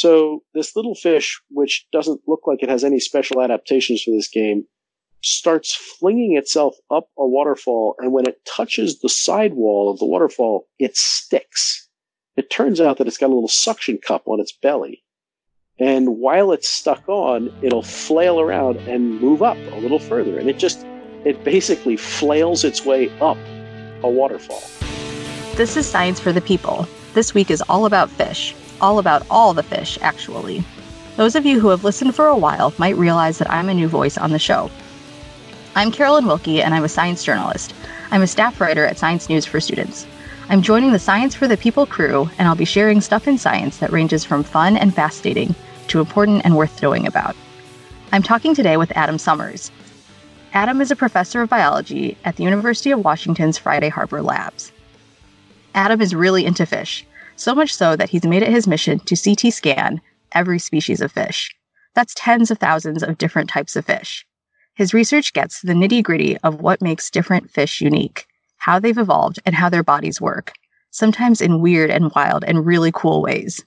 So 0.00 0.42
this 0.54 0.76
little 0.76 0.94
fish, 0.94 1.38
which 1.50 1.86
doesn't 1.92 2.22
look 2.26 2.46
like 2.46 2.62
it 2.62 2.70
has 2.70 2.84
any 2.84 2.98
special 3.00 3.42
adaptations 3.42 4.02
for 4.02 4.12
this 4.12 4.28
game, 4.28 4.64
starts 5.22 5.74
flinging 5.74 6.38
itself 6.38 6.74
up 6.90 7.08
a 7.18 7.26
waterfall, 7.26 7.96
and 7.98 8.10
when 8.10 8.26
it 8.26 8.42
touches 8.46 9.00
the 9.00 9.10
sidewall 9.10 9.90
of 9.90 9.98
the 9.98 10.06
waterfall, 10.06 10.66
it 10.78 10.96
sticks. 10.96 11.86
It 12.38 12.48
turns 12.48 12.80
out 12.80 12.96
that 12.96 13.08
it's 13.08 13.18
got 13.18 13.26
a 13.26 13.34
little 13.34 13.46
suction 13.46 13.98
cup 13.98 14.22
on 14.24 14.40
its 14.40 14.52
belly. 14.52 15.04
And 15.78 16.16
while 16.16 16.52
it's 16.52 16.66
stuck 16.66 17.06
on, 17.06 17.54
it'll 17.60 17.82
flail 17.82 18.40
around 18.40 18.78
and 18.78 19.20
move 19.20 19.42
up 19.42 19.58
a 19.72 19.80
little 19.80 19.98
further. 19.98 20.38
And 20.38 20.48
it 20.48 20.56
just, 20.56 20.86
it 21.26 21.44
basically 21.44 21.98
flails 21.98 22.64
its 22.64 22.86
way 22.86 23.10
up 23.20 23.36
a 24.02 24.08
waterfall. 24.08 24.62
This 25.56 25.76
is 25.76 25.86
Science 25.86 26.18
for 26.18 26.32
the 26.32 26.40
People. 26.40 26.88
This 27.12 27.34
week 27.34 27.50
is 27.50 27.62
all 27.68 27.84
about 27.84 28.08
fish, 28.08 28.54
all 28.80 28.98
about 28.98 29.26
all 29.30 29.54
the 29.54 29.62
fish, 29.62 29.98
actually. 30.02 30.64
Those 31.16 31.34
of 31.34 31.44
you 31.44 31.60
who 31.60 31.68
have 31.68 31.84
listened 31.84 32.14
for 32.14 32.26
a 32.26 32.36
while 32.36 32.72
might 32.78 32.96
realize 32.96 33.38
that 33.38 33.50
I'm 33.50 33.68
a 33.68 33.74
new 33.74 33.88
voice 33.88 34.16
on 34.16 34.30
the 34.30 34.38
show. 34.38 34.70
I'm 35.74 35.92
Carolyn 35.92 36.24
Wilke, 36.24 36.62
and 36.62 36.74
I'm 36.74 36.84
a 36.84 36.88
science 36.88 37.22
journalist. 37.22 37.74
I'm 38.10 38.22
a 38.22 38.26
staff 38.26 38.60
writer 38.60 38.86
at 38.86 38.98
Science 38.98 39.28
News 39.28 39.46
for 39.46 39.60
Students. 39.60 40.06
I'm 40.48 40.62
joining 40.62 40.92
the 40.92 40.98
Science 40.98 41.34
for 41.34 41.46
the 41.46 41.56
People 41.56 41.86
crew, 41.86 42.28
and 42.38 42.48
I'll 42.48 42.56
be 42.56 42.64
sharing 42.64 43.00
stuff 43.00 43.28
in 43.28 43.38
science 43.38 43.78
that 43.78 43.92
ranges 43.92 44.24
from 44.24 44.42
fun 44.42 44.76
and 44.76 44.94
fascinating 44.94 45.54
to 45.88 46.00
important 46.00 46.42
and 46.44 46.56
worth 46.56 46.82
knowing 46.82 47.06
about. 47.06 47.36
I'm 48.12 48.22
talking 48.22 48.54
today 48.54 48.76
with 48.76 48.90
Adam 48.96 49.18
Summers. 49.18 49.70
Adam 50.52 50.80
is 50.80 50.90
a 50.90 50.96
professor 50.96 51.42
of 51.42 51.48
biology 51.48 52.16
at 52.24 52.34
the 52.34 52.42
University 52.42 52.90
of 52.90 53.04
Washington's 53.04 53.58
Friday 53.58 53.88
Harbor 53.88 54.22
Labs. 54.22 54.72
Adam 55.76 56.00
is 56.00 56.16
really 56.16 56.44
into 56.44 56.66
fish, 56.66 57.06
so 57.40 57.54
much 57.54 57.74
so 57.74 57.96
that 57.96 58.10
he's 58.10 58.24
made 58.24 58.42
it 58.42 58.50
his 58.50 58.66
mission 58.66 59.00
to 59.00 59.16
CT 59.16 59.52
scan 59.52 60.00
every 60.32 60.58
species 60.58 61.00
of 61.00 61.12
fish. 61.12 61.54
That's 61.94 62.14
tens 62.14 62.50
of 62.50 62.58
thousands 62.58 63.02
of 63.02 63.18
different 63.18 63.48
types 63.48 63.76
of 63.76 63.86
fish. 63.86 64.26
His 64.74 64.94
research 64.94 65.32
gets 65.32 65.60
to 65.60 65.66
the 65.66 65.72
nitty 65.72 66.02
gritty 66.02 66.38
of 66.38 66.60
what 66.60 66.80
makes 66.80 67.10
different 67.10 67.50
fish 67.50 67.80
unique, 67.80 68.26
how 68.58 68.78
they've 68.78 68.96
evolved, 68.96 69.40
and 69.44 69.54
how 69.54 69.68
their 69.68 69.82
bodies 69.82 70.20
work, 70.20 70.52
sometimes 70.90 71.40
in 71.40 71.60
weird 71.60 71.90
and 71.90 72.12
wild 72.14 72.44
and 72.44 72.64
really 72.64 72.92
cool 72.92 73.22
ways. 73.22 73.64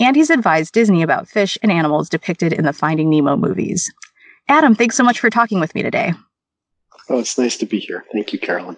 And 0.00 0.16
he's 0.16 0.30
advised 0.30 0.72
Disney 0.72 1.02
about 1.02 1.28
fish 1.28 1.58
and 1.62 1.70
animals 1.70 2.08
depicted 2.08 2.52
in 2.52 2.64
the 2.64 2.72
Finding 2.72 3.10
Nemo 3.10 3.36
movies. 3.36 3.92
Adam, 4.48 4.74
thanks 4.74 4.96
so 4.96 5.04
much 5.04 5.20
for 5.20 5.30
talking 5.30 5.60
with 5.60 5.74
me 5.74 5.82
today. 5.82 6.12
Oh, 7.08 7.18
it's 7.18 7.36
nice 7.36 7.56
to 7.58 7.66
be 7.66 7.78
here. 7.78 8.04
Thank 8.12 8.32
you, 8.32 8.38
Carolyn. 8.38 8.76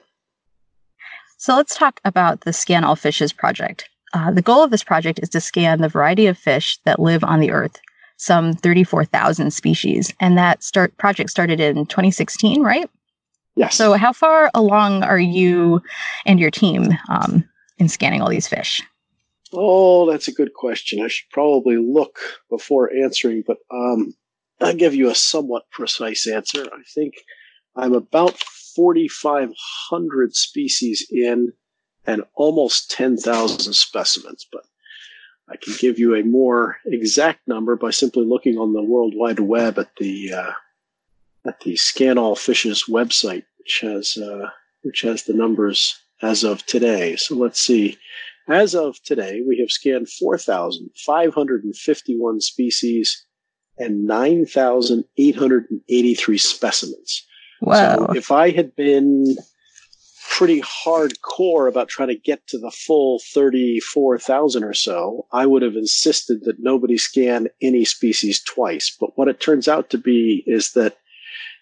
So 1.36 1.56
let's 1.56 1.76
talk 1.76 2.00
about 2.04 2.40
the 2.40 2.52
Scan 2.52 2.84
All 2.84 2.96
Fishes 2.96 3.32
project. 3.32 3.88
Uh, 4.14 4.30
the 4.30 4.42
goal 4.42 4.62
of 4.62 4.70
this 4.70 4.84
project 4.84 5.20
is 5.22 5.28
to 5.28 5.40
scan 5.40 5.80
the 5.80 5.88
variety 5.88 6.26
of 6.26 6.38
fish 6.38 6.78
that 6.84 7.00
live 7.00 7.22
on 7.24 7.40
the 7.40 7.50
Earth 7.50 7.80
some 8.16 8.54
34,000 8.54 9.50
species. 9.52 10.12
And 10.20 10.38
that 10.38 10.62
start 10.62 10.96
project 10.96 11.30
started 11.30 11.60
in 11.60 11.86
2016, 11.86 12.62
right? 12.62 12.88
Yes. 13.56 13.76
So 13.76 13.94
how 13.94 14.12
far 14.12 14.50
along 14.54 15.02
are 15.02 15.18
you 15.18 15.82
and 16.26 16.40
your 16.40 16.50
team 16.50 16.88
um, 17.08 17.48
in 17.78 17.88
scanning 17.88 18.20
all 18.20 18.28
these 18.28 18.48
fish? 18.48 18.82
Oh, 19.52 20.10
that's 20.10 20.26
a 20.26 20.32
good 20.32 20.54
question. 20.54 21.00
I 21.00 21.08
should 21.08 21.30
probably 21.30 21.76
look 21.76 22.18
before 22.50 22.92
answering, 22.92 23.44
but 23.46 23.58
um, 23.70 24.14
I'll 24.60 24.74
give 24.74 24.94
you 24.94 25.08
a 25.10 25.14
somewhat 25.14 25.70
precise 25.70 26.26
answer. 26.26 26.64
I 26.64 26.82
think 26.94 27.14
I'm 27.76 27.94
about 27.94 28.36
4,500 28.74 30.34
species 30.34 31.06
in 31.10 31.52
and 32.06 32.22
almost 32.34 32.90
10,000 32.90 33.72
specimens, 33.72 34.46
but 34.52 34.64
I 35.48 35.56
can 35.56 35.74
give 35.78 35.98
you 35.98 36.14
a 36.14 36.22
more 36.22 36.76
exact 36.86 37.46
number 37.46 37.76
by 37.76 37.90
simply 37.90 38.24
looking 38.24 38.56
on 38.58 38.72
the 38.72 38.82
World 38.82 39.12
Wide 39.14 39.40
Web 39.40 39.78
at 39.78 39.94
the 39.96 40.32
uh, 40.32 40.52
at 41.46 41.60
the 41.60 41.76
Scan 41.76 42.16
All 42.16 42.34
Fishes 42.34 42.84
website, 42.88 43.44
which 43.58 43.80
has 43.82 44.16
uh, 44.16 44.48
which 44.82 45.02
has 45.02 45.24
the 45.24 45.34
numbers 45.34 46.00
as 46.22 46.44
of 46.44 46.64
today. 46.64 47.16
So 47.16 47.34
let's 47.34 47.60
see. 47.60 47.98
As 48.48 48.74
of 48.74 49.02
today, 49.02 49.42
we 49.46 49.58
have 49.58 49.70
scanned 49.70 50.08
4,551 50.08 52.40
species 52.40 53.26
and 53.78 54.04
9,883 54.04 56.38
specimens. 56.38 57.26
Wow. 57.60 57.96
So 57.96 58.06
if 58.14 58.30
I 58.30 58.50
had 58.50 58.76
been 58.76 59.36
pretty 60.36 60.60
hardcore 60.62 61.68
about 61.68 61.88
trying 61.88 62.08
to 62.08 62.16
get 62.16 62.44
to 62.48 62.58
the 62.58 62.70
full 62.72 63.20
34,000 63.32 64.64
or 64.64 64.74
so, 64.74 65.26
I 65.30 65.46
would 65.46 65.62
have 65.62 65.76
insisted 65.76 66.42
that 66.42 66.58
nobody 66.58 66.98
scan 66.98 67.46
any 67.62 67.84
species 67.84 68.42
twice. 68.42 68.94
But 68.98 69.16
what 69.16 69.28
it 69.28 69.38
turns 69.38 69.68
out 69.68 69.90
to 69.90 69.98
be 69.98 70.42
is 70.44 70.72
that 70.72 70.96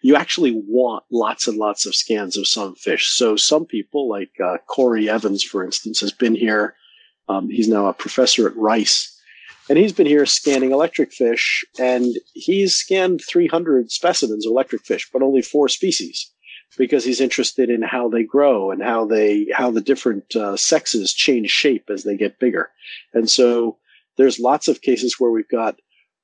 you 0.00 0.16
actually 0.16 0.53
want 0.66 1.05
lots 1.12 1.47
and 1.47 1.59
lots 1.59 1.84
of 1.84 1.94
scans 1.94 2.38
of 2.38 2.49
some 2.49 2.75
fish. 2.75 3.09
So 3.09 3.37
some 3.37 3.66
people, 3.66 4.09
like 4.09 4.31
uh, 4.43 4.56
Kory 4.69 5.06
Evans, 5.06 5.44
for 5.44 5.62
instance, 5.62 6.00
has 6.00 6.11
been 6.11 6.34
here. 6.34 6.75
Um, 7.28 7.50
he's 7.50 7.69
now 7.69 7.88
a 7.88 7.93
professor 7.93 8.49
at 8.49 8.56
Rice. 8.56 9.15
And 9.69 9.78
he's 9.78 9.93
been 9.93 10.06
here 10.06 10.25
scanning 10.25 10.72
electric 10.72 11.12
fish, 11.12 11.62
and 11.78 12.16
he's 12.32 12.75
scanned 12.75 13.21
300 13.28 13.93
specimens 13.93 14.47
of 14.47 14.50
electric 14.50 14.82
fish, 14.87 15.11
but 15.12 15.22
only 15.22 15.43
four 15.43 15.69
species 15.69 16.32
because 16.77 17.05
he's 17.05 17.21
interested 17.21 17.71
in 17.71 17.83
how 17.83 18.09
they 18.09 18.22
grow 18.22 18.71
and 18.71 18.83
how 18.83 19.05
they 19.05 19.47
how 19.53 19.71
the 19.71 19.81
different 19.81 20.34
uh, 20.37 20.56
sexes 20.56 21.12
change 21.12 21.50
shape 21.50 21.91
as 21.91 22.05
they 22.05 22.16
get 22.16 22.38
bigger. 22.38 22.71
And 23.12 23.31
so 23.31 23.77
there's 24.16 24.38
lots 24.38 24.69
of 24.69 24.82
cases 24.82 25.16
where 25.19 25.31
we've 25.31 25.49
got 25.49 25.77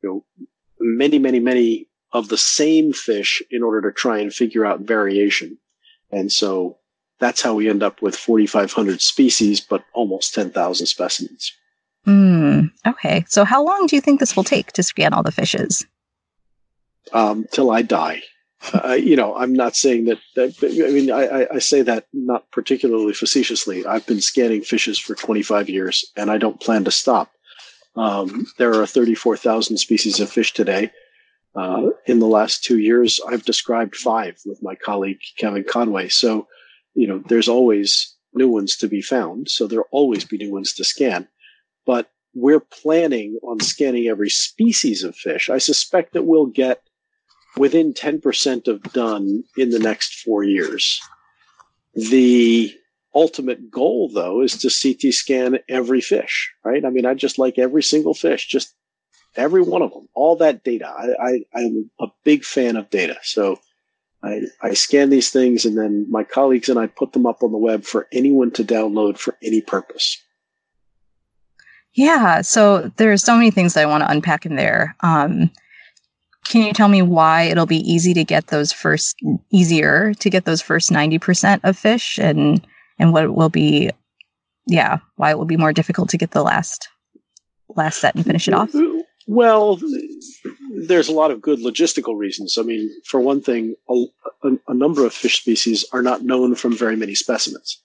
you 0.03 0.09
know 0.09 0.47
many 0.81 1.19
many 1.19 1.41
many 1.41 1.89
of 2.13 2.29
the 2.29 2.39
same 2.39 2.93
fish 2.93 3.43
in 3.51 3.63
order 3.63 3.83
to 3.83 3.95
try 3.95 4.19
and 4.19 4.33
figure 4.33 4.65
out 4.65 4.81
variation. 4.81 5.59
And 6.11 6.33
so 6.33 6.79
that's 7.21 7.43
how 7.43 7.55
we 7.55 7.69
end 7.69 7.83
up 7.83 8.01
with 8.01 8.17
4,500 8.17 9.03
species, 9.03 9.61
but 9.61 9.85
almost 9.93 10.35
10,000 10.35 10.87
specimens. 10.87 11.53
Mm, 12.07 12.71
okay. 12.87 13.25
So 13.29 13.45
how 13.45 13.63
long 13.63 13.87
do 13.87 13.97
you 13.97 14.01
think 14.01 14.21
this 14.21 14.37
will 14.37 14.45
take 14.45 14.73
to 14.73 14.83
scan 14.83 15.13
all 15.13 15.23
the 15.23 15.33
fishes? 15.33 15.85
Um, 17.13 17.45
till 17.53 17.71
I 17.71 17.83
die. 17.83 18.23
Uh, 18.73 18.95
you 18.95 19.15
know, 19.15 19.37
I'm 19.37 19.53
not 19.53 19.77
saying 19.77 20.07
that, 20.07 20.19
that 20.35 20.57
I 20.63 20.91
mean, 20.91 21.13
I, 21.13 21.47
I, 21.55 21.59
say 21.61 21.83
that 21.83 22.07
not 22.13 22.51
particularly 22.51 23.13
facetiously. 23.13 23.87
I've 23.87 24.07
been 24.07 24.21
scanning 24.21 24.63
fishes 24.63 24.99
for 24.99 25.15
25 25.15 25.69
years 25.69 26.05
and 26.17 26.29
I 26.29 26.39
don't 26.39 26.61
plan 26.61 26.85
to 26.85 26.91
stop. 26.91 27.31
Um, 27.95 28.47
there 28.59 28.75
are 28.81 28.87
34,000 28.87 29.77
species 29.77 30.19
of 30.19 30.31
fish 30.31 30.53
today. 30.55 30.91
Uh, 31.55 31.91
in 32.07 32.19
the 32.19 32.27
last 32.27 32.63
two 32.63 32.79
years, 32.79 33.21
I've 33.29 33.45
described 33.45 33.97
five 33.97 34.39
with 34.45 34.63
my 34.63 34.75
colleague 34.75 35.21
Kevin 35.39 35.65
Conway. 35.65 36.09
So, 36.09 36.47
you 36.95 37.07
know, 37.07 37.23
there's 37.29 37.49
always 37.49 38.15
new 38.35 38.49
ones 38.49 38.77
to 38.79 38.89
be 38.89 39.03
found. 39.03 39.49
So 39.49 39.67
there'll 39.67 39.87
always 39.91 40.25
be 40.25 40.37
new 40.37 40.53
ones 40.53 40.73
to 40.75 40.85
scan. 40.85 41.29
But 41.87 42.11
we're 42.35 42.61
planning 42.61 43.39
on 43.43 43.61
scanning 43.61 44.09
every 44.09 44.31
species 44.31 45.03
of 45.03 45.17
fish. 45.17 45.49
I 45.49 45.59
suspect 45.59 46.13
that 46.13 46.25
we'll 46.25 46.47
get 46.47 46.83
within 47.59 47.93
10% 47.93 48.69
of 48.69 48.83
done 48.93 49.45
in 49.57 49.71
the 49.71 49.79
next 49.79 50.21
four 50.21 50.45
years. 50.45 51.01
The 51.95 52.75
ultimate 53.15 53.71
goal, 53.71 54.11
though, 54.13 54.43
is 54.43 54.57
to 54.59 54.71
CT 54.71 55.13
scan 55.13 55.59
every 55.69 56.01
fish, 56.01 56.53
right? 56.65 56.85
I 56.85 56.91
mean, 56.91 57.07
I 57.07 57.15
just 57.15 57.39
like 57.39 57.59
every 57.59 57.83
single 57.83 58.15
fish, 58.15 58.47
just 58.47 58.75
every 59.37 59.63
one 59.63 59.83
of 59.83 59.93
them, 59.93 60.09
all 60.15 60.37
that 60.37 60.65
data. 60.65 60.89
I, 60.89 61.45
I, 61.55 61.61
am 61.61 61.91
a 62.01 62.07
big 62.25 62.45
fan 62.45 62.77
of 62.77 62.91
data. 62.91 63.17
So 63.23 63.59
I, 64.23 64.43
I 64.63 64.75
scan 64.75 65.11
these 65.11 65.31
things 65.31 65.65
and 65.65 65.77
then 65.77 66.07
my 66.11 66.25
colleagues 66.25 66.69
and 66.69 66.79
I 66.79 66.87
put 66.87 67.13
them 67.13 67.27
up 67.27 67.43
on 67.43 67.53
the 67.53 67.59
web 67.59 67.85
for 67.85 68.09
anyone 68.13 68.51
to 68.53 68.65
download 68.65 69.19
for 69.19 69.37
any 69.43 69.61
purpose. 69.61 70.21
Yeah. 71.95 72.43
So 72.43 72.93
there's 72.97 73.25
so 73.25 73.35
many 73.35 73.51
things 73.51 73.75
that 73.75 73.83
I 73.83 73.87
want 73.87 74.03
to 74.03 74.11
unpack 74.11 74.47
in 74.47 74.57
there. 74.57 74.95
Um, 75.01 75.51
can 76.49 76.63
you 76.63 76.73
tell 76.73 76.89
me 76.89 77.03
why 77.03 77.43
it'll 77.43 77.67
be 77.67 77.91
easy 77.91 78.15
to 78.15 78.25
get 78.25 78.49
those 78.49 78.73
first 78.73 79.17
easier 79.51 80.15
to 80.15 80.31
get 80.31 80.45
those 80.45 80.63
first 80.63 80.91
90% 80.91 81.61
of 81.65 81.77
fish 81.77 82.19
and 82.19 82.67
and 82.99 83.13
what 83.13 83.35
will 83.35 83.49
be 83.49 83.91
yeah, 84.69 84.99
why 85.17 85.31
it 85.31 85.39
will 85.39 85.47
be 85.47 85.57
more 85.57 85.73
difficult 85.73 86.11
to 86.11 86.19
get 86.19 86.33
the 86.33 86.43
last 86.43 86.89
last 87.75 88.01
set 88.01 88.15
and 88.15 88.25
finish 88.25 88.47
it 88.47 88.55
off? 88.55 88.71
Well, 89.27 89.79
there's 90.87 91.09
a 91.09 91.13
lot 91.13 91.31
of 91.31 91.43
good 91.43 91.59
logistical 91.59 92.17
reasons. 92.17 92.57
I 92.59 92.63
mean, 92.63 92.91
for 93.05 93.21
one 93.21 93.43
thing, 93.43 93.75
a, 93.91 94.05
a, 94.45 94.51
a 94.69 94.75
number 94.75 95.05
of 95.05 95.13
fish 95.13 95.41
species 95.41 95.85
are 95.93 96.03
not 96.03 96.23
known 96.23 96.55
from 96.55 96.77
very 96.77 96.97
many 96.97 97.15
specimens. 97.15 97.83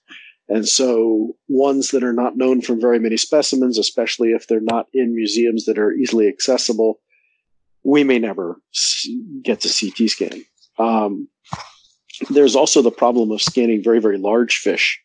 And 0.48 0.68
so 0.68 1.34
ones 1.48 1.90
that 1.90 2.04
are 2.04 2.12
not 2.12 2.36
known 2.36 2.60
from 2.60 2.80
very 2.80 2.98
many 2.98 3.16
specimens, 3.16 3.78
especially 3.78 4.30
if 4.30 4.46
they're 4.46 4.60
not 4.60 4.86
in 4.92 5.14
museums 5.14 5.64
that 5.64 5.78
are 5.78 5.92
easily 5.92 6.28
accessible, 6.28 7.00
we 7.84 8.02
may 8.02 8.18
never 8.18 8.60
get 9.42 9.60
to 9.60 9.68
CT 9.68 10.10
scanning. 10.10 10.44
Um, 10.78 11.28
there's 12.30 12.56
also 12.56 12.82
the 12.82 12.90
problem 12.90 13.30
of 13.30 13.42
scanning 13.42 13.82
very, 13.82 14.00
very 14.00 14.18
large 14.18 14.56
fish. 14.56 15.00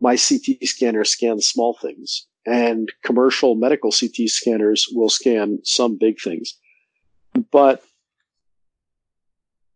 My 0.00 0.16
CT 0.16 0.64
scanner 0.64 1.04
scans 1.04 1.46
small 1.46 1.76
things. 1.80 2.26
and 2.46 2.90
commercial 3.04 3.54
medical 3.54 3.92
CT 3.92 4.28
scanners 4.28 4.88
will 4.92 5.10
scan 5.10 5.58
some 5.62 5.98
big 5.98 6.18
things. 6.20 6.58
But 7.52 7.84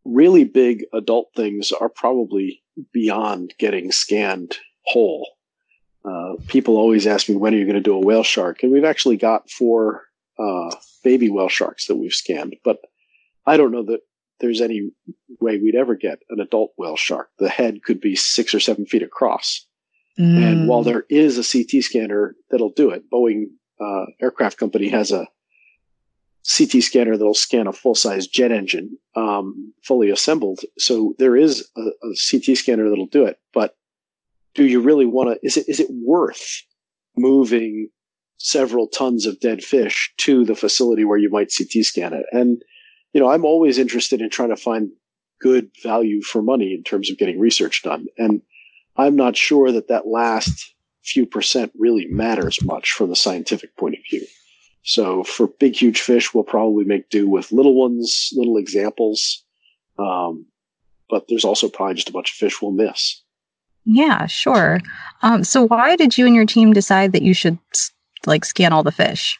really 0.05 0.45
big 0.45 0.85
adult 0.93 1.29
things 1.37 1.73
are 1.73 1.91
probably 1.91 2.63
beyond 2.93 3.55
getting 3.59 3.93
scanned 3.93 4.57
whole. 4.87 5.29
Uh, 6.05 6.35
people 6.49 6.77
always 6.77 7.07
ask 7.07 7.29
me, 7.29 7.37
when 7.37 7.55
are 7.55 7.59
you 7.59 7.65
going 7.65 7.75
to 7.75 7.81
do 7.81 7.95
a 7.95 8.01
whale 8.01 8.23
shark? 8.23 8.63
And 8.63 8.73
we've 8.73 8.85
actually 8.85 9.17
got 9.17 9.51
four 9.51 10.05
uh, 10.39 10.75
baby 11.03 11.31
whale 11.31 11.49
sharks 11.49 11.87
that 11.87 11.97
we've 11.97 12.13
scanned, 12.13 12.57
but 12.65 12.79
I 13.47 13.57
don't 13.57 13.73
know 13.73 13.85
that 13.85 14.01
there's 14.41 14.61
any 14.61 14.91
way 15.41 15.59
we'd 15.59 15.75
ever 15.75 15.95
get 15.95 16.21
an 16.31 16.41
adult 16.41 16.73
whale 16.77 16.97
shark. 16.97 17.31
The 17.39 17.49
head 17.49 17.83
could 17.83 18.01
be 18.01 18.17
six 18.17 18.55
or 18.55 18.61
seven 18.61 18.87
feet 18.87 19.03
across. 19.03 19.67
Mm. 20.19 20.43
And 20.43 20.69
while 20.69 20.83
there 20.83 21.05
is 21.09 21.39
a 21.39 21.43
CT 21.43 21.83
scanner 21.83 22.37
that'll 22.51 22.71
do 22.71 22.91
it, 22.91 23.11
Boeing 23.11 23.47
uh, 23.81 24.07
Aircraft 24.21 24.59
Company 24.59 24.89
has 24.89 25.11
a 25.11 25.27
CT 26.47 26.83
scanner 26.83 27.17
that'll 27.17 27.35
scan 27.35 27.67
a 27.67 27.73
full 27.73 27.95
size 27.95 28.27
jet 28.27 28.53
engine, 28.53 28.99
um, 29.17 29.73
fully 29.83 30.11
assembled. 30.11 30.61
So 30.79 31.15
there 31.19 31.37
is 31.37 31.69
a, 31.77 31.81
a, 31.81 32.15
CT 32.31 32.57
scanner 32.57 32.89
that'll 32.89 33.07
do 33.07 33.25
it. 33.25 33.39
But 33.53 33.77
do 34.55 34.65
you 34.65 34.81
really 34.81 35.07
want 35.07 35.31
to? 35.31 35.47
Is 35.47 35.57
it 35.57 35.69
is 35.69 35.81
it 35.81 35.89
worth 35.91 36.63
moving 37.17 37.89
several 38.39 38.87
tons 38.89 39.27
of 39.27 39.41
dead 39.41 39.63
fish 39.63 40.13
to 40.19 40.45
the 40.45 40.55
facility 40.55 41.05
where 41.05 41.19
you 41.19 41.31
might 41.31 41.53
CT 41.57 41.85
scan 41.85 42.13
it? 42.13 42.27
And 42.33 42.63
you 43.13 43.21
know, 43.21 43.31
I'm 43.31 43.45
always 43.45 43.79
interested 43.79 44.21
in 44.21 44.29
trying 44.29 44.51
to 44.51 44.57
find 44.57 44.91
good 45.41 45.71
value 45.83 46.21
for 46.23 46.43
money 46.43 46.75
in 46.75 46.83
terms 46.83 47.11
of 47.11 47.19
getting 47.19 47.39
research 47.39 47.83
done. 47.83 48.07
And 48.19 48.43
I'm 48.97 49.17
not 49.17 49.37
sure 49.37 49.71
that 49.73 49.89
that 49.89 50.07
last 50.07 50.75
few 51.05 51.27
percent 51.27 51.73
really 51.79 52.07
matters 52.07 52.63
much 52.63 52.91
from 52.91 53.11
the 53.11 53.17
scientific 53.17 53.77
point 53.77 53.95
of 53.95 54.01
view. 54.11 54.27
So 54.83 55.23
for 55.23 55.47
big, 55.47 55.77
huge 55.77 56.01
fish, 56.01 56.35
we'll 56.35 56.45
probably 56.45 56.85
make 56.85 57.09
do 57.09 57.29
with 57.29 57.53
little 57.53 57.75
ones, 57.75 58.31
little 58.35 58.59
examples. 58.59 59.45
Um, 59.99 60.47
but 61.09 61.27
there's 61.29 61.45
also 61.45 61.69
probably 61.69 61.95
just 61.95 62.09
a 62.09 62.13
bunch 62.13 62.31
of 62.31 62.37
fish 62.37 62.61
we'll 62.61 62.73
miss. 62.73 63.23
Yeah, 63.85 64.27
sure. 64.27 64.81
Um, 65.23 65.45
so 65.45 65.67
why 65.67 65.95
did 65.97 66.17
you 66.17 66.27
and 66.27 66.35
your 66.35 66.47
team 66.47 66.73
decide 66.73 67.13
that 67.13 67.23
you 67.23 67.35
should 67.35 67.59
like 68.27 68.45
scan 68.45 68.73
all 68.73 68.83
the 68.83 68.93
fish? 68.93 69.39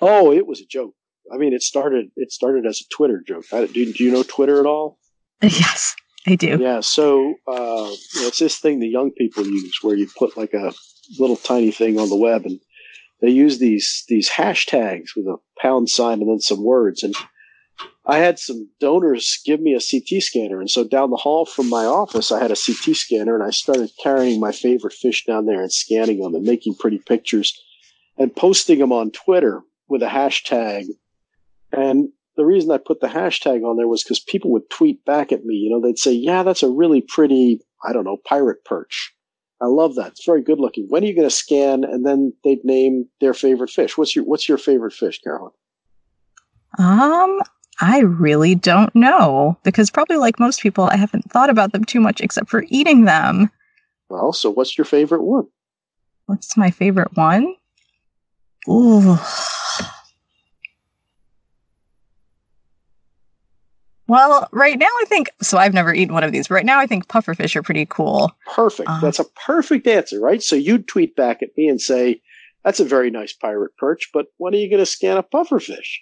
Oh, 0.00 0.32
it 0.32 0.46
was 0.46 0.60
a 0.60 0.66
joke. 0.66 0.94
I 1.32 1.36
mean, 1.36 1.52
it 1.52 1.62
started. 1.62 2.10
It 2.16 2.32
started 2.32 2.66
as 2.66 2.80
a 2.80 2.94
Twitter 2.94 3.22
joke. 3.26 3.44
I, 3.52 3.66
do, 3.66 3.92
do 3.92 4.04
you 4.04 4.10
know 4.10 4.22
Twitter 4.22 4.60
at 4.60 4.66
all? 4.66 4.98
Yes, 5.42 5.96
I 6.26 6.34
do. 6.34 6.58
Yeah. 6.60 6.80
So 6.80 7.34
uh, 7.46 7.90
it's 8.16 8.38
this 8.40 8.58
thing 8.58 8.78
the 8.78 8.88
young 8.88 9.10
people 9.10 9.46
use, 9.46 9.78
where 9.80 9.96
you 9.96 10.06
put 10.18 10.36
like 10.36 10.52
a 10.52 10.72
little 11.18 11.36
tiny 11.36 11.70
thing 11.70 11.98
on 11.98 12.10
the 12.10 12.16
web, 12.16 12.44
and 12.44 12.60
they 13.22 13.30
use 13.30 13.58
these 13.58 14.04
these 14.08 14.28
hashtags 14.28 15.10
with 15.16 15.26
a 15.26 15.36
pound 15.60 15.88
sign 15.88 16.20
and 16.20 16.28
then 16.28 16.40
some 16.40 16.62
words. 16.62 17.02
And 17.02 17.14
I 18.06 18.18
had 18.18 18.38
some 18.38 18.68
donors 18.80 19.40
give 19.44 19.60
me 19.60 19.74
a 19.74 19.80
CT 19.80 20.22
scanner, 20.22 20.60
and 20.60 20.70
so 20.70 20.84
down 20.84 21.10
the 21.10 21.16
hall 21.16 21.46
from 21.46 21.68
my 21.68 21.84
office, 21.84 22.32
I 22.32 22.40
had 22.40 22.50
a 22.50 22.56
CT 22.56 22.96
scanner, 22.96 23.34
and 23.34 23.44
I 23.44 23.50
started 23.50 23.90
carrying 24.02 24.40
my 24.40 24.52
favorite 24.52 24.94
fish 24.94 25.24
down 25.24 25.46
there 25.46 25.60
and 25.60 25.72
scanning 25.72 26.20
them 26.20 26.34
and 26.34 26.44
making 26.44 26.74
pretty 26.74 26.98
pictures 26.98 27.56
and 28.18 28.34
posting 28.34 28.78
them 28.78 28.92
on 28.92 29.10
Twitter 29.10 29.62
with 29.88 30.02
a 30.02 30.08
hashtag. 30.08 30.86
And 31.72 32.08
the 32.36 32.44
reason 32.44 32.70
I 32.70 32.78
put 32.78 33.00
the 33.00 33.06
hashtag 33.06 33.64
on 33.64 33.76
there 33.76 33.88
was 33.88 34.02
because 34.02 34.20
people 34.20 34.50
would 34.52 34.68
tweet 34.70 35.04
back 35.04 35.30
at 35.30 35.44
me. 35.44 35.54
You 35.54 35.70
know, 35.70 35.80
they'd 35.80 35.98
say, 35.98 36.12
"Yeah, 36.12 36.42
that's 36.42 36.62
a 36.62 36.70
really 36.70 37.02
pretty, 37.02 37.60
I 37.84 37.92
don't 37.92 38.04
know, 38.04 38.18
pirate 38.24 38.64
perch." 38.64 39.14
I 39.60 39.66
love 39.66 39.94
that. 39.96 40.12
It's 40.12 40.24
very 40.24 40.42
good 40.42 40.58
looking. 40.58 40.86
When 40.88 41.04
are 41.04 41.06
you 41.06 41.14
going 41.14 41.28
to 41.28 41.34
scan? 41.34 41.84
And 41.84 42.06
then 42.06 42.32
they'd 42.44 42.64
name 42.64 43.06
their 43.20 43.34
favorite 43.34 43.70
fish. 43.70 43.98
What's 43.98 44.16
your 44.16 44.24
What's 44.24 44.48
your 44.48 44.58
favorite 44.58 44.94
fish, 44.94 45.20
Carolyn? 45.22 45.52
Um, 46.78 47.40
I 47.80 48.00
really 48.00 48.54
don't 48.54 48.94
know 48.94 49.58
because 49.62 49.90
probably 49.90 50.16
like 50.16 50.38
most 50.38 50.60
people, 50.60 50.84
I 50.84 50.96
haven't 50.96 51.30
thought 51.30 51.50
about 51.50 51.72
them 51.72 51.84
too 51.84 52.00
much 52.00 52.20
except 52.20 52.50
for 52.50 52.64
eating 52.68 53.04
them. 53.04 53.50
Well, 54.08 54.32
so 54.32 54.50
what's 54.50 54.76
your 54.76 54.84
favorite 54.84 55.22
one? 55.22 55.46
What's 56.26 56.56
my 56.56 56.70
favorite 56.70 57.16
one? 57.16 57.54
Ooh. 58.68 59.16
Well, 64.06 64.48
right 64.50 64.76
now 64.76 64.86
I 64.86 65.04
think 65.06 65.30
so. 65.40 65.56
I've 65.56 65.72
never 65.72 65.94
eaten 65.94 66.12
one 66.12 66.24
of 66.24 66.32
these. 66.32 66.48
But 66.48 66.56
right 66.56 66.66
now 66.66 66.80
I 66.80 66.86
think 66.86 67.06
pufferfish 67.06 67.54
are 67.54 67.62
pretty 67.62 67.86
cool. 67.86 68.32
Perfect. 68.52 68.88
Uh, 68.88 69.00
That's 69.00 69.20
a 69.20 69.24
perfect 69.46 69.86
answer, 69.86 70.20
right? 70.20 70.42
So 70.42 70.56
you'd 70.56 70.88
tweet 70.88 71.14
back 71.14 71.42
at 71.42 71.56
me 71.56 71.68
and 71.68 71.80
say, 71.80 72.20
"That's 72.64 72.80
a 72.80 72.84
very 72.84 73.10
nice 73.10 73.32
pirate 73.32 73.76
perch, 73.78 74.10
but 74.12 74.26
when 74.36 74.52
are 74.52 74.58
you 74.58 74.68
going 74.68 74.80
to 74.80 74.86
scan 74.86 75.16
a 75.16 75.22
pufferfish?" 75.22 75.98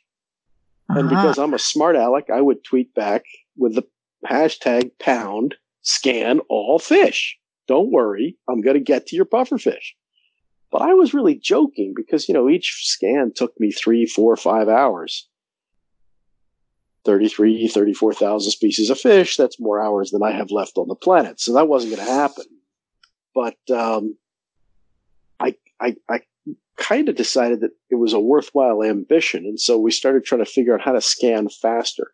Uh-huh. 0.90 1.00
And 1.00 1.08
because 1.08 1.38
I'm 1.38 1.54
a 1.54 1.58
smart 1.58 1.96
aleck, 1.96 2.30
I 2.30 2.40
would 2.40 2.64
tweet 2.64 2.94
back 2.94 3.24
with 3.56 3.74
the 3.74 3.84
hashtag 4.28 4.90
pound 4.98 5.54
scan 5.82 6.40
all 6.48 6.78
fish. 6.78 7.36
Don't 7.66 7.92
worry, 7.92 8.36
I'm 8.48 8.60
going 8.60 8.74
to 8.74 8.80
get 8.80 9.06
to 9.08 9.16
your 9.16 9.26
pufferfish. 9.26 9.92
But 10.70 10.82
I 10.82 10.94
was 10.94 11.14
really 11.14 11.34
joking 11.34 11.94
because 11.96 12.28
you 12.28 12.34
know 12.34 12.48
each 12.48 12.80
scan 12.84 13.32
took 13.34 13.58
me 13.58 13.70
three, 13.70 14.06
four, 14.06 14.36
five 14.36 14.68
hours 14.68 15.28
33, 17.08 17.68
34,000 17.68 18.50
species 18.50 18.90
of 18.90 19.00
fish. 19.00 19.38
That's 19.38 19.58
more 19.58 19.80
hours 19.80 20.10
than 20.10 20.22
I 20.22 20.32
have 20.32 20.50
left 20.50 20.76
on 20.76 20.88
the 20.88 20.94
planet. 20.94 21.40
So 21.40 21.54
that 21.54 21.66
wasn't 21.66 21.96
going 21.96 22.06
to 22.06 22.12
happen. 22.12 22.44
But 23.34 23.56
um, 23.74 24.16
I, 25.40 25.54
I, 25.80 25.96
I 26.06 26.20
kind 26.78 27.08
of 27.08 27.16
decided 27.16 27.60
that 27.60 27.72
it 27.90 27.96
was 27.96 28.12
a 28.12 28.20
worthwhile 28.20 28.82
ambition. 28.82 29.44
And 29.44 29.60
so 29.60 29.78
we 29.78 29.90
started 29.90 30.24
trying 30.24 30.44
to 30.44 30.50
figure 30.50 30.74
out 30.74 30.80
how 30.80 30.92
to 30.92 31.00
scan 31.00 31.48
faster. 31.48 32.12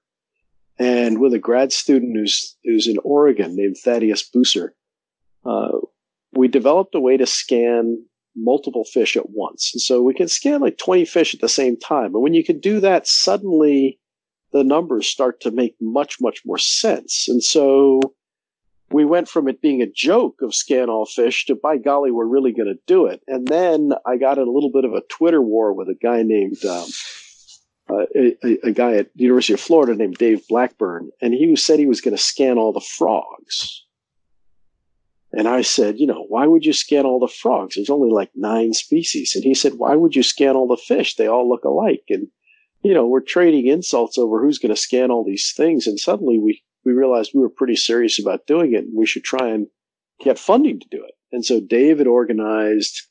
And 0.79 1.21
with 1.21 1.35
a 1.35 1.39
grad 1.39 1.73
student 1.73 2.17
who's, 2.17 2.57
who's 2.65 2.89
in 2.89 2.97
Oregon 3.05 3.55
named 3.55 3.77
Thaddeus 3.83 4.29
Buser, 4.29 4.71
uh, 5.45 5.79
we 6.33 6.49
developed 6.49 6.95
a 6.95 7.01
way 7.01 7.17
to 7.17 7.27
scan 7.27 8.05
multiple 8.35 8.85
fish 8.85 9.17
at 9.17 9.31
once. 9.31 9.71
And 9.73 9.81
so 9.81 10.03
we 10.03 10.15
can 10.15 10.27
scan 10.27 10.61
like 10.61 10.79
20 10.79 11.05
fish 11.05 11.35
at 11.35 11.41
the 11.41 11.49
same 11.49 11.79
time. 11.79 12.15
And 12.15 12.23
when 12.23 12.35
you 12.35 12.43
can 12.43 12.59
do 12.59 12.81
that, 12.81 13.07
suddenly 13.07 14.01
the 14.53 14.65
numbers 14.65 15.07
start 15.07 15.41
to 15.43 15.51
make 15.51 15.77
much, 15.81 16.17
much 16.21 16.43
more 16.45 16.59
sense. 16.59 17.27
And 17.29 17.43
so 17.43 18.01
we 18.95 19.05
went 19.05 19.29
from 19.29 19.49
it 19.49 19.61
being 19.61 19.83
a 19.83 19.91
joke 19.91 20.41
of 20.41 20.55
scan 20.55 20.89
all 20.89 21.05
fish 21.05 21.47
to 21.47 21.57
by 21.57 21.77
golly, 21.77 22.13
we're 22.13 22.25
really 22.25 22.53
going 22.53 22.69
to 22.69 22.81
do 22.87 23.07
it. 23.07 23.23
And 23.27 23.47
then 23.47 23.93
I 24.07 24.17
got 24.17 24.39
in 24.39 24.47
a 24.47 24.51
little 24.51 24.71
bit 24.71 24.85
of 24.85 24.93
a 24.93 25.03
Twitter 25.09 25.43
war 25.43 25.73
with 25.73 25.89
a 25.89 25.97
guy 26.01 26.23
named, 26.23 26.65
um, 26.65 26.87
uh, 27.91 28.07
a, 28.15 28.69
a, 28.69 28.73
guy 28.73 28.95
at 28.95 29.13
the 29.15 29.25
University 29.25 29.53
of 29.53 29.61
Florida 29.61 29.95
named 29.97 30.17
Dave 30.17 30.47
Blackburn, 30.49 31.11
and 31.21 31.35
he 31.35 31.55
said 31.57 31.79
he 31.79 31.87
was 31.87 32.01
going 32.01 32.17
to 32.17 32.23
scan 32.23 32.57
all 32.57 32.73
the 32.73 32.81
frogs. 32.81 33.85
And 35.33 35.49
I 35.49 35.63
said, 35.63 35.99
you 35.99 36.07
know, 36.07 36.25
why 36.29 36.47
would 36.47 36.65
you 36.65 36.73
scan 36.73 37.05
all 37.05 37.19
the 37.19 37.27
frogs? 37.27 37.75
There's 37.75 37.91
only 37.91 38.11
like 38.11 38.31
nine 38.37 38.73
species. 38.73 39.35
And 39.35 39.43
he 39.43 39.55
said, 39.55 39.75
why 39.75 39.97
would 39.97 40.15
you 40.15 40.23
scan 40.23 40.55
all 40.55 40.69
the 40.69 40.77
fish? 40.77 41.17
They 41.17 41.27
all 41.27 41.49
look 41.49 41.65
alike. 41.65 42.05
And 42.09 42.29
you 42.85 42.93
know, 42.95 43.07
we're 43.07 43.21
trading 43.21 43.67
insults 43.67 44.19
over 44.19 44.41
who's 44.41 44.59
going 44.59 44.73
to 44.75 44.81
scan 44.81 45.11
all 45.11 45.25
these 45.25 45.53
things. 45.57 45.87
And 45.87 45.99
suddenly 45.99 46.39
we, 46.39 46.63
we 46.85 46.93
realized 46.93 47.33
we 47.35 47.41
were 47.41 47.49
pretty 47.49 47.77
serious 47.77 48.19
about 48.19 48.47
doing 48.47 48.75
it 48.75 48.85
and 48.85 48.93
we 48.97 49.07
should 49.07 49.25
try 49.25 49.49
and 49.49 49.67
get 50.21 50.39
funding 50.39 50.81
to 50.81 50.87
do 50.91 51.03
it. 51.05 51.15
And 51.33 51.45
so 51.45 51.61
David 51.61 52.07
organized 52.07 53.03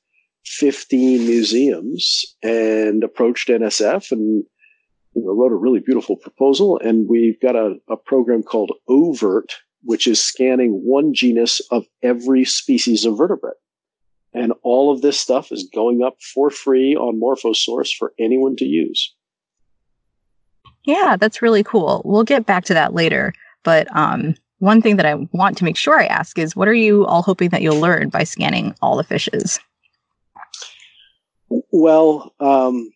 15 0.46 1.25
museums 1.25 2.24
and 2.42 3.03
approached 3.03 3.50
NSF 3.50 4.12
and 4.12 4.44
you 5.15 5.22
know, 5.22 5.34
wrote 5.34 5.51
a 5.51 5.56
really 5.56 5.80
beautiful 5.80 6.15
proposal. 6.15 6.80
And 6.84 7.08
we've 7.10 7.39
got 7.39 7.56
a, 7.56 7.75
a 7.89 7.98
program 7.98 8.44
called 8.44 8.72
OVERT, 8.89 9.53
which 9.84 10.08
is 10.08 10.22
scanning 10.22 10.82
one 10.84 11.13
genus 11.13 11.62
of 11.72 11.86
every 12.01 12.46
species 12.46 13.06
of 13.06 13.18
vertebrate. 13.18 13.56
And 14.34 14.53
all 14.63 14.92
of 14.92 15.01
this 15.01 15.20
stuff 15.20 15.51
is 15.51 15.70
going 15.74 16.01
up 16.03 16.15
for 16.34 16.50
free 16.50 16.96
on 16.96 17.20
Morphosource 17.20 17.92
for 17.96 18.13
anyone 18.20 18.56
to 18.58 18.65
use. 18.65 19.13
Yeah, 20.86 21.15
that's 21.20 21.42
really 21.42 21.63
cool. 21.63 22.01
We'll 22.03 22.24
get 22.24 22.46
back 22.46 22.65
to 22.65 22.74
that 22.74 22.94
later. 22.94 23.34
But 23.63 23.93
um, 23.96 24.36
one 24.60 24.82
thing 24.82 24.96
that 24.98 25.05
I 25.05 25.15
want 25.32 25.58
to 25.58 25.63
make 25.63 25.77
sure 25.77 26.00
I 26.00 26.05
ask 26.05 26.38
is 26.38 26.55
what 26.55 26.67
are 26.67 26.74
you 26.74 27.05
all 27.05 27.22
hoping 27.22 27.50
that 27.50 27.62
you'll 27.62 27.79
learn 27.79 28.10
by 28.10 28.24
scanning 28.24 28.75
all 28.82 28.98
the 28.98 29.03
fishes? 29.03 29.60
Well, 31.72 32.34
um, 32.39 32.89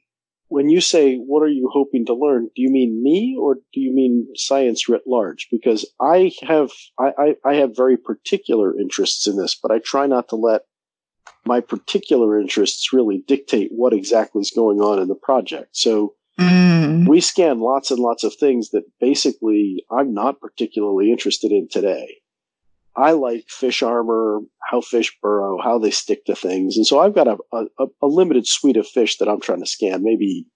when 0.49 0.69
you 0.69 0.79
say 0.79 1.17
what 1.17 1.41
are 1.43 1.49
you 1.49 1.69
hoping 1.71 2.05
to 2.05 2.13
learn, 2.13 2.49
do 2.55 2.61
you 2.61 2.69
mean 2.69 3.03
me 3.03 3.37
or 3.39 3.55
do 3.73 3.81
you 3.81 3.93
mean 3.93 4.27
science 4.35 4.87
writ 4.87 5.03
large? 5.05 5.47
Because 5.51 5.85
I 5.99 6.31
have 6.41 6.71
I, 6.97 7.11
I, 7.17 7.35
I 7.43 7.55
have 7.55 7.75
very 7.75 7.97
particular 7.97 8.79
interests 8.79 9.27
in 9.27 9.37
this, 9.37 9.57
but 9.61 9.71
I 9.71 9.79
try 9.79 10.07
not 10.07 10.29
to 10.29 10.35
let 10.35 10.61
my 11.45 11.59
particular 11.59 12.39
interests 12.39 12.93
really 12.93 13.23
dictate 13.27 13.71
what 13.71 13.93
exactly 13.93 14.41
is 14.41 14.51
going 14.51 14.79
on 14.79 14.99
in 14.99 15.07
the 15.07 15.15
project. 15.15 15.75
So 15.75 16.13
Mm. 16.39 16.66
We 17.05 17.21
scan 17.21 17.59
lots 17.59 17.91
and 17.91 17.99
lots 17.99 18.23
of 18.23 18.33
things 18.35 18.69
that 18.69 18.83
basically 18.99 19.83
I'm 19.91 20.13
not 20.13 20.39
particularly 20.39 21.11
interested 21.11 21.51
in 21.51 21.67
today. 21.69 22.17
I 22.95 23.11
like 23.11 23.45
fish 23.47 23.83
armor, 23.83 24.39
how 24.71 24.81
fish 24.81 25.15
burrow, 25.21 25.59
how 25.61 25.77
they 25.77 25.91
stick 25.91 26.25
to 26.25 26.35
things. 26.35 26.77
And 26.77 26.87
so 26.87 26.99
I've 26.99 27.13
got 27.13 27.27
a, 27.27 27.37
a, 27.53 27.85
a 28.01 28.07
limited 28.07 28.47
suite 28.47 28.77
of 28.77 28.87
fish 28.87 29.17
that 29.17 29.29
I'm 29.29 29.39
trying 29.39 29.59
to 29.59 29.67
scan, 29.67 30.03
maybe 30.03 30.47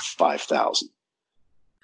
5,000. 0.00 0.88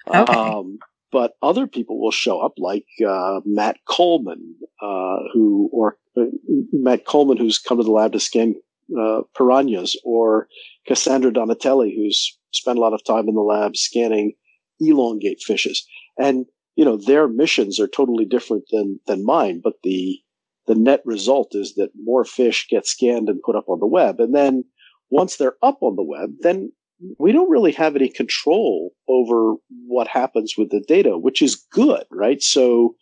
Okay. 0.07 0.33
Um, 0.33 0.79
but 1.11 1.33
other 1.41 1.67
people 1.67 1.99
will 1.99 2.11
show 2.11 2.39
up 2.39 2.53
like 2.57 2.85
uh, 3.05 3.41
Matt 3.45 3.77
Kolmann, 3.87 4.53
uh, 4.81 5.17
who, 5.33 5.69
or 5.73 5.97
uh, 6.17 6.23
Matt 6.71 7.05
Kolmann, 7.05 7.37
who's 7.37 7.59
come 7.59 7.77
to 7.77 7.83
the 7.83 7.91
lab 7.91 8.13
to 8.13 8.19
scan 8.19 8.55
uh, 8.97 9.21
piranhas, 9.35 9.97
or 10.03 10.47
Cassandra 10.87 11.31
Donatelli, 11.31 11.93
who's 11.95 12.37
spent 12.55 12.77
a 12.77 12.81
lot 12.81 12.93
of 12.93 13.03
time 13.03 13.27
in 13.27 13.35
the 13.35 13.41
lab 13.41 13.75
scanning 13.75 14.33
elongate 14.79 15.41
fishes. 15.41 15.85
And 16.17 16.45
you 16.75 16.83
know, 16.83 16.97
their 16.97 17.27
missions 17.27 17.79
are 17.79 17.87
totally 17.87 18.25
different 18.25 18.65
than, 18.71 18.99
than 19.07 19.25
mine, 19.25 19.61
but 19.63 19.75
the, 19.83 20.19
the 20.67 20.75
net 20.75 21.01
result 21.05 21.49
is 21.53 21.75
that 21.75 21.91
more 22.03 22.25
fish 22.25 22.67
get 22.69 22.85
scanned 22.85 23.29
and 23.29 23.41
put 23.41 23.55
up 23.55 23.69
on 23.69 23.79
the 23.79 23.87
web. 23.87 24.19
And 24.19 24.35
then 24.35 24.65
once 25.09 25.37
they're 25.37 25.55
up 25.61 25.77
on 25.81 25.95
the 25.95 26.03
web, 26.03 26.31
then 26.41 26.71
we 27.17 27.31
don't 27.31 27.49
really 27.49 27.71
have 27.73 27.95
any 27.95 28.09
control 28.09 28.91
over 29.07 29.55
what 29.87 30.07
happens 30.07 30.55
with 30.57 30.69
the 30.69 30.83
data, 30.85 31.17
which 31.17 31.41
is 31.41 31.65
good, 31.71 32.03
right? 32.11 32.41
So, 32.41 32.95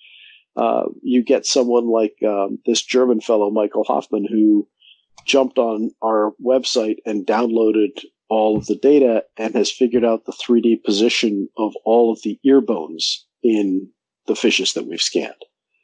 uh, 0.55 0.83
you 1.01 1.23
get 1.23 1.47
someone 1.47 1.87
like 1.89 2.13
um, 2.27 2.59
this 2.67 2.83
German 2.83 3.21
fellow, 3.21 3.49
Michael 3.49 3.83
Hoffman, 3.83 4.27
who 4.29 4.67
jumped 5.25 5.57
on 5.57 5.89
our 6.03 6.33
website 6.43 6.97
and 7.07 7.25
downloaded 7.25 8.03
all 8.29 8.57
of 8.57 8.65
the 8.65 8.75
data 8.75 9.23
and 9.37 9.53
has 9.55 9.71
figured 9.71 10.05
out 10.05 10.25
the 10.25 10.33
3D 10.33 10.83
position 10.83 11.49
of 11.57 11.73
all 11.85 12.11
of 12.11 12.21
the 12.23 12.39
ear 12.43 12.61
bones 12.61 13.25
in 13.43 13.89
the 14.27 14.35
fishes 14.35 14.73
that 14.73 14.87
we've 14.87 15.01
scanned. 15.01 15.33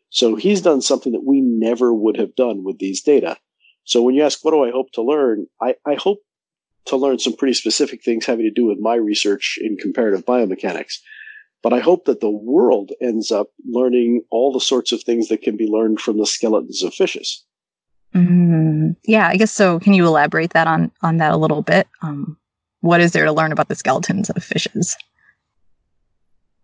So 0.09 0.35
he's 0.35 0.61
done 0.61 0.81
something 0.81 1.11
that 1.11 1.25
we 1.25 1.41
never 1.41 1.93
would 1.93 2.17
have 2.17 2.35
done 2.35 2.63
with 2.63 2.79
these 2.79 3.01
data. 3.01 3.37
So 3.83 4.01
when 4.01 4.15
you 4.15 4.23
ask, 4.23 4.43
what 4.43 4.51
do 4.51 4.63
I 4.63 4.71
hope 4.71 4.91
to 4.93 5.01
learn? 5.01 5.47
I, 5.61 5.75
I 5.85 5.95
hope 5.95 6.19
to 6.85 6.97
learn 6.97 7.19
some 7.19 7.35
pretty 7.35 7.53
specific 7.53 8.03
things 8.03 8.25
having 8.25 8.45
to 8.45 8.51
do 8.51 8.65
with 8.65 8.79
my 8.79 8.95
research 8.95 9.59
in 9.61 9.77
comparative 9.77 10.25
biomechanics. 10.25 10.95
But 11.61 11.73
I 11.73 11.79
hope 11.79 12.05
that 12.05 12.21
the 12.21 12.29
world 12.29 12.91
ends 13.01 13.31
up 13.31 13.49
learning 13.67 14.23
all 14.31 14.51
the 14.51 14.61
sorts 14.61 14.91
of 14.91 15.03
things 15.03 15.27
that 15.27 15.41
can 15.41 15.57
be 15.57 15.67
learned 15.67 15.99
from 15.99 16.17
the 16.17 16.25
skeletons 16.25 16.83
of 16.83 16.93
fishes. 16.93 17.45
Mm, 18.15 18.95
yeah, 19.03 19.27
I 19.27 19.37
guess 19.37 19.51
so. 19.51 19.79
Can 19.79 19.93
you 19.93 20.05
elaborate 20.05 20.53
that 20.53 20.67
on 20.67 20.91
on 21.01 21.17
that 21.17 21.31
a 21.31 21.37
little 21.37 21.61
bit? 21.61 21.87
Um, 22.01 22.37
what 22.81 23.01
is 23.01 23.11
there 23.11 23.25
to 23.25 23.31
learn 23.31 23.51
about 23.51 23.67
the 23.67 23.75
skeletons 23.75 24.29
of 24.29 24.43
fishes? 24.43 24.95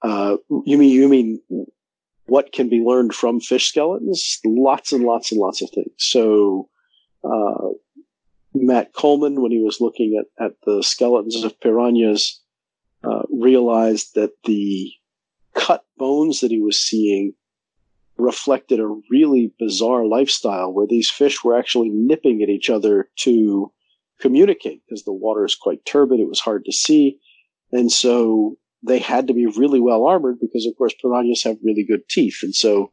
Uh, 0.01 0.37
you 0.65 0.77
mean 0.77 0.89
you 0.89 1.07
mean 1.07 1.39
what 2.25 2.51
can 2.51 2.69
be 2.69 2.79
learned 2.79 3.13
from 3.13 3.39
fish 3.39 3.69
skeletons? 3.69 4.39
Lots 4.45 4.91
and 4.91 5.03
lots 5.03 5.31
and 5.31 5.39
lots 5.39 5.61
of 5.61 5.69
things. 5.69 5.91
So, 5.97 6.69
uh, 7.23 7.69
Matt 8.53 8.93
Kolmann, 8.93 9.41
when 9.41 9.51
he 9.51 9.61
was 9.61 9.79
looking 9.79 10.19
at, 10.19 10.43
at 10.43 10.53
the 10.65 10.81
skeletons 10.81 11.43
of 11.43 11.59
piranhas, 11.59 12.39
uh, 13.03 13.23
realized 13.31 14.15
that 14.15 14.31
the 14.45 14.91
cut 15.53 15.83
bones 15.97 16.39
that 16.39 16.51
he 16.51 16.59
was 16.59 16.79
seeing 16.79 17.33
reflected 18.17 18.79
a 18.79 19.01
really 19.11 19.53
bizarre 19.59 20.05
lifestyle 20.05 20.71
where 20.71 20.87
these 20.87 21.09
fish 21.09 21.43
were 21.43 21.57
actually 21.57 21.89
nipping 21.89 22.41
at 22.41 22.49
each 22.49 22.69
other 22.69 23.09
to 23.17 23.71
communicate 24.19 24.81
because 24.87 25.03
the 25.03 25.13
water 25.13 25.45
is 25.45 25.55
quite 25.55 25.85
turbid. 25.85 26.19
It 26.19 26.29
was 26.29 26.39
hard 26.39 26.65
to 26.65 26.71
see. 26.71 27.19
And 27.71 27.91
so 27.91 28.57
they 28.83 28.99
had 28.99 29.27
to 29.27 29.33
be 29.33 29.45
really 29.45 29.79
well 29.79 30.05
armored 30.05 30.39
because, 30.39 30.65
of 30.65 30.77
course, 30.77 30.93
piranhas 31.01 31.43
have 31.43 31.57
really 31.63 31.83
good 31.83 32.07
teeth, 32.07 32.39
and 32.43 32.53
so 32.53 32.91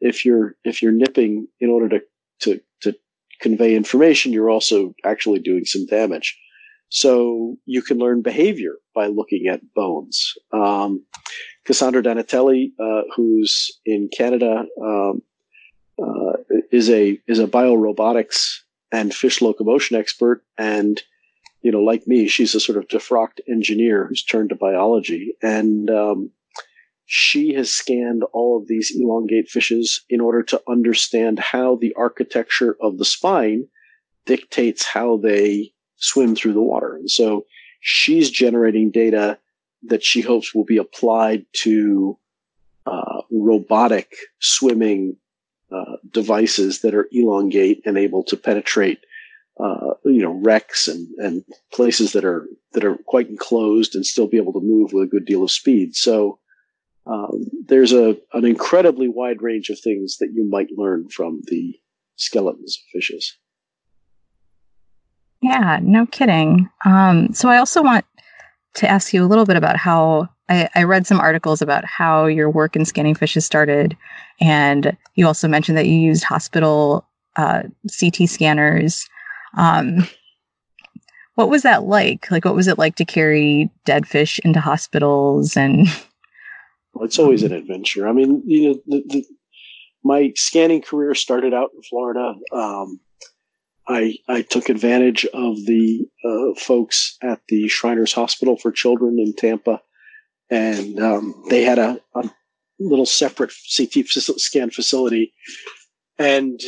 if 0.00 0.24
you're 0.24 0.56
if 0.64 0.82
you're 0.82 0.92
nipping 0.92 1.48
in 1.60 1.70
order 1.70 1.88
to 1.88 2.00
to 2.40 2.60
to 2.82 2.94
convey 3.40 3.74
information, 3.74 4.32
you're 4.32 4.50
also 4.50 4.94
actually 5.04 5.40
doing 5.40 5.64
some 5.64 5.86
damage. 5.86 6.38
So 6.94 7.56
you 7.64 7.80
can 7.80 7.96
learn 7.96 8.20
behavior 8.20 8.74
by 8.94 9.06
looking 9.06 9.46
at 9.46 9.62
bones. 9.74 10.34
Um, 10.52 11.02
Cassandra 11.64 12.02
Donatelli, 12.02 12.74
uh, 12.78 13.02
who's 13.16 13.70
in 13.86 14.10
Canada, 14.14 14.66
um, 14.78 15.22
uh, 15.98 16.32
is 16.70 16.90
a 16.90 17.18
is 17.26 17.38
a 17.38 17.46
biorobotics 17.46 18.56
and 18.92 19.14
fish 19.14 19.40
locomotion 19.40 19.96
expert, 19.96 20.44
and 20.58 21.02
you 21.62 21.72
know, 21.72 21.80
like 21.80 22.06
me, 22.06 22.28
she's 22.28 22.54
a 22.54 22.60
sort 22.60 22.76
of 22.76 22.88
defrocked 22.88 23.40
engineer 23.48 24.06
who's 24.06 24.22
turned 24.22 24.50
to 24.50 24.54
biology. 24.54 25.34
And 25.42 25.88
um, 25.88 26.30
she 27.06 27.54
has 27.54 27.72
scanned 27.72 28.22
all 28.34 28.58
of 28.58 28.68
these 28.68 28.92
elongate 28.94 29.48
fishes 29.48 30.04
in 30.10 30.20
order 30.20 30.42
to 30.42 30.60
understand 30.68 31.38
how 31.38 31.76
the 31.76 31.94
architecture 31.96 32.76
of 32.82 32.98
the 32.98 33.06
spine 33.06 33.68
dictates 34.26 34.84
how 34.84 35.16
they 35.16 35.72
swim 36.02 36.34
through 36.34 36.52
the 36.52 36.60
water. 36.60 36.96
And 36.96 37.10
so 37.10 37.46
she's 37.80 38.30
generating 38.30 38.90
data 38.90 39.38
that 39.84 40.04
she 40.04 40.20
hopes 40.20 40.54
will 40.54 40.64
be 40.64 40.76
applied 40.76 41.46
to 41.62 42.18
uh, 42.86 43.22
robotic 43.30 44.14
swimming 44.40 45.16
uh, 45.70 45.96
devices 46.10 46.80
that 46.80 46.94
are 46.94 47.08
elongate 47.12 47.80
and 47.86 47.96
able 47.96 48.22
to 48.24 48.36
penetrate 48.36 48.98
uh, 49.60 49.94
you 50.04 50.22
know 50.22 50.40
wrecks 50.42 50.88
and 50.88 51.06
and 51.18 51.44
places 51.72 52.12
that 52.12 52.24
are 52.24 52.48
that 52.72 52.84
are 52.84 52.96
quite 53.06 53.28
enclosed 53.28 53.94
and 53.94 54.04
still 54.04 54.26
be 54.26 54.38
able 54.38 54.52
to 54.52 54.60
move 54.60 54.92
with 54.92 55.04
a 55.04 55.10
good 55.10 55.24
deal 55.26 55.42
of 55.42 55.50
speed. 55.50 55.94
So 55.94 56.38
um, 57.06 57.46
there's 57.66 57.92
a 57.92 58.16
an 58.32 58.44
incredibly 58.44 59.08
wide 59.08 59.42
range 59.42 59.68
of 59.68 59.78
things 59.78 60.18
that 60.18 60.32
you 60.34 60.44
might 60.48 60.68
learn 60.76 61.08
from 61.08 61.42
the 61.44 61.74
skeletons 62.16 62.78
of 62.78 62.82
fishes. 62.92 63.36
Yeah, 65.42 65.80
no 65.82 66.06
kidding. 66.06 66.68
Um, 66.84 67.32
so 67.34 67.48
I 67.48 67.58
also 67.58 67.82
want 67.82 68.04
to 68.74 68.88
ask 68.88 69.12
you 69.12 69.24
a 69.24 69.26
little 69.26 69.44
bit 69.44 69.56
about 69.56 69.76
how 69.76 70.28
I, 70.48 70.68
I, 70.74 70.84
read 70.84 71.06
some 71.06 71.20
articles 71.20 71.60
about 71.60 71.84
how 71.84 72.26
your 72.26 72.48
work 72.48 72.74
in 72.74 72.84
scanning 72.84 73.14
fishes 73.14 73.44
started, 73.44 73.96
and 74.40 74.96
you 75.14 75.26
also 75.26 75.48
mentioned 75.48 75.76
that 75.76 75.86
you 75.86 75.96
used 75.96 76.24
hospital 76.24 77.06
uh, 77.36 77.62
CT 77.98 78.28
scanners 78.28 79.06
um, 79.56 80.06
what 81.34 81.48
was 81.48 81.62
that 81.62 81.84
like? 81.84 82.30
Like, 82.30 82.44
what 82.44 82.54
was 82.54 82.68
it 82.68 82.78
like 82.78 82.96
to 82.96 83.04
carry 83.04 83.70
dead 83.84 84.06
fish 84.06 84.38
into 84.44 84.60
hospitals? 84.60 85.56
And 85.56 85.86
well, 86.92 87.04
it's 87.04 87.18
always 87.18 87.42
an 87.42 87.52
adventure. 87.52 88.08
I 88.08 88.12
mean, 88.12 88.42
you 88.46 88.68
know, 88.68 88.80
the, 88.86 89.02
the, 89.08 89.24
my 90.04 90.32
scanning 90.36 90.82
career 90.82 91.14
started 91.14 91.54
out 91.54 91.70
in 91.74 91.82
Florida. 91.82 92.34
Um, 92.52 93.00
I 93.88 94.16
I 94.28 94.42
took 94.42 94.68
advantage 94.68 95.24
of 95.26 95.56
the 95.66 96.06
uh, 96.24 96.58
folks 96.58 97.16
at 97.22 97.40
the 97.48 97.68
Shriners 97.68 98.12
Hospital 98.12 98.56
for 98.56 98.70
Children 98.70 99.18
in 99.18 99.34
Tampa, 99.34 99.80
and 100.50 101.00
um, 101.00 101.34
they 101.48 101.62
had 101.62 101.78
a, 101.78 102.00
a 102.14 102.30
little 102.78 103.06
separate 103.06 103.52
CT 103.76 104.06
scan 104.06 104.70
facility, 104.70 105.32
and 106.18 106.60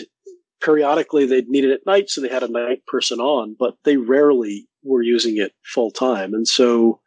periodically 0.61 1.27
they'd 1.27 1.49
need 1.49 1.65
it 1.65 1.73
at 1.73 1.87
night, 1.87 2.09
so 2.09 2.21
they 2.21 2.29
had 2.29 2.43
a 2.43 2.49
night 2.49 2.85
person 2.87 3.21
on, 3.21 3.55
but 3.59 3.77
they 3.85 3.97
rarely 3.97 4.67
were 4.83 5.03
using 5.03 5.37
it 5.37 5.53
full 5.63 5.91
time. 5.91 6.35
And 6.35 6.49
so 6.49 7.01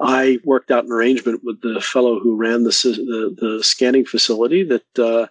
I 0.00 0.38
worked 0.44 0.70
out 0.70 0.84
an 0.84 0.92
arrangement 0.92 1.42
with 1.44 1.60
the 1.62 1.80
fellow 1.80 2.18
who 2.20 2.36
ran 2.36 2.64
the 2.64 2.70
the, 2.70 3.36
the 3.56 3.64
scanning 3.64 4.04
facility 4.04 4.64
that 4.64 4.98
uh, 4.98 5.26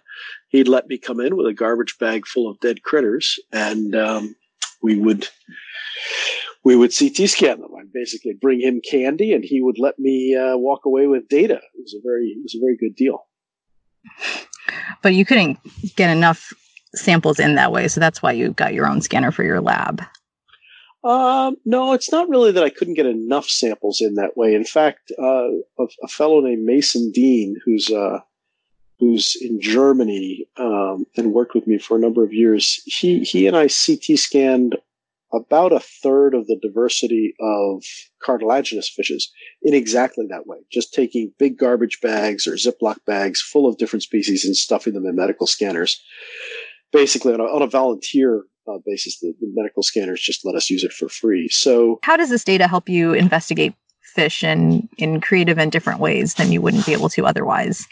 he'd 0.52 0.68
let 0.68 0.86
me 0.86 0.98
come 0.98 1.18
in 1.18 1.36
with 1.36 1.46
a 1.46 1.54
garbage 1.54 1.96
bag 1.98 2.26
full 2.26 2.48
of 2.48 2.60
dead 2.60 2.82
critters, 2.82 3.38
and 3.50 3.96
um, 3.96 4.36
we 4.82 4.96
would 4.96 5.28
we 6.64 6.76
would 6.76 6.96
CT 6.96 7.28
scan 7.28 7.60
them. 7.60 7.70
I'd 7.76 7.92
basically 7.92 8.34
bring 8.40 8.60
him 8.60 8.80
candy, 8.88 9.32
and 9.32 9.42
he 9.44 9.60
would 9.60 9.78
let 9.78 9.98
me 9.98 10.36
uh, 10.36 10.56
walk 10.56 10.84
away 10.84 11.08
with 11.08 11.28
data. 11.28 11.54
It 11.54 11.80
was 11.80 11.94
a 11.94 12.02
very 12.04 12.26
it 12.26 12.42
was 12.42 12.54
a 12.54 12.60
very 12.60 12.76
good 12.76 12.94
deal. 12.94 13.26
But 15.02 15.14
you 15.14 15.24
couldn't 15.24 15.58
get 15.96 16.10
enough 16.10 16.52
samples 16.94 17.40
in 17.40 17.56
that 17.56 17.72
way. 17.72 17.88
So 17.88 18.00
that's 18.00 18.22
why 18.22 18.32
you 18.32 18.52
got 18.52 18.74
your 18.74 18.86
own 18.86 19.00
scanner 19.00 19.32
for 19.32 19.42
your 19.42 19.60
lab. 19.60 20.02
Um, 21.04 21.56
no, 21.64 21.94
it's 21.94 22.12
not 22.12 22.28
really 22.28 22.52
that 22.52 22.62
I 22.62 22.70
couldn't 22.70 22.94
get 22.94 23.06
enough 23.06 23.48
samples 23.48 24.00
in 24.00 24.14
that 24.14 24.36
way. 24.36 24.54
In 24.54 24.64
fact, 24.64 25.10
uh, 25.18 25.48
a, 25.78 25.86
a, 26.04 26.08
fellow 26.08 26.40
named 26.40 26.64
Mason 26.64 27.10
Dean, 27.10 27.56
who's 27.64 27.90
uh, 27.90 28.20
who's 29.02 29.36
in 29.40 29.60
Germany 29.60 30.46
um, 30.58 31.06
and 31.16 31.32
worked 31.32 31.56
with 31.56 31.66
me 31.66 31.76
for 31.76 31.96
a 31.96 32.00
number 32.00 32.22
of 32.22 32.32
years, 32.32 32.80
he 32.86 33.24
he 33.24 33.48
and 33.48 33.56
I 33.56 33.62
CT 33.62 34.16
scanned 34.16 34.76
about 35.32 35.72
a 35.72 35.80
third 35.80 36.34
of 36.34 36.46
the 36.46 36.56
diversity 36.62 37.34
of 37.40 37.82
cartilaginous 38.22 38.88
fishes 38.88 39.32
in 39.60 39.74
exactly 39.74 40.24
that 40.28 40.46
way, 40.46 40.58
just 40.70 40.94
taking 40.94 41.32
big 41.36 41.58
garbage 41.58 42.00
bags 42.00 42.46
or 42.46 42.52
Ziploc 42.52 42.98
bags 43.04 43.40
full 43.40 43.66
of 43.66 43.76
different 43.76 44.04
species 44.04 44.44
and 44.44 44.54
stuffing 44.54 44.92
them 44.92 45.06
in 45.06 45.16
medical 45.16 45.48
scanners 45.48 46.00
basically 46.92 47.34
on 47.34 47.40
a, 47.40 47.44
on 47.44 47.62
a 47.62 47.66
volunteer 47.66 48.44
uh, 48.68 48.78
basis, 48.86 49.18
the, 49.18 49.34
the, 49.40 49.50
medical 49.54 49.82
scanners 49.82 50.20
just 50.20 50.44
let 50.44 50.54
us 50.54 50.70
use 50.70 50.84
it 50.84 50.92
for 50.92 51.08
free. 51.08 51.48
So, 51.48 51.98
how 52.04 52.16
does 52.16 52.30
this 52.30 52.44
data 52.44 52.68
help 52.68 52.88
you 52.88 53.14
investigate 53.14 53.74
fish 54.14 54.44
in 54.44 54.88
in 54.98 55.20
creative 55.20 55.58
and 55.58 55.72
different 55.72 55.98
ways 55.98 56.34
than 56.34 56.52
you 56.52 56.60
wouldn't 56.60 56.86
be 56.86 56.92
able 56.92 57.08
to 57.08 57.26
otherwise? 57.26 57.88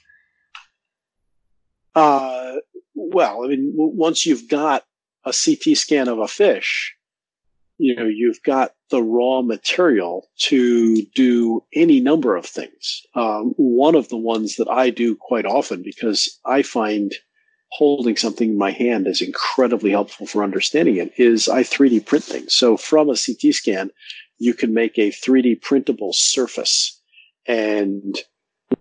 Uh, 1.95 2.57
well, 2.95 3.45
I 3.45 3.49
mean, 3.49 3.73
w- 3.73 3.97
once 3.97 4.27
you've 4.27 4.49
got 4.49 4.85
a 5.25 5.33
CT 5.33 5.77
scan 5.77 6.09
of 6.09 6.19
a 6.19 6.29
fish, 6.29 6.95
you 7.79 7.97
know, 7.97 8.07
you've 8.07 8.43
got 8.43 8.73
the 8.91 9.03
raw 9.03 9.41
material 9.41 10.29
to 10.39 11.03
do 11.15 11.65
any 11.75 12.01
number 12.01 12.37
of 12.37 12.45
things. 12.45 13.03
Um, 13.15 13.55
one 13.57 13.95
of 13.95 14.09
the 14.11 14.19
ones 14.19 14.57
that 14.57 14.69
I 14.69 14.91
do 14.91 15.17
quite 15.17 15.47
often 15.47 15.83
because 15.83 16.39
I 16.45 16.63
find 16.63 17.13
holding 17.71 18.17
something 18.17 18.51
in 18.51 18.59
my 18.59 18.71
hand 18.71 19.07
is 19.07 19.23
incredibly 19.23 19.91
helpful 19.91 20.27
for 20.27 20.43
understanding 20.43 20.97
it 20.97 21.13
is 21.17 21.49
I 21.49 21.63
3D 21.63 22.05
print 22.05 22.25
things. 22.25 22.53
So 22.53 22.77
from 22.77 23.09
a 23.09 23.17
CT 23.17 23.55
scan, 23.55 23.91
you 24.39 24.55
can 24.55 24.75
make 24.75 24.99
a 24.99 25.11
3D 25.11 25.63
printable 25.63 26.13
surface 26.13 27.01
and 27.47 28.19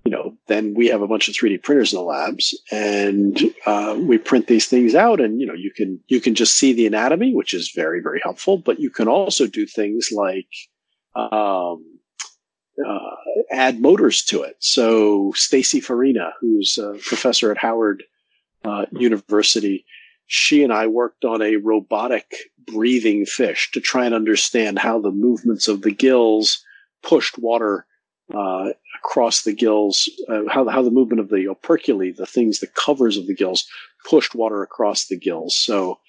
you 0.04 0.12
know, 0.12 0.38
then 0.48 0.74
we 0.74 0.88
have 0.88 1.02
a 1.02 1.08
bunch 1.08 1.28
of 1.28 1.36
3D 1.36 1.64
printers 1.64 1.94
in 1.94 2.00
the 2.00 2.04
labs, 2.04 2.60
and 2.72 3.42
uh, 3.66 3.98
we 4.00 4.18
print 4.18 4.48
these 4.48 4.68
things 4.68 4.96
out. 4.96 5.20
And 5.20 5.40
you 5.40 5.48
know, 5.48 5.54
you 5.54 5.72
can 5.72 6.00
you 6.08 6.22
can 6.22 6.36
just 6.36 6.56
see 6.56 6.74
the 6.74 6.88
anatomy, 6.88 7.34
which 7.34 7.54
is 7.54 7.72
very 7.76 8.02
very 8.02 8.20
helpful. 8.24 8.58
But 8.58 8.80
you 8.80 8.90
can 8.90 9.08
also 9.08 9.48
do 9.48 9.66
things 9.66 10.10
like 10.12 10.48
um, 11.16 11.84
uh, 12.86 13.16
add 13.52 13.80
motors 13.80 14.24
to 14.26 14.44
it. 14.44 14.56
So 14.60 15.34
Stacy 15.36 15.80
Farina, 15.80 16.34
who's 16.40 16.78
a 16.78 16.94
professor 17.04 17.52
at 17.52 17.58
Howard 17.58 18.04
uh, 18.64 18.86
University, 18.92 19.86
she 20.28 20.64
and 20.64 20.72
I 20.72 20.88
worked 20.88 21.26
on 21.26 21.42
a 21.42 21.56
robotic 21.58 22.26
breathing 22.72 23.26
fish 23.26 23.72
to 23.72 23.82
try 23.82 24.06
and 24.06 24.14
understand 24.14 24.80
how 24.80 25.02
the 25.02 25.12
movements 25.12 25.68
of 25.68 25.82
the 25.82 25.92
gills 25.92 26.64
pushed 27.02 27.40
water 27.40 27.86
uh, 28.34 28.70
across 29.04 29.44
the 29.44 29.54
gills, 29.54 30.10
uh, 30.28 30.42
how, 30.50 30.68
how 30.68 30.82
the 30.82 30.92
movement 30.92 31.20
of 31.20 31.30
the 31.30 31.46
operculi, 31.46 32.16
the 32.16 32.26
things, 32.26 32.60
the 32.60 32.68
covers 32.68 33.18
of 33.18 33.28
the 33.28 33.36
gills, 33.36 33.68
pushed 34.08 34.36
water 34.36 34.62
across 34.62 35.08
the 35.08 35.18
gills. 35.18 35.58
So, 35.58 36.00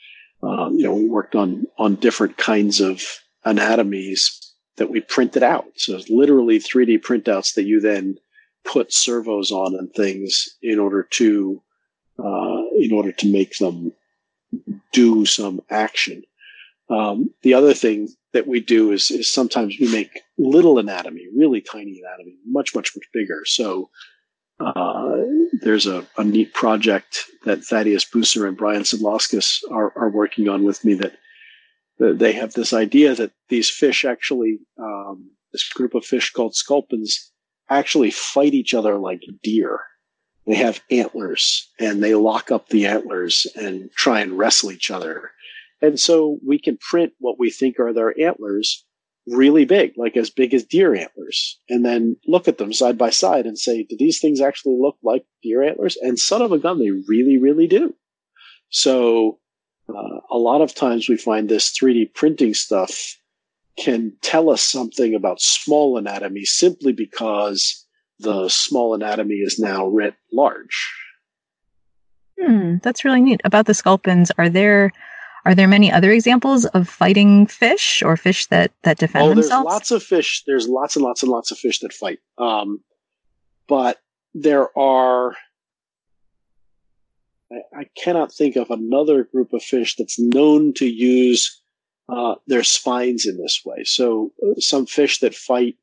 um, 0.42 0.74
you 0.74 0.84
know, 0.84 0.94
we 0.94 1.08
worked 1.08 1.34
on 1.34 1.66
on 1.78 1.96
different 1.96 2.36
kinds 2.36 2.80
of 2.80 3.02
anatomies 3.44 4.54
that 4.76 4.90
we 4.90 5.00
printed 5.00 5.42
out. 5.42 5.66
So 5.76 5.96
it's 5.96 6.08
literally 6.08 6.58
3D 6.58 7.00
printouts 7.00 7.54
that 7.54 7.64
you 7.64 7.80
then 7.80 8.16
put 8.64 8.92
servos 8.92 9.50
on 9.50 9.74
and 9.74 9.92
things 9.92 10.48
in 10.62 10.78
order 10.78 11.02
to 11.02 11.62
uh, 12.18 12.62
in 12.78 12.92
order 12.92 13.12
to 13.12 13.32
make 13.32 13.56
them 13.58 13.92
do 14.92 15.24
some 15.24 15.60
action. 15.70 16.22
Um, 16.88 17.30
the 17.42 17.54
other 17.54 17.72
thing 17.72 18.08
that 18.32 18.46
we 18.46 18.60
do 18.60 18.92
is, 18.92 19.10
is 19.10 19.32
sometimes 19.32 19.76
we 19.80 19.90
make 19.90 20.10
little 20.40 20.78
anatomy, 20.78 21.26
really 21.36 21.60
tiny 21.60 22.00
anatomy, 22.04 22.36
much, 22.46 22.74
much, 22.74 22.92
much 22.96 23.06
bigger. 23.12 23.42
So 23.44 23.90
uh, 24.58 25.16
there's 25.60 25.86
a, 25.86 26.06
a, 26.18 26.24
neat 26.24 26.52
project 26.52 27.24
that 27.44 27.64
Thaddeus 27.64 28.04
Buser 28.04 28.46
and 28.46 28.56
Brian 28.56 28.82
Sidlauskas 28.82 29.60
are, 29.70 29.92
are 29.96 30.10
working 30.10 30.48
on 30.48 30.64
with 30.64 30.84
me 30.84 30.94
that, 30.94 31.12
that 31.98 32.18
they 32.18 32.32
have 32.32 32.52
this 32.52 32.72
idea 32.72 33.14
that 33.14 33.32
these 33.48 33.70
fish 33.70 34.04
actually, 34.04 34.58
um, 34.78 35.30
this 35.52 35.68
group 35.68 35.94
of 35.94 36.04
fish 36.04 36.30
called 36.32 36.54
sculpins, 36.54 37.30
actually 37.70 38.10
fight 38.10 38.52
each 38.52 38.74
other 38.74 38.98
like 38.98 39.22
deer. 39.42 39.80
They 40.46 40.56
have 40.56 40.82
antlers 40.90 41.70
and 41.78 42.02
they 42.02 42.14
lock 42.14 42.50
up 42.50 42.68
the 42.68 42.86
antlers 42.86 43.46
and 43.54 43.90
try 43.92 44.20
and 44.20 44.36
wrestle 44.36 44.72
each 44.72 44.90
other 44.90 45.30
and 45.82 45.98
so 45.98 46.38
we 46.46 46.58
can 46.58 46.76
print 46.76 47.12
what 47.18 47.38
we 47.38 47.50
think 47.50 47.78
are 47.78 47.92
their 47.92 48.18
antlers 48.20 48.84
really 49.26 49.64
big, 49.64 49.92
like 49.96 50.16
as 50.16 50.30
big 50.30 50.54
as 50.54 50.64
deer 50.64 50.94
antlers, 50.94 51.58
and 51.68 51.84
then 51.84 52.16
look 52.26 52.48
at 52.48 52.58
them 52.58 52.72
side 52.72 52.98
by 52.98 53.10
side 53.10 53.46
and 53.46 53.58
say, 53.58 53.84
do 53.84 53.96
these 53.98 54.20
things 54.20 54.40
actually 54.40 54.76
look 54.80 54.96
like 55.02 55.24
deer 55.42 55.62
antlers? 55.62 55.96
And 56.00 56.18
son 56.18 56.42
of 56.42 56.52
a 56.52 56.58
gun, 56.58 56.78
they 56.78 56.90
really, 56.90 57.38
really 57.38 57.66
do. 57.66 57.94
So 58.70 59.38
uh, 59.88 60.20
a 60.30 60.38
lot 60.38 60.60
of 60.62 60.74
times 60.74 61.08
we 61.08 61.16
find 61.16 61.48
this 61.48 61.70
3D 61.70 62.14
printing 62.14 62.54
stuff 62.54 63.16
can 63.78 64.12
tell 64.22 64.50
us 64.50 64.62
something 64.62 65.14
about 65.14 65.40
small 65.40 65.96
anatomy 65.96 66.44
simply 66.44 66.92
because 66.92 67.86
the 68.18 68.48
small 68.48 68.94
anatomy 68.94 69.36
is 69.36 69.58
now 69.58 69.86
writ 69.86 70.14
large. 70.32 70.92
Hmm, 72.40 72.76
that's 72.82 73.04
really 73.04 73.20
neat. 73.20 73.40
About 73.44 73.66
the 73.66 73.74
sculpins, 73.74 74.30
are 74.38 74.48
there 74.48 74.92
are 75.44 75.54
there 75.54 75.68
many 75.68 75.90
other 75.90 76.10
examples 76.10 76.66
of 76.66 76.88
fighting 76.88 77.46
fish 77.46 78.02
or 78.02 78.16
fish 78.16 78.46
that 78.46 78.72
that 78.82 78.98
defend 78.98 79.24
oh, 79.24 79.28
themselves? 79.30 79.50
There's 79.50 79.72
lots 79.72 79.90
of 79.90 80.02
fish. 80.02 80.42
There's 80.46 80.68
lots 80.68 80.96
and 80.96 81.04
lots 81.04 81.22
and 81.22 81.30
lots 81.30 81.50
of 81.50 81.58
fish 81.58 81.80
that 81.80 81.92
fight. 81.92 82.18
Um, 82.38 82.82
but 83.68 83.98
there 84.34 84.76
are. 84.78 85.34
I, 87.52 87.80
I, 87.80 87.84
cannot 87.96 88.32
think 88.32 88.54
of 88.54 88.70
another 88.70 89.24
group 89.24 89.52
of 89.52 89.60
fish 89.60 89.96
that's 89.96 90.20
known 90.20 90.72
to 90.74 90.86
use 90.86 91.60
uh, 92.08 92.36
their 92.46 92.62
spines 92.62 93.26
in 93.26 93.38
this 93.38 93.62
way. 93.64 93.82
So 93.84 94.32
uh, 94.42 94.60
some 94.60 94.86
fish 94.86 95.18
that 95.20 95.34
fight 95.34 95.76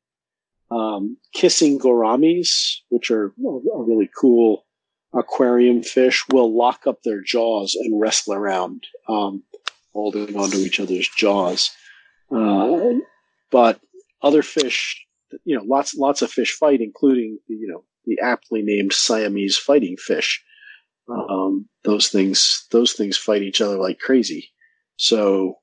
um, 0.70 1.16
kissing 1.34 1.78
gouramis, 1.78 2.76
which 2.90 3.10
are 3.10 3.26
a 3.26 3.82
really 3.82 4.10
cool 4.18 4.66
aquarium 5.14 5.82
fish, 5.82 6.24
will 6.30 6.56
lock 6.56 6.86
up 6.86 7.02
their 7.02 7.22
jaws 7.22 7.74
and 7.74 8.00
wrestle 8.00 8.34
around. 8.34 8.84
Um, 9.08 9.42
holding 9.98 10.36
onto 10.36 10.58
each 10.58 10.78
other's 10.80 11.08
jaws. 11.08 11.70
Uh, 12.30 12.94
but 13.50 13.80
other 14.22 14.42
fish, 14.42 15.04
you 15.44 15.56
know, 15.56 15.64
lots 15.64 15.94
lots 15.94 16.22
of 16.22 16.30
fish 16.30 16.52
fight, 16.52 16.80
including 16.80 17.38
the, 17.48 17.54
you 17.54 17.68
know 17.68 17.84
the 18.04 18.18
aptly 18.22 18.62
named 18.62 18.92
Siamese 18.92 19.58
fighting 19.58 19.96
fish. 19.96 20.42
Um, 21.08 21.68
those 21.84 22.08
things 22.08 22.66
those 22.70 22.92
things 22.92 23.16
fight 23.16 23.42
each 23.42 23.60
other 23.60 23.76
like 23.76 23.98
crazy. 23.98 24.50
So, 24.96 25.58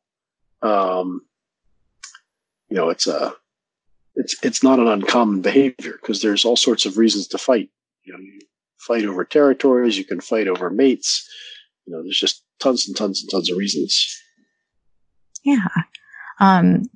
um, 0.62 1.22
you 2.70 2.76
know, 2.76 2.90
it's 2.90 3.08
a 3.08 3.34
it's 4.16 4.36
it's 4.44 4.64
not 4.64 4.80
an 4.80 4.88
uncommon 4.88 5.42
behavior 5.42 5.98
because 6.02 6.22
there's 6.22 6.46
all 6.46 6.56
sorts 6.56 6.86
of 6.86 6.98
reasons 6.98 7.28
to 7.28 7.38
fight. 7.38 7.70
You 8.04 8.14
know, 8.14 8.20
you 8.20 8.40
fight 8.80 9.06
over 9.06 9.24
territories, 9.24 9.98
you 9.98 10.06
can 10.06 10.20
fight 10.20 10.48
over 10.48 10.70
mates. 10.70 11.30
You 11.86 11.94
know, 11.94 12.02
there's 12.02 12.20
just 12.20 12.44
tons 12.60 12.88
and 12.88 12.96
tons 12.98 13.22
and 13.22 13.30
tons 13.30 13.52
of 13.52 13.58
reasons. 13.58 14.22
Yeah. 15.46 15.68
Um, 16.40 16.90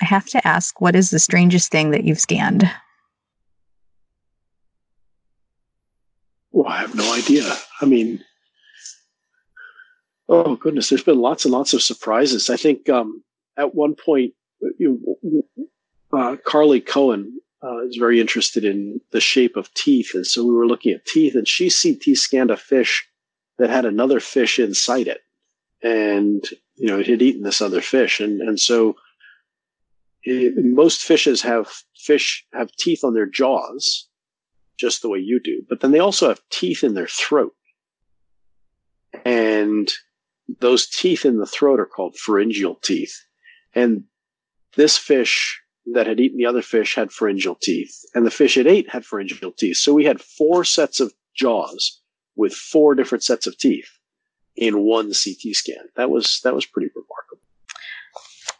I 0.00 0.06
have 0.06 0.26
to 0.26 0.46
ask, 0.46 0.80
what 0.80 0.96
is 0.96 1.10
the 1.10 1.18
strangest 1.18 1.70
thing 1.70 1.90
that 1.90 2.04
you've 2.04 2.18
scanned? 2.18 2.68
Well, 6.50 6.66
I 6.66 6.78
have 6.78 6.94
no 6.94 7.14
idea. 7.14 7.44
I 7.80 7.84
mean, 7.84 8.24
oh 10.28 10.56
goodness, 10.56 10.88
there's 10.88 11.04
been 11.04 11.20
lots 11.20 11.44
and 11.44 11.52
lots 11.52 11.74
of 11.74 11.82
surprises. 11.82 12.50
I 12.50 12.56
think 12.56 12.88
um, 12.88 13.22
at 13.56 13.74
one 13.74 13.94
point, 13.94 14.32
you, 14.78 15.16
uh, 16.12 16.36
Karly 16.46 16.84
Cohen 16.84 17.40
uh, 17.62 17.86
is 17.86 17.96
very 17.96 18.20
interested 18.20 18.64
in 18.64 19.00
the 19.12 19.20
shape 19.20 19.56
of 19.56 19.72
teeth, 19.74 20.12
and 20.14 20.26
so 20.26 20.44
we 20.44 20.52
were 20.52 20.66
looking 20.66 20.92
at 20.92 21.04
teeth, 21.04 21.34
and 21.34 21.46
she 21.46 21.70
CT 21.70 22.16
scanned 22.16 22.50
a 22.50 22.56
fish 22.56 23.06
that 23.58 23.70
had 23.70 23.84
another 23.84 24.20
fish 24.20 24.58
inside 24.58 25.06
it, 25.06 25.20
and 25.82 26.44
you 26.80 26.86
know, 26.86 26.98
it 26.98 27.06
had 27.06 27.20
eaten 27.20 27.42
this 27.42 27.60
other 27.60 27.82
fish. 27.82 28.20
And, 28.20 28.40
and 28.40 28.58
so 28.58 28.96
it, 30.22 30.54
most 30.56 31.02
fishes 31.02 31.42
have 31.42 31.68
fish 31.94 32.46
have 32.54 32.72
teeth 32.72 33.04
on 33.04 33.12
their 33.12 33.26
jaws, 33.26 34.08
just 34.78 35.02
the 35.02 35.10
way 35.10 35.18
you 35.18 35.40
do, 35.44 35.62
but 35.68 35.80
then 35.80 35.92
they 35.92 35.98
also 35.98 36.28
have 36.28 36.40
teeth 36.50 36.82
in 36.82 36.94
their 36.94 37.06
throat. 37.06 37.54
And 39.26 39.90
those 40.60 40.88
teeth 40.88 41.26
in 41.26 41.36
the 41.36 41.46
throat 41.46 41.80
are 41.80 41.86
called 41.86 42.16
pharyngeal 42.16 42.76
teeth. 42.76 43.14
And 43.74 44.04
this 44.76 44.96
fish 44.96 45.60
that 45.92 46.06
had 46.06 46.18
eaten 46.18 46.38
the 46.38 46.46
other 46.46 46.62
fish 46.62 46.94
had 46.94 47.12
pharyngeal 47.12 47.56
teeth, 47.60 47.94
and 48.14 48.24
the 48.24 48.30
fish 48.30 48.56
it 48.56 48.66
ate 48.66 48.88
had 48.88 49.04
pharyngeal 49.04 49.52
teeth. 49.52 49.76
So 49.76 49.92
we 49.92 50.04
had 50.04 50.20
four 50.20 50.64
sets 50.64 50.98
of 50.98 51.12
jaws 51.36 52.00
with 52.36 52.54
four 52.54 52.94
different 52.94 53.22
sets 53.22 53.46
of 53.46 53.58
teeth 53.58 53.90
in 54.60 54.84
one 54.84 55.06
CT 55.06 55.54
scan. 55.54 55.88
That 55.96 56.10
was 56.10 56.40
that 56.44 56.54
was 56.54 56.66
pretty 56.66 56.90
remarkable. 56.94 57.40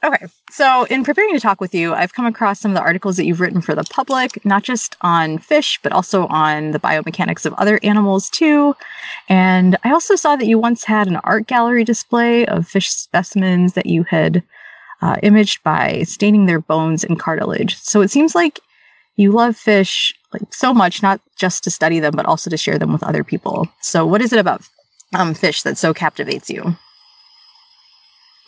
Okay, 0.03 0.33
so 0.51 0.85
in 0.85 1.05
preparing 1.05 1.35
to 1.35 1.41
talk 1.41 1.61
with 1.61 1.75
you, 1.75 1.93
I've 1.93 2.15
come 2.15 2.25
across 2.25 2.59
some 2.59 2.71
of 2.71 2.75
the 2.75 2.81
articles 2.81 3.19
that 3.19 3.27
you've 3.27 3.41
written 3.41 3.61
for 3.61 3.75
the 3.75 3.85
public, 3.85 4.43
not 4.47 4.63
just 4.63 4.97
on 5.03 5.37
fish, 5.37 5.79
but 5.83 5.93
also 5.93 6.27
on 6.29 6.71
the 6.71 6.81
biomechanics 6.81 7.45
of 7.45 7.53
other 7.55 7.79
animals 7.83 8.31
too. 8.31 8.75
And 9.29 9.77
I 9.85 9.93
also 9.93 10.17
saw 10.17 10.37
that 10.37 10.47
you 10.47 10.59
once 10.59 10.85
had 10.85 11.07
an 11.07 11.17
art 11.17 11.47
gallery 11.47 11.85
display 11.85 12.47
of 12.47 12.67
fish 12.67 12.89
specimens 12.89 13.75
that 13.75 13.85
you 13.85 14.05
had 14.05 14.43
uh, 15.03 15.17
imaged 15.23 15.63
by 15.65 16.03
staining 16.05 16.47
their 16.47 16.61
bones 16.61 17.05
and 17.05 17.21
cartilage. 17.21 17.77
So 17.83 18.01
it 18.01 18.11
seems 18.11 18.35
like 18.35 18.59
you 19.17 19.33
love 19.33 19.55
fish 19.55 20.15
like 20.33 20.55
so 20.55 20.73
much, 20.73 21.03
not 21.03 21.21
just 21.37 21.63
to 21.65 21.71
study 21.71 22.01
them, 22.01 22.15
but 22.17 22.25
also 22.25 22.49
to 22.49 22.57
share 22.57 22.79
them 22.79 22.93
with 22.93 23.03
other 23.03 23.23
people. 23.23 23.69
So 23.83 24.07
what 24.07 24.23
is 24.23 24.33
it 24.33 24.39
about 24.39 24.63
um, 25.15 25.35
fish 25.35 25.63
that 25.63 25.79
so 25.79 25.93
captivates 25.93 26.51
you? 26.51 26.77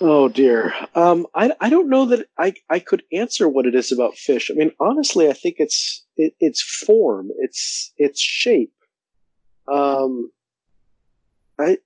Oh 0.01 0.29
dear. 0.29 0.75
Um, 0.94 1.27
I, 1.35 1.53
I 1.61 1.70
don't 1.70 1.88
know 1.88 2.07
that 2.07 2.27
I, 2.38 2.55
I 2.68 2.81
could 2.81 3.03
answer 3.12 3.48
what 3.48 3.66
it 3.66 3.75
is 3.75 3.92
about 3.92 4.16
fish. 4.16 4.51
I 4.51 4.55
mean, 4.55 4.72
honestly, 4.81 5.29
I 5.29 5.33
think 5.33 5.57
it's, 5.59 6.05
it, 6.16 6.35
it's 6.40 6.61
form, 6.61 7.31
it's, 7.38 7.92
it's 7.98 8.20
shape. 8.20 8.72
Um, 9.72 10.31
I, 11.59 11.79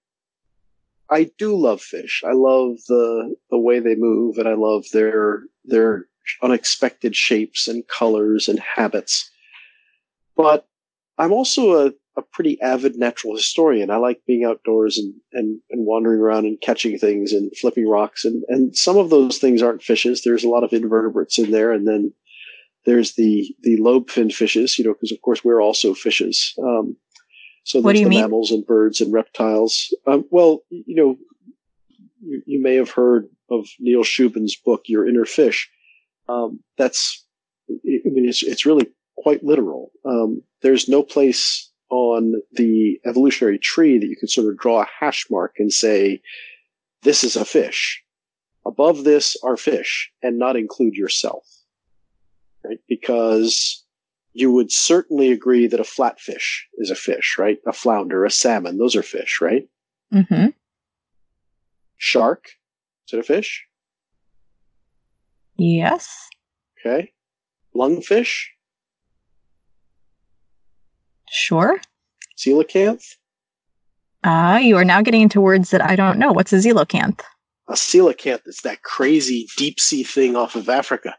I 1.10 1.30
do 1.38 1.56
love 1.56 1.80
fish. 1.80 2.22
I 2.26 2.32
love 2.32 2.76
the 2.88 3.36
the 3.50 3.58
way 3.58 3.80
they 3.80 3.94
move, 3.94 4.38
and 4.38 4.48
I 4.48 4.54
love 4.54 4.84
their 4.92 5.42
their 5.64 6.06
unexpected 6.42 7.14
shapes 7.14 7.68
and 7.68 7.86
colors 7.86 8.48
and 8.48 8.58
habits. 8.58 9.30
But 10.36 10.66
I'm 11.18 11.32
also 11.32 11.86
a, 11.86 11.92
a 12.16 12.22
pretty 12.22 12.60
avid 12.60 12.96
natural 12.96 13.36
historian. 13.36 13.90
I 13.90 13.96
like 13.96 14.22
being 14.26 14.44
outdoors 14.44 14.98
and, 14.98 15.14
and, 15.32 15.60
and 15.70 15.86
wandering 15.86 16.20
around 16.20 16.46
and 16.46 16.60
catching 16.60 16.98
things 16.98 17.32
and 17.32 17.54
flipping 17.56 17.88
rocks. 17.88 18.24
And, 18.24 18.42
and 18.48 18.74
some 18.74 18.96
of 18.96 19.10
those 19.10 19.38
things 19.38 19.62
aren't 19.62 19.82
fishes. 19.82 20.22
There's 20.22 20.44
a 20.44 20.48
lot 20.48 20.64
of 20.64 20.72
invertebrates 20.72 21.38
in 21.38 21.50
there. 21.50 21.72
And 21.72 21.86
then 21.86 22.12
there's 22.86 23.14
the, 23.14 23.54
the 23.62 23.76
lobe 23.76 24.08
finned 24.08 24.32
fishes, 24.32 24.78
you 24.78 24.84
know, 24.84 24.94
because 24.94 25.12
of 25.12 25.20
course 25.20 25.44
we're 25.44 25.60
also 25.60 25.92
fishes. 25.92 26.54
Um, 26.58 26.96
so 27.64 27.82
there's 27.82 28.00
the 28.00 28.08
mean? 28.08 28.20
mammals 28.20 28.50
and 28.50 28.64
birds 28.64 29.00
and 29.00 29.12
reptiles. 29.12 29.94
Um, 30.06 30.24
well, 30.30 30.60
you 30.70 30.94
know, 30.94 31.16
you, 32.22 32.42
you, 32.46 32.62
may 32.62 32.76
have 32.76 32.90
heard 32.90 33.28
of 33.50 33.66
Neil 33.80 34.04
Shubin's 34.04 34.56
book, 34.56 34.82
Your 34.86 35.06
Inner 35.06 35.24
Fish. 35.24 35.68
Um, 36.28 36.60
that's, 36.78 37.24
I 37.68 37.74
mean, 38.04 38.28
it's, 38.28 38.42
it's 38.42 38.64
really 38.64 38.86
quite 39.18 39.42
literal. 39.42 39.90
Um, 40.04 40.42
there's 40.62 40.88
no 40.88 41.02
place 41.02 41.70
on 41.90 42.42
the 42.52 43.00
evolutionary 43.06 43.58
tree 43.58 43.98
that 43.98 44.06
you 44.06 44.16
can 44.16 44.28
sort 44.28 44.48
of 44.48 44.58
draw 44.58 44.82
a 44.82 44.86
hash 44.98 45.26
mark 45.30 45.54
and 45.58 45.72
say, 45.72 46.20
this 47.02 47.22
is 47.22 47.36
a 47.36 47.44
fish. 47.44 48.02
Above 48.66 49.04
this 49.04 49.36
are 49.44 49.56
fish 49.56 50.10
and 50.22 50.38
not 50.38 50.56
include 50.56 50.94
yourself. 50.94 51.44
Right? 52.64 52.80
Because 52.88 53.84
you 54.32 54.50
would 54.50 54.72
certainly 54.72 55.30
agree 55.30 55.66
that 55.66 55.80
a 55.80 55.84
flatfish 55.84 56.62
is 56.78 56.90
a 56.90 56.96
fish, 56.96 57.36
right? 57.38 57.58
A 57.66 57.72
flounder, 57.72 58.24
a 58.24 58.30
salmon, 58.30 58.76
those 58.76 58.96
are 58.96 59.02
fish, 59.02 59.38
right? 59.40 59.68
Mm-hmm. 60.12 60.48
Shark, 61.96 62.48
is 63.06 63.14
it 63.14 63.20
a 63.20 63.22
fish? 63.22 63.64
Yes. 65.56 66.28
Okay. 66.78 67.12
Lungfish? 67.74 68.46
Sure. 71.30 71.80
Coelacanth? 72.38 73.04
Ah, 74.24 74.54
uh, 74.54 74.58
you 74.58 74.76
are 74.76 74.84
now 74.84 75.02
getting 75.02 75.22
into 75.22 75.40
words 75.40 75.70
that 75.70 75.82
I 75.82 75.96
don't 75.96 76.18
know. 76.18 76.32
What's 76.32 76.52
a 76.52 76.56
coelacanth? 76.56 77.20
A 77.68 77.72
coelacanth 77.72 78.46
is 78.46 78.58
that 78.64 78.82
crazy 78.82 79.46
deep 79.56 79.80
sea 79.80 80.02
thing 80.02 80.36
off 80.36 80.54
of 80.56 80.68
Africa. 80.68 81.14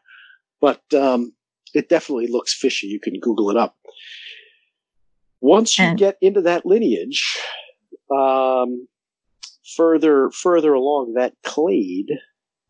But 0.61 0.81
um, 0.93 1.33
it 1.73 1.89
definitely 1.89 2.27
looks 2.27 2.53
fishy. 2.53 2.87
You 2.87 2.99
can 2.99 3.19
Google 3.19 3.49
it 3.49 3.57
up. 3.57 3.75
Once 5.41 5.77
you 5.77 5.85
and- 5.85 5.99
get 5.99 6.17
into 6.21 6.41
that 6.41 6.65
lineage, 6.65 7.37
um, 8.15 8.87
further 9.75 10.31
further 10.31 10.73
along 10.73 11.13
that 11.13 11.33
clade 11.43 12.09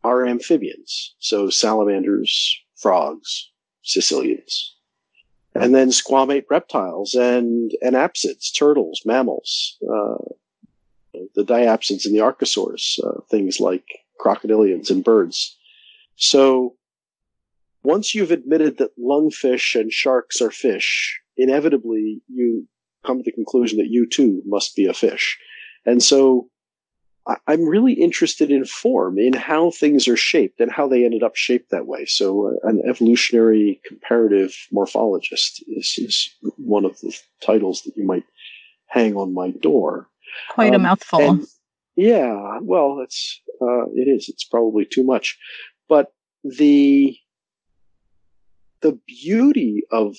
are 0.04 0.26
amphibians. 0.26 1.14
So 1.18 1.50
salamanders, 1.50 2.58
frogs, 2.76 3.50
caecilians. 3.84 4.76
And 5.60 5.74
then 5.74 5.88
squamate 5.88 6.44
reptiles 6.50 7.14
and, 7.14 7.70
and 7.80 7.96
apsids, 7.96 8.50
turtles, 8.50 9.02
mammals, 9.04 9.76
uh, 9.82 10.18
the 11.34 11.44
diapsids 11.44 12.04
and 12.04 12.14
the 12.14 12.20
archosaurs, 12.20 12.98
uh, 13.04 13.20
things 13.30 13.60
like 13.60 13.84
crocodilians 14.20 14.90
and 14.90 15.02
birds. 15.04 15.56
So 16.16 16.76
once 17.82 18.14
you've 18.14 18.32
admitted 18.32 18.78
that 18.78 18.98
lungfish 18.98 19.78
and 19.78 19.92
sharks 19.92 20.40
are 20.40 20.50
fish, 20.50 21.20
inevitably 21.36 22.20
you 22.28 22.66
come 23.06 23.18
to 23.18 23.22
the 23.24 23.32
conclusion 23.32 23.78
that 23.78 23.90
you 23.90 24.06
too 24.08 24.42
must 24.44 24.74
be 24.74 24.86
a 24.86 24.92
fish. 24.92 25.38
And 25.86 26.02
so 26.02 26.48
I'm 27.46 27.66
really 27.66 27.92
interested 27.92 28.50
in 28.50 28.64
form, 28.64 29.18
in 29.18 29.34
how 29.34 29.70
things 29.70 30.08
are 30.08 30.16
shaped 30.16 30.60
and 30.60 30.72
how 30.72 30.88
they 30.88 31.04
ended 31.04 31.22
up 31.22 31.36
shaped 31.36 31.70
that 31.70 31.86
way. 31.86 32.06
So, 32.06 32.48
uh, 32.48 32.68
an 32.68 32.82
evolutionary 32.88 33.80
comparative 33.84 34.56
morphologist 34.72 35.62
is, 35.66 35.94
is, 35.98 36.30
one 36.56 36.84
of 36.84 36.98
the 37.00 37.14
titles 37.44 37.82
that 37.82 37.96
you 37.96 38.06
might 38.06 38.24
hang 38.86 39.14
on 39.16 39.34
my 39.34 39.50
door. 39.50 40.08
Quite 40.50 40.74
um, 40.74 40.80
a 40.80 40.84
mouthful. 40.84 41.20
And, 41.20 41.46
yeah, 41.96 42.58
well, 42.62 43.00
it's 43.02 43.40
uh, 43.60 43.86
it 43.94 44.08
is. 44.08 44.28
It's 44.28 44.44
probably 44.44 44.86
too 44.86 45.04
much, 45.04 45.36
but 45.88 46.12
the 46.44 47.16
the 48.80 48.98
beauty 49.06 49.82
of 49.90 50.14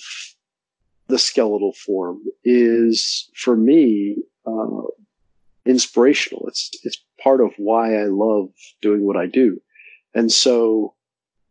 the 1.08 1.18
skeletal 1.18 1.72
form 1.72 2.20
is 2.44 3.30
for 3.34 3.56
me 3.56 4.16
uh, 4.46 4.82
inspirational. 5.66 6.46
It's 6.48 6.70
it's 6.82 7.02
part 7.22 7.40
of 7.40 7.52
why 7.56 7.96
I 7.96 8.06
love 8.06 8.48
doing 8.80 9.06
what 9.06 9.16
I 9.16 9.26
do, 9.26 9.60
and 10.14 10.30
so 10.30 10.94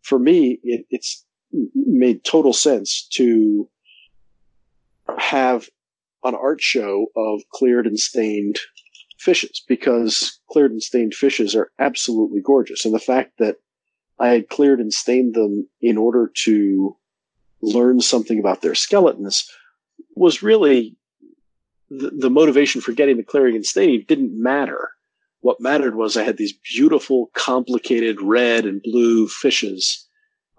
for 0.02 0.20
me, 0.20 0.60
it, 0.64 0.86
it's 0.90 1.26
made 1.76 2.24
total 2.24 2.54
sense 2.54 3.08
to 3.14 3.70
have 5.18 5.70
an 6.24 6.36
art 6.36 6.62
show 6.62 7.08
of 7.16 7.42
cleared 7.52 7.88
and 7.88 8.00
stained 8.00 8.60
fishes 9.18 9.64
because 9.68 10.40
cleared 10.50 10.72
and 10.72 10.82
stained 10.82 11.14
fishes 11.14 11.56
are 11.56 11.72
absolutely 11.80 12.42
gorgeous, 12.42 12.86
and 12.86 12.94
the 12.94 13.00
fact 13.00 13.38
that 13.40 13.58
I 14.20 14.30
had 14.30 14.50
cleared 14.50 14.80
and 14.80 14.94
stained 14.94 15.34
them 15.34 15.68
in 15.82 15.98
order 15.98 16.32
to 16.44 16.98
learn 17.62 18.02
something 18.02 18.40
about 18.40 18.62
their 18.62 18.76
skeletons 18.76 19.50
was 20.16 20.44
really 20.44 20.96
the, 21.90 22.12
the 22.12 22.30
motivation 22.30 22.82
for 22.82 22.92
getting 22.92 23.18
the 23.18 23.24
clearing 23.24 23.56
and 23.56 23.66
staining 23.66 24.06
didn't 24.08 24.32
matter. 24.42 24.92
What 25.42 25.62
mattered 25.62 25.96
was 25.96 26.18
I 26.18 26.24
had 26.24 26.38
these 26.38 26.54
beautiful, 26.76 27.32
complicated 27.34 28.22
red 28.22 28.66
and 28.66 28.82
blue 28.84 29.28
fishes 29.28 30.08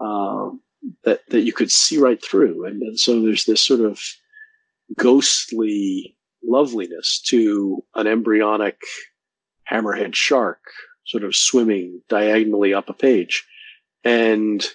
um, 0.01 0.61
that 1.05 1.21
that 1.29 1.43
you 1.43 1.53
could 1.53 1.71
see 1.71 1.99
right 1.99 2.23
through, 2.25 2.67
and, 2.67 2.81
and 2.83 2.99
so 2.99 3.21
there's 3.21 3.45
this 3.45 3.61
sort 3.61 3.81
of 3.81 4.01
ghostly 4.97 6.17
loveliness 6.43 7.21
to 7.27 7.85
an 7.95 8.07
embryonic 8.07 8.81
hammerhead 9.71 10.15
shark 10.15 10.61
sort 11.05 11.25
of 11.25 11.37
swimming 11.37 12.01
diagonally 12.09 12.73
up 12.73 12.89
a 12.89 12.95
page. 12.95 13.45
And 14.05 14.67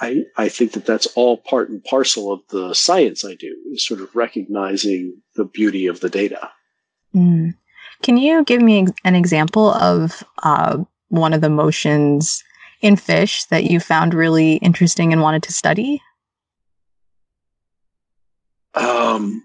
I, 0.00 0.24
I 0.36 0.48
think 0.48 0.72
that 0.72 0.86
that's 0.86 1.06
all 1.16 1.38
part 1.38 1.70
and 1.70 1.82
parcel 1.82 2.32
of 2.32 2.40
the 2.50 2.72
science 2.74 3.24
I 3.24 3.34
do 3.34 3.56
is 3.72 3.84
sort 3.84 4.00
of 4.00 4.14
recognizing 4.14 5.20
the 5.34 5.44
beauty 5.44 5.86
of 5.86 6.00
the 6.00 6.08
data. 6.08 6.50
Mm. 7.14 7.54
Can 8.02 8.16
you 8.16 8.44
give 8.44 8.62
me 8.62 8.86
an 9.04 9.16
example 9.16 9.72
of 9.72 10.22
uh, 10.44 10.78
one 11.08 11.32
of 11.32 11.40
the 11.40 11.50
motions 11.50 12.44
in 12.80 12.94
fish 12.94 13.44
that 13.46 13.64
you 13.64 13.80
found 13.80 14.14
really 14.14 14.54
interesting 14.56 15.12
and 15.12 15.20
wanted 15.20 15.42
to 15.44 15.52
study? 15.52 16.00
Um, 18.74 19.42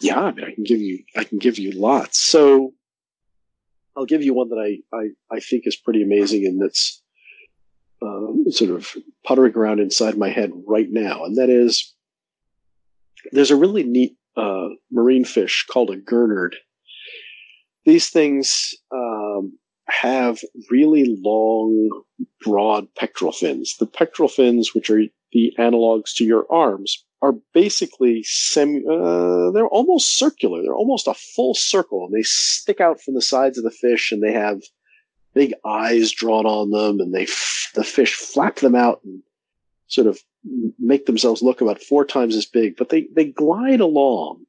yeah, 0.00 0.20
I 0.20 0.32
mean, 0.32 0.46
I 0.46 0.54
can 0.54 0.64
give 0.64 0.80
you, 0.80 1.04
I 1.16 1.24
can 1.24 1.38
give 1.38 1.58
you 1.58 1.72
lots. 1.72 2.18
So 2.18 2.72
I'll 3.94 4.06
give 4.06 4.22
you 4.22 4.32
one 4.32 4.48
that 4.48 4.58
I, 4.58 4.96
I, 4.96 5.36
I 5.36 5.40
think 5.40 5.66
is 5.66 5.76
pretty 5.76 6.02
amazing 6.02 6.46
and 6.46 6.62
that's 6.62 7.02
um, 8.02 8.44
sort 8.50 8.70
of 8.70 8.94
puttering 9.24 9.54
around 9.54 9.80
inside 9.80 10.16
my 10.16 10.30
head 10.30 10.52
right 10.66 10.88
now, 10.90 11.24
and 11.24 11.36
that 11.36 11.50
is 11.50 11.94
there's 13.32 13.50
a 13.50 13.56
really 13.56 13.82
neat 13.82 14.16
uh, 14.36 14.68
marine 14.90 15.24
fish 15.24 15.66
called 15.70 15.90
a 15.90 15.96
gurnard. 15.96 16.56
These 17.84 18.10
things 18.10 18.74
um, 18.92 19.58
have 19.88 20.40
really 20.70 21.18
long, 21.22 22.02
broad 22.44 22.86
pectoral 22.94 23.32
fins. 23.32 23.76
The 23.78 23.86
pectoral 23.86 24.28
fins, 24.28 24.74
which 24.74 24.90
are 24.90 25.02
the 25.32 25.52
analogs 25.58 26.14
to 26.16 26.24
your 26.24 26.46
arms, 26.50 27.04
are 27.22 27.34
basically 27.52 28.22
semi, 28.24 28.82
uh, 28.86 29.50
they're 29.50 29.66
almost 29.66 30.16
circular. 30.16 30.62
They're 30.62 30.74
almost 30.74 31.06
a 31.06 31.14
full 31.14 31.54
circle 31.54 32.06
and 32.06 32.14
they 32.14 32.22
stick 32.22 32.80
out 32.80 33.00
from 33.00 33.14
the 33.14 33.22
sides 33.22 33.58
of 33.58 33.64
the 33.64 33.70
fish 33.70 34.10
and 34.10 34.22
they 34.22 34.32
have 34.32 34.62
big 35.34 35.54
eyes 35.64 36.10
drawn 36.12 36.46
on 36.46 36.70
them, 36.70 37.00
and 37.00 37.14
they 37.14 37.24
f- 37.24 37.70
the 37.74 37.84
fish 37.84 38.14
flap 38.14 38.56
them 38.56 38.74
out 38.74 39.00
and 39.04 39.22
sort 39.86 40.06
of 40.06 40.18
make 40.78 41.06
themselves 41.06 41.42
look 41.42 41.60
about 41.60 41.82
four 41.82 42.04
times 42.04 42.36
as 42.36 42.46
big. 42.46 42.76
But 42.76 42.88
they 42.88 43.08
they 43.14 43.26
glide 43.26 43.80
along 43.80 44.44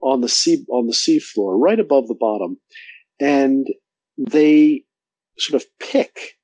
on 0.00 0.20
the 0.20 0.28
sea 0.28 0.64
on 0.68 0.86
the 0.86 0.92
seafloor, 0.92 1.58
right 1.58 1.80
above 1.80 2.08
the 2.08 2.14
bottom, 2.14 2.58
and 3.20 3.66
they 4.18 4.84
sort 5.38 5.60
of 5.62 5.68
pick 5.78 6.36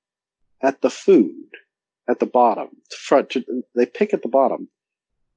at 0.63 0.81
the 0.83 0.91
food 0.91 1.35
at 2.09 2.19
the 2.19 2.27
bottom. 2.27 2.69
Front, 2.99 3.37
they 3.75 3.87
pick 3.87 4.13
at 4.13 4.23
the 4.23 4.29
bottom, 4.29 4.69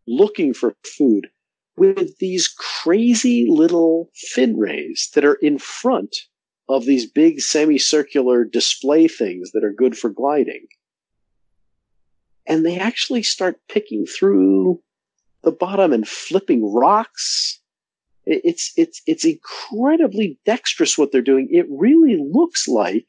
looking 0.08 0.54
for 0.54 0.76
food 0.98 1.28
with 1.76 2.18
these 2.20 2.48
crazy 2.48 3.48
little 3.50 4.10
fin 4.16 4.58
rays 4.58 5.10
that 5.16 5.26
are 5.26 5.36
in 5.36 5.58
front 5.58 6.16
of 6.74 6.86
these 6.86 7.10
big 7.10 7.40
semicircular 7.42 8.44
display 8.46 9.08
things 9.08 9.52
that 9.52 9.64
are 9.64 9.74
good 9.74 9.98
for 9.98 10.10
gliding. 10.10 10.66
And 12.46 12.66
they 12.66 12.78
actually 12.78 13.24
start 13.24 13.62
picking 13.70 14.06
through 14.06 14.82
the 15.44 15.52
bottom 15.52 15.94
and 15.94 16.08
flipping 16.08 16.74
rocks 16.74 17.60
it's 18.26 18.72
it's 18.78 19.02
it's 19.06 19.26
incredibly 19.26 20.40
dexterous 20.46 20.98
what 20.98 21.12
they're 21.12 21.22
doing. 21.22 21.48
It 21.52 21.66
really 21.70 22.18
looks 22.18 22.68
like 22.68 23.08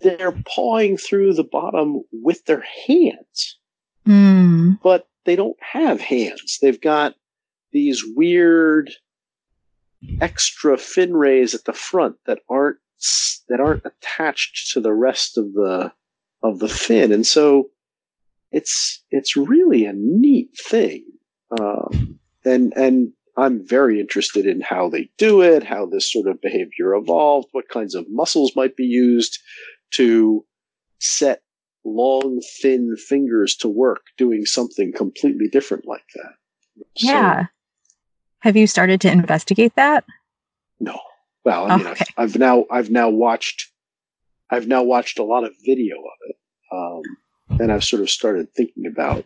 they're 0.00 0.36
pawing 0.46 0.96
through 0.96 1.34
the 1.34 1.44
bottom 1.44 2.02
with 2.12 2.44
their 2.44 2.64
hands, 2.86 3.58
Mm. 4.06 4.80
but 4.82 5.08
they 5.24 5.36
don't 5.36 5.56
have 5.60 6.00
hands. 6.00 6.58
They've 6.60 6.80
got 6.80 7.14
these 7.70 8.02
weird 8.16 8.90
extra 10.20 10.76
fin 10.76 11.14
rays 11.14 11.54
at 11.54 11.64
the 11.64 11.72
front 11.72 12.16
that 12.26 12.40
aren't 12.48 12.78
that 13.48 13.60
aren't 13.60 13.84
attached 13.84 14.72
to 14.72 14.80
the 14.80 14.92
rest 14.92 15.36
of 15.36 15.52
the 15.54 15.92
of 16.42 16.58
the 16.58 16.68
fin, 16.68 17.12
and 17.12 17.26
so 17.26 17.70
it's 18.50 19.02
it's 19.10 19.36
really 19.36 19.84
a 19.86 19.92
neat 19.94 20.50
thing. 20.58 21.04
Um, 21.60 22.18
and 22.44 22.72
and 22.76 23.12
I'm 23.36 23.66
very 23.66 23.98
interested 24.00 24.46
in 24.46 24.60
how 24.60 24.88
they 24.88 25.10
do 25.16 25.40
it, 25.40 25.62
how 25.62 25.86
this 25.86 26.10
sort 26.12 26.26
of 26.26 26.40
behavior 26.40 26.94
evolved, 26.94 27.48
what 27.52 27.68
kinds 27.68 27.94
of 27.94 28.04
muscles 28.08 28.54
might 28.54 28.76
be 28.76 28.84
used 28.84 29.38
to 29.92 30.44
set 30.98 31.42
long, 31.84 32.40
thin 32.60 32.96
fingers 32.96 33.56
to 33.56 33.68
work 33.68 34.02
doing 34.16 34.44
something 34.44 34.92
completely 34.92 35.48
different 35.48 35.86
like 35.86 36.04
that. 36.14 36.32
So, 36.96 37.06
Yeah. 37.08 37.46
Have 38.42 38.56
you 38.56 38.66
started 38.66 39.00
to 39.02 39.10
investigate 39.10 39.74
that? 39.76 40.04
no. 40.80 40.98
Well, 41.44 41.70
I 41.70 41.76
mean, 41.76 41.86
Okay. 41.88 42.04
I've, 42.16 42.30
I've 42.30 42.38
now 42.38 42.64
I've 42.70 42.90
now 42.90 43.08
watched 43.08 43.68
I've 44.50 44.68
now 44.68 44.82
watched 44.84 45.18
a 45.18 45.24
lot 45.24 45.42
of 45.44 45.52
video 45.64 45.96
of 45.96 46.18
it, 46.28 46.36
um, 46.72 47.58
and 47.60 47.72
I've 47.72 47.82
sort 47.82 48.02
of 48.02 48.10
started 48.10 48.52
thinking 48.54 48.86
about 48.86 49.24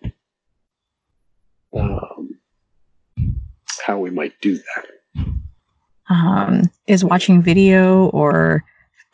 um, 1.77 2.31
how 3.85 3.99
we 3.99 4.11
might 4.11 4.33
do 4.41 4.57
that. 4.59 5.27
Um, 6.09 6.63
is 6.87 7.05
watching 7.05 7.43
video 7.43 8.07
or 8.11 8.65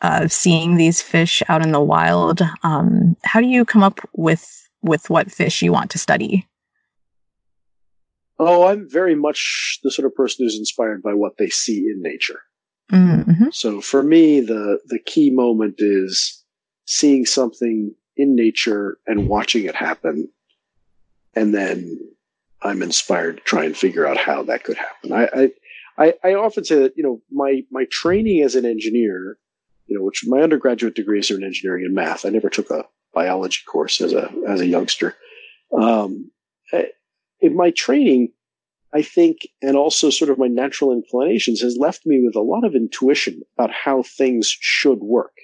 uh, 0.01 0.27
seeing 0.27 0.77
these 0.77 1.01
fish 1.01 1.41
out 1.49 1.61
in 1.63 1.71
the 1.71 1.81
wild? 1.81 2.41
Um, 2.63 3.17
how 3.23 3.41
do 3.41 3.47
you 3.47 3.65
come 3.65 3.83
up 3.83 3.99
with 4.15 4.69
with 4.81 5.09
what 5.09 5.31
fish 5.31 5.61
you 5.61 5.71
want 5.73 5.91
to 5.91 5.97
study? 5.97 6.47
Oh, 8.43 8.67
I'm 8.67 8.89
very 8.89 9.15
much 9.15 9.79
the 9.83 9.91
sort 9.91 10.05
of 10.05 10.15
person 10.15 10.45
who's 10.45 10.57
inspired 10.57 11.01
by 11.01 11.13
what 11.13 11.37
they 11.37 11.49
see 11.49 11.79
in 11.79 12.01
nature. 12.01 12.41
Mm-hmm. 12.91 13.49
So 13.51 13.81
for 13.81 14.03
me, 14.03 14.39
the 14.39 14.79
the 14.85 14.99
key 14.99 15.31
moment 15.31 15.75
is 15.79 16.43
seeing 16.85 17.25
something 17.25 17.93
in 18.17 18.35
nature 18.35 18.97
and 19.07 19.27
watching 19.27 19.65
it 19.65 19.75
happen, 19.75 20.29
and 21.35 21.53
then 21.53 21.97
I'm 22.61 22.81
inspired 22.81 23.37
to 23.37 23.43
try 23.43 23.65
and 23.65 23.75
figure 23.75 24.05
out 24.05 24.17
how 24.17 24.43
that 24.43 24.63
could 24.63 24.77
happen. 24.77 25.13
I 25.13 25.51
I, 25.97 26.13
I, 26.23 26.33
often 26.33 26.65
say 26.65 26.75
that 26.79 26.93
you 26.95 27.03
know 27.03 27.21
my 27.31 27.61
my 27.71 27.85
training 27.91 28.43
as 28.43 28.55
an 28.55 28.65
engineer, 28.65 29.37
you 29.87 29.97
know, 29.97 30.03
which 30.03 30.23
my 30.25 30.41
undergraduate 30.41 30.95
degrees 30.95 31.29
are 31.31 31.37
in 31.37 31.43
engineering 31.43 31.85
and 31.85 31.95
math. 31.95 32.25
I 32.25 32.29
never 32.29 32.49
took 32.49 32.69
a 32.69 32.85
biology 33.13 33.61
course 33.67 34.01
as 34.01 34.13
a 34.13 34.31
as 34.47 34.61
a 34.61 34.65
youngster. 34.65 35.15
Um, 35.75 36.31
in 37.43 37.55
my 37.55 37.71
training, 37.71 38.29
I 38.93 39.01
think, 39.01 39.39
and 39.61 39.75
also 39.75 40.09
sort 40.09 40.31
of 40.31 40.39
my 40.39 40.47
natural 40.47 40.93
inclinations 40.93 41.61
has 41.61 41.77
left 41.77 42.05
me 42.05 42.23
with 42.23 42.35
a 42.35 42.41
lot 42.41 42.63
of 42.63 42.73
intuition 42.73 43.41
about 43.57 43.71
how 43.71 44.01
things 44.01 44.47
should 44.59 44.99
work. 44.99 45.35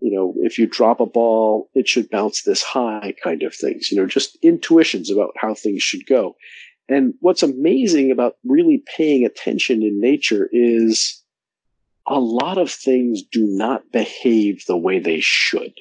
You 0.00 0.14
know, 0.14 0.34
if 0.38 0.56
you 0.56 0.66
drop 0.66 1.00
a 1.00 1.06
ball, 1.06 1.68
it 1.74 1.88
should 1.88 2.08
bounce 2.10 2.42
this 2.42 2.62
high 2.62 3.14
kind 3.22 3.42
of 3.42 3.54
things, 3.54 3.90
you 3.90 3.98
know, 3.98 4.06
just 4.06 4.38
intuitions 4.40 5.10
about 5.10 5.32
how 5.36 5.54
things 5.54 5.82
should 5.82 6.06
go. 6.06 6.36
And 6.88 7.14
what's 7.20 7.42
amazing 7.42 8.12
about 8.12 8.36
really 8.44 8.84
paying 8.96 9.24
attention 9.24 9.82
in 9.82 10.00
nature 10.00 10.48
is 10.52 11.24
a 12.06 12.20
lot 12.20 12.56
of 12.56 12.70
things 12.70 13.22
do 13.22 13.46
not 13.48 13.90
behave 13.90 14.64
the 14.68 14.76
way 14.76 15.00
they 15.00 15.18
should. 15.20 15.74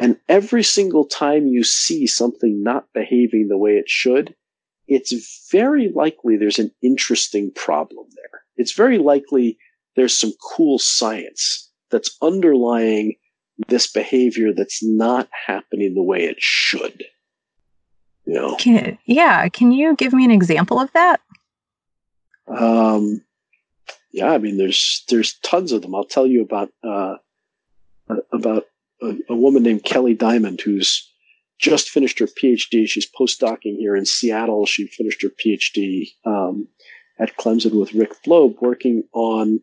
And 0.00 0.18
every 0.28 0.62
single 0.62 1.04
time 1.04 1.46
you 1.48 1.64
see 1.64 2.06
something 2.06 2.62
not 2.62 2.86
behaving 2.94 3.48
the 3.48 3.58
way 3.58 3.72
it 3.72 3.88
should, 3.88 4.34
it's 4.86 5.48
very 5.50 5.88
likely 5.88 6.36
there's 6.36 6.58
an 6.58 6.70
interesting 6.82 7.50
problem 7.54 8.06
there. 8.14 8.42
It's 8.56 8.72
very 8.72 8.98
likely 8.98 9.58
there's 9.96 10.16
some 10.16 10.32
cool 10.54 10.78
science 10.78 11.70
that's 11.90 12.16
underlying 12.22 13.16
this 13.66 13.90
behavior 13.90 14.52
that's 14.52 14.82
not 14.84 15.28
happening 15.46 15.94
the 15.94 16.02
way 16.02 16.24
it 16.24 16.36
should. 16.38 17.04
You 18.24 18.34
know, 18.34 18.56
Can, 18.56 18.98
yeah, 19.06 19.48
can 19.48 19.72
you 19.72 19.96
give 19.96 20.12
me 20.12 20.24
an 20.24 20.30
example 20.30 20.78
of 20.80 20.92
that? 20.92 21.20
um, 22.46 23.22
yeah, 24.12 24.30
I 24.30 24.38
mean, 24.38 24.56
there's 24.56 25.04
there's 25.08 25.34
tons 25.40 25.72
of 25.72 25.82
them. 25.82 25.94
I'll 25.94 26.04
tell 26.04 26.26
you 26.26 26.42
about 26.42 26.70
uh, 26.82 27.16
about 28.32 28.64
a, 29.02 29.14
a 29.30 29.36
woman 29.36 29.62
named 29.62 29.84
Kelly 29.84 30.14
Diamond 30.14 30.60
who's 30.60 31.10
just 31.58 31.90
finished 31.90 32.18
her 32.20 32.26
PhD. 32.26 32.88
She's 32.88 33.10
postdocing 33.10 33.76
here 33.78 33.96
in 33.96 34.06
Seattle. 34.06 34.64
She 34.66 34.86
finished 34.86 35.22
her 35.22 35.28
PhD 35.28 36.08
um, 36.24 36.68
at 37.18 37.36
Clemson 37.36 37.78
with 37.78 37.94
Rick 37.94 38.22
Blob, 38.24 38.56
working 38.60 39.04
on 39.12 39.60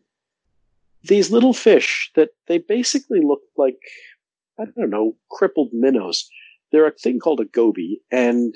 these 1.02 1.30
little 1.30 1.54
fish 1.54 2.10
that 2.16 2.30
they 2.48 2.58
basically 2.58 3.20
look 3.22 3.40
like 3.56 3.78
I 4.58 4.64
don't 4.76 4.90
know 4.90 5.16
crippled 5.30 5.70
minnows. 5.72 6.28
They're 6.72 6.86
a 6.86 6.92
thing 6.92 7.20
called 7.20 7.40
a 7.40 7.44
goby, 7.44 8.00
and 8.10 8.54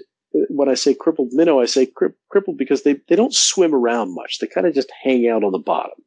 when 0.49 0.69
I 0.69 0.75
say 0.75 0.95
crippled 0.95 1.33
minnow, 1.33 1.61
I 1.61 1.66
say 1.66 1.87
cri- 1.87 2.11
crippled 2.29 2.57
because 2.57 2.83
they, 2.83 2.97
they 3.09 3.16
don't 3.16 3.35
swim 3.35 3.75
around 3.75 4.14
much. 4.14 4.38
They 4.38 4.47
kind 4.47 4.66
of 4.66 4.75
just 4.75 4.93
hang 5.03 5.29
out 5.29 5.45
on 5.45 5.53
the 5.53 5.59
bottom. 5.59 5.99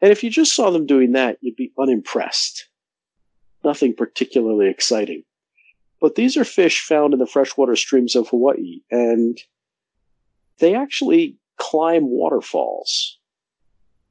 And 0.00 0.12
if 0.12 0.22
you 0.22 0.30
just 0.30 0.54
saw 0.54 0.70
them 0.70 0.86
doing 0.86 1.12
that, 1.12 1.38
you'd 1.40 1.56
be 1.56 1.72
unimpressed. 1.78 2.67
Nothing 3.64 3.94
particularly 3.94 4.68
exciting. 4.68 5.24
But 6.00 6.14
these 6.14 6.36
are 6.36 6.44
fish 6.44 6.80
found 6.80 7.12
in 7.12 7.18
the 7.18 7.26
freshwater 7.26 7.76
streams 7.76 8.14
of 8.14 8.28
Hawaii, 8.28 8.80
and 8.90 9.38
they 10.58 10.74
actually 10.74 11.36
climb 11.56 12.08
waterfalls. 12.08 13.18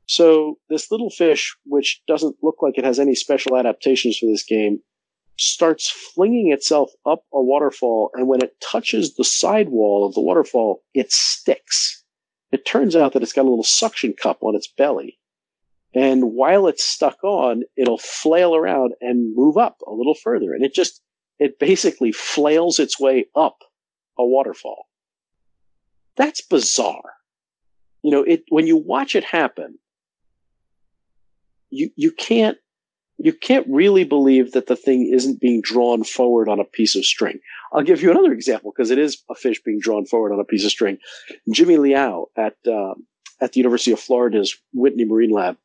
So 0.06 0.58
this 0.70 0.92
little 0.92 1.10
fish, 1.10 1.56
which 1.66 2.02
doesn't 2.08 2.38
look 2.42 2.58
like 2.62 2.78
it 2.78 2.86
has 2.86 3.00
any 3.00 3.16
special 3.16 3.58
adaptations 3.58 4.18
for 4.18 4.26
this 4.26 4.44
game, 4.44 4.80
starts 5.38 5.90
flinging 5.90 6.52
itself 6.52 6.92
up 7.06 7.24
a 7.34 7.42
waterfall, 7.42 8.12
and 8.16 8.28
when 8.28 8.42
it 8.42 8.60
touches 8.60 9.16
the 9.16 9.24
sidewall 9.24 10.06
of 10.06 10.14
the 10.14 10.22
waterfall, 10.22 10.84
it 10.94 11.12
sticks. 11.12 12.04
It 12.52 12.66
turns 12.66 12.96
out 12.96 13.14
that 13.14 13.24
it's 13.24 13.34
got 13.34 13.46
a 13.46 13.50
little 13.50 13.64
suction 13.64 14.14
cup 14.14 14.40
on 14.42 14.56
its 14.56 14.68
belly. 14.68 15.20
And 15.98 16.34
while 16.34 16.68
it's 16.68 16.84
stuck 16.84 17.24
on, 17.24 17.64
it'll 17.76 17.98
flail 17.98 18.56
around 18.56 18.94
and 19.02 19.36
move 19.36 19.58
up 19.58 19.78
a 19.88 19.92
little 19.92 20.14
further. 20.14 20.54
And 20.54 20.64
it 20.64 20.72
just, 20.72 21.02
it 21.40 21.58
basically 21.58 22.12
flails 22.12 22.78
its 22.78 23.00
way 23.00 23.26
up 23.36 23.64
a 24.16 24.24
waterfall. 24.24 24.86
That's 26.16 26.42
bizarre. 26.42 27.14
You 28.04 28.12
know, 28.12 28.22
it, 28.22 28.44
when 28.50 28.68
you 28.68 28.78
watch 28.78 29.16
it 29.16 29.24
happen, 29.24 29.80
you, 31.72 31.90
you 31.96 32.12
can't 32.12 32.60
you 33.20 33.34
can't 33.34 33.66
really 33.68 34.04
believe 34.04 34.52
that 34.52 34.68
the 34.68 34.76
thing 34.76 35.12
isn't 35.12 35.42
being 35.42 35.60
drawn 35.62 36.04
forward 36.04 36.48
on 36.48 36.60
a 36.60 36.64
piece 36.64 36.96
of 36.96 37.04
string. 37.04 37.40
I'll 37.74 37.82
give 37.82 38.04
you 38.04 38.12
another 38.12 38.32
example 38.32 38.72
because 38.72 38.92
it 38.92 39.00
is 39.00 39.24
a 39.28 39.34
fish 39.34 39.60
being 39.66 39.80
drawn 39.82 40.06
forward 40.06 40.32
on 40.32 40.40
a 40.40 40.44
piece 40.44 40.64
of 40.64 40.70
string. 40.70 41.00
Jimmy 41.52 41.78
Liao 41.78 42.28
at 42.38 42.54
uh, 42.68 42.94
at 43.42 43.54
the 43.54 43.60
University 43.60 43.92
of 43.92 44.00
Florida's 44.00 44.56
Whitney 44.72 45.04
Marine 45.04 45.32
Lab 45.32 45.58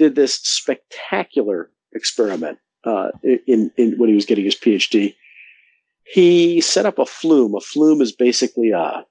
did 0.00 0.14
this 0.14 0.36
spectacular 0.36 1.70
experiment 1.92 2.58
uh, 2.84 3.10
in, 3.22 3.70
in 3.76 3.98
when 3.98 4.08
he 4.08 4.14
was 4.14 4.24
getting 4.24 4.46
his 4.46 4.56
PhD. 4.56 5.14
He 6.04 6.62
set 6.62 6.86
up 6.86 6.98
a 6.98 7.04
flume. 7.04 7.54
A 7.54 7.60
flume 7.60 8.00
is 8.00 8.10
basically 8.10 8.70
a 8.70 9.04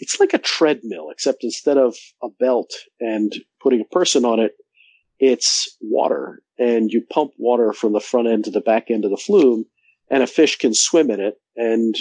it's 0.00 0.18
like 0.18 0.34
a 0.34 0.38
treadmill, 0.38 1.10
except 1.10 1.44
instead 1.44 1.78
of 1.78 1.94
a 2.24 2.28
belt 2.40 2.72
and 2.98 3.32
putting 3.62 3.80
a 3.80 3.94
person 3.94 4.24
on 4.24 4.40
it, 4.40 4.56
it's 5.20 5.76
water 5.80 6.42
and 6.58 6.90
you 6.90 7.02
pump 7.08 7.30
water 7.38 7.72
from 7.72 7.92
the 7.92 8.00
front 8.00 8.26
end 8.26 8.44
to 8.44 8.50
the 8.50 8.60
back 8.60 8.90
end 8.90 9.04
of 9.04 9.12
the 9.12 9.16
flume 9.16 9.64
and 10.10 10.24
a 10.24 10.26
fish 10.26 10.58
can 10.58 10.74
swim 10.74 11.08
in 11.08 11.20
it 11.20 11.36
and 11.54 11.94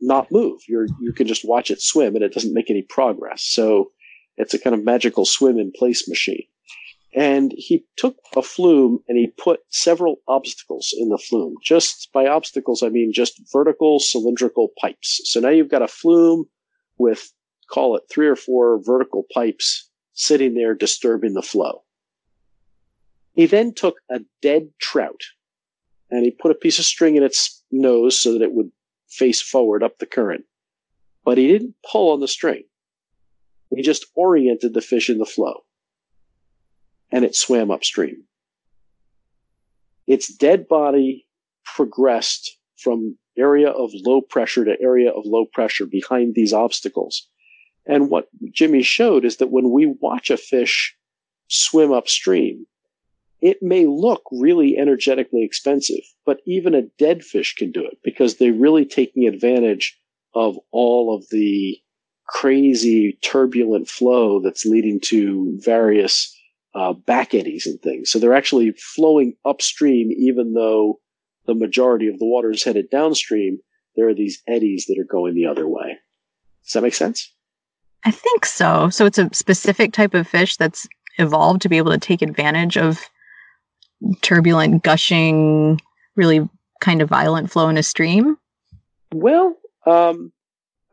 not 0.00 0.32
move. 0.32 0.62
You're, 0.68 0.88
you 1.00 1.12
can 1.12 1.28
just 1.28 1.46
watch 1.46 1.70
it 1.70 1.80
swim 1.80 2.16
and 2.16 2.24
it 2.24 2.34
doesn't 2.34 2.52
make 2.52 2.70
any 2.70 2.82
progress. 2.82 3.42
So 3.42 3.92
it's 4.36 4.52
a 4.52 4.58
kind 4.58 4.74
of 4.74 4.84
magical 4.84 5.24
swim 5.24 5.60
in 5.60 5.70
place 5.70 6.08
machine. 6.08 6.46
And 7.14 7.52
he 7.56 7.84
took 7.96 8.16
a 8.36 8.42
flume 8.42 8.98
and 9.08 9.16
he 9.16 9.28
put 9.28 9.60
several 9.70 10.16
obstacles 10.26 10.92
in 10.98 11.10
the 11.10 11.18
flume. 11.18 11.54
Just 11.62 12.10
by 12.12 12.26
obstacles, 12.26 12.82
I 12.82 12.88
mean 12.88 13.12
just 13.12 13.40
vertical 13.52 14.00
cylindrical 14.00 14.70
pipes. 14.80 15.20
So 15.24 15.38
now 15.38 15.50
you've 15.50 15.70
got 15.70 15.82
a 15.82 15.88
flume 15.88 16.46
with, 16.98 17.32
call 17.70 17.96
it 17.96 18.02
three 18.10 18.26
or 18.26 18.34
four 18.34 18.80
vertical 18.82 19.26
pipes 19.32 19.88
sitting 20.12 20.54
there 20.54 20.74
disturbing 20.74 21.34
the 21.34 21.42
flow. 21.42 21.82
He 23.34 23.46
then 23.46 23.74
took 23.74 23.96
a 24.10 24.20
dead 24.42 24.70
trout 24.80 25.22
and 26.10 26.24
he 26.24 26.32
put 26.32 26.50
a 26.50 26.56
piece 26.56 26.80
of 26.80 26.84
string 26.84 27.14
in 27.14 27.22
its 27.22 27.62
nose 27.70 28.18
so 28.18 28.32
that 28.32 28.42
it 28.42 28.52
would 28.52 28.70
face 29.08 29.40
forward 29.40 29.84
up 29.84 29.98
the 29.98 30.06
current. 30.06 30.44
But 31.24 31.38
he 31.38 31.46
didn't 31.46 31.76
pull 31.90 32.12
on 32.12 32.20
the 32.20 32.28
string. 32.28 32.64
He 33.70 33.82
just 33.82 34.06
oriented 34.16 34.74
the 34.74 34.80
fish 34.80 35.08
in 35.08 35.18
the 35.18 35.24
flow 35.24 35.64
and 37.14 37.24
it 37.24 37.36
swam 37.36 37.70
upstream. 37.70 38.24
Its 40.08 40.34
dead 40.34 40.66
body 40.66 41.24
progressed 41.76 42.58
from 42.76 43.16
area 43.38 43.70
of 43.70 43.92
low 43.94 44.20
pressure 44.20 44.64
to 44.64 44.76
area 44.82 45.12
of 45.12 45.24
low 45.24 45.46
pressure 45.46 45.86
behind 45.86 46.34
these 46.34 46.52
obstacles. 46.52 47.28
And 47.86 48.10
what 48.10 48.28
Jimmy 48.50 48.82
showed 48.82 49.24
is 49.24 49.36
that 49.36 49.52
when 49.52 49.70
we 49.70 49.94
watch 50.00 50.28
a 50.28 50.36
fish 50.36 50.96
swim 51.46 51.92
upstream, 51.92 52.66
it 53.40 53.62
may 53.62 53.86
look 53.86 54.22
really 54.32 54.76
energetically 54.76 55.44
expensive, 55.44 56.02
but 56.26 56.40
even 56.46 56.74
a 56.74 56.88
dead 56.98 57.22
fish 57.22 57.54
can 57.54 57.70
do 57.70 57.84
it 57.86 57.98
because 58.02 58.36
they're 58.36 58.52
really 58.52 58.84
taking 58.84 59.28
advantage 59.28 59.96
of 60.34 60.58
all 60.72 61.14
of 61.14 61.24
the 61.30 61.78
crazy 62.26 63.18
turbulent 63.22 63.88
flow 63.88 64.40
that's 64.40 64.64
leading 64.64 64.98
to 64.98 65.56
various 65.62 66.33
uh, 66.74 66.92
back 66.92 67.34
eddies 67.34 67.66
and 67.66 67.80
things. 67.80 68.10
So 68.10 68.18
they're 68.18 68.34
actually 68.34 68.72
flowing 68.72 69.34
upstream, 69.44 70.10
even 70.12 70.54
though 70.54 71.00
the 71.46 71.54
majority 71.54 72.08
of 72.08 72.18
the 72.18 72.26
water 72.26 72.50
is 72.50 72.64
headed 72.64 72.90
downstream. 72.90 73.58
There 73.96 74.08
are 74.08 74.14
these 74.14 74.42
eddies 74.48 74.86
that 74.88 74.98
are 74.98 75.06
going 75.10 75.34
the 75.34 75.46
other 75.46 75.68
way. 75.68 75.98
Does 76.64 76.72
that 76.72 76.82
make 76.82 76.94
sense? 76.94 77.32
I 78.04 78.10
think 78.10 78.44
so. 78.44 78.90
So 78.90 79.06
it's 79.06 79.18
a 79.18 79.30
specific 79.32 79.92
type 79.92 80.14
of 80.14 80.26
fish 80.26 80.56
that's 80.56 80.88
evolved 81.18 81.62
to 81.62 81.68
be 81.68 81.78
able 81.78 81.92
to 81.92 81.98
take 81.98 82.22
advantage 82.22 82.76
of 82.76 83.00
turbulent, 84.20 84.82
gushing, 84.82 85.80
really 86.16 86.48
kind 86.80 87.02
of 87.02 87.08
violent 87.08 87.50
flow 87.50 87.68
in 87.68 87.78
a 87.78 87.82
stream? 87.82 88.36
Well, 89.12 89.56
um, 89.86 90.32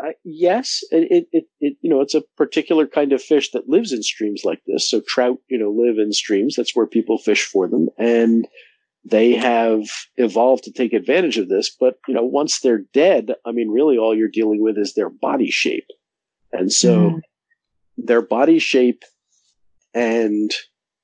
I, 0.01 0.13
yes, 0.23 0.81
it, 0.91 1.27
it, 1.31 1.45
it, 1.59 1.77
you 1.81 1.89
know, 1.89 2.01
it's 2.01 2.15
a 2.15 2.23
particular 2.37 2.87
kind 2.87 3.13
of 3.13 3.21
fish 3.21 3.51
that 3.51 3.69
lives 3.69 3.91
in 3.91 4.03
streams 4.03 4.41
like 4.43 4.61
this. 4.65 4.89
So 4.89 5.01
trout, 5.07 5.37
you 5.49 5.57
know, 5.57 5.69
live 5.69 5.97
in 5.97 6.11
streams. 6.11 6.55
That's 6.55 6.75
where 6.75 6.87
people 6.87 7.17
fish 7.17 7.45
for 7.45 7.67
them. 7.67 7.89
And 7.97 8.47
they 9.05 9.33
have 9.33 9.89
evolved 10.17 10.63
to 10.65 10.71
take 10.71 10.93
advantage 10.93 11.37
of 11.37 11.49
this. 11.49 11.69
But, 11.69 11.95
you 12.07 12.13
know, 12.13 12.23
once 12.23 12.59
they're 12.59 12.83
dead, 12.93 13.33
I 13.45 13.51
mean, 13.51 13.69
really 13.69 13.97
all 13.97 14.15
you're 14.15 14.27
dealing 14.27 14.61
with 14.61 14.77
is 14.77 14.93
their 14.93 15.09
body 15.09 15.49
shape. 15.49 15.87
And 16.51 16.71
so 16.71 17.11
mm. 17.11 17.21
their 17.97 18.21
body 18.21 18.59
shape 18.59 19.03
and 19.93 20.51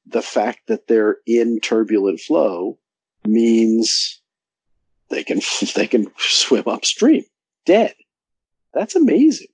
the 0.05 0.21
fact 0.21 0.61
that 0.67 0.87
they're 0.87 1.17
in 1.25 1.59
turbulent 1.59 2.19
flow 2.19 2.77
means 3.25 4.21
they 5.09 5.23
can 5.23 5.41
they 5.75 5.87
can 5.87 6.07
swim 6.17 6.63
upstream 6.67 7.23
dead. 7.67 7.93
That's 8.73 8.95
amazing. 8.95 9.47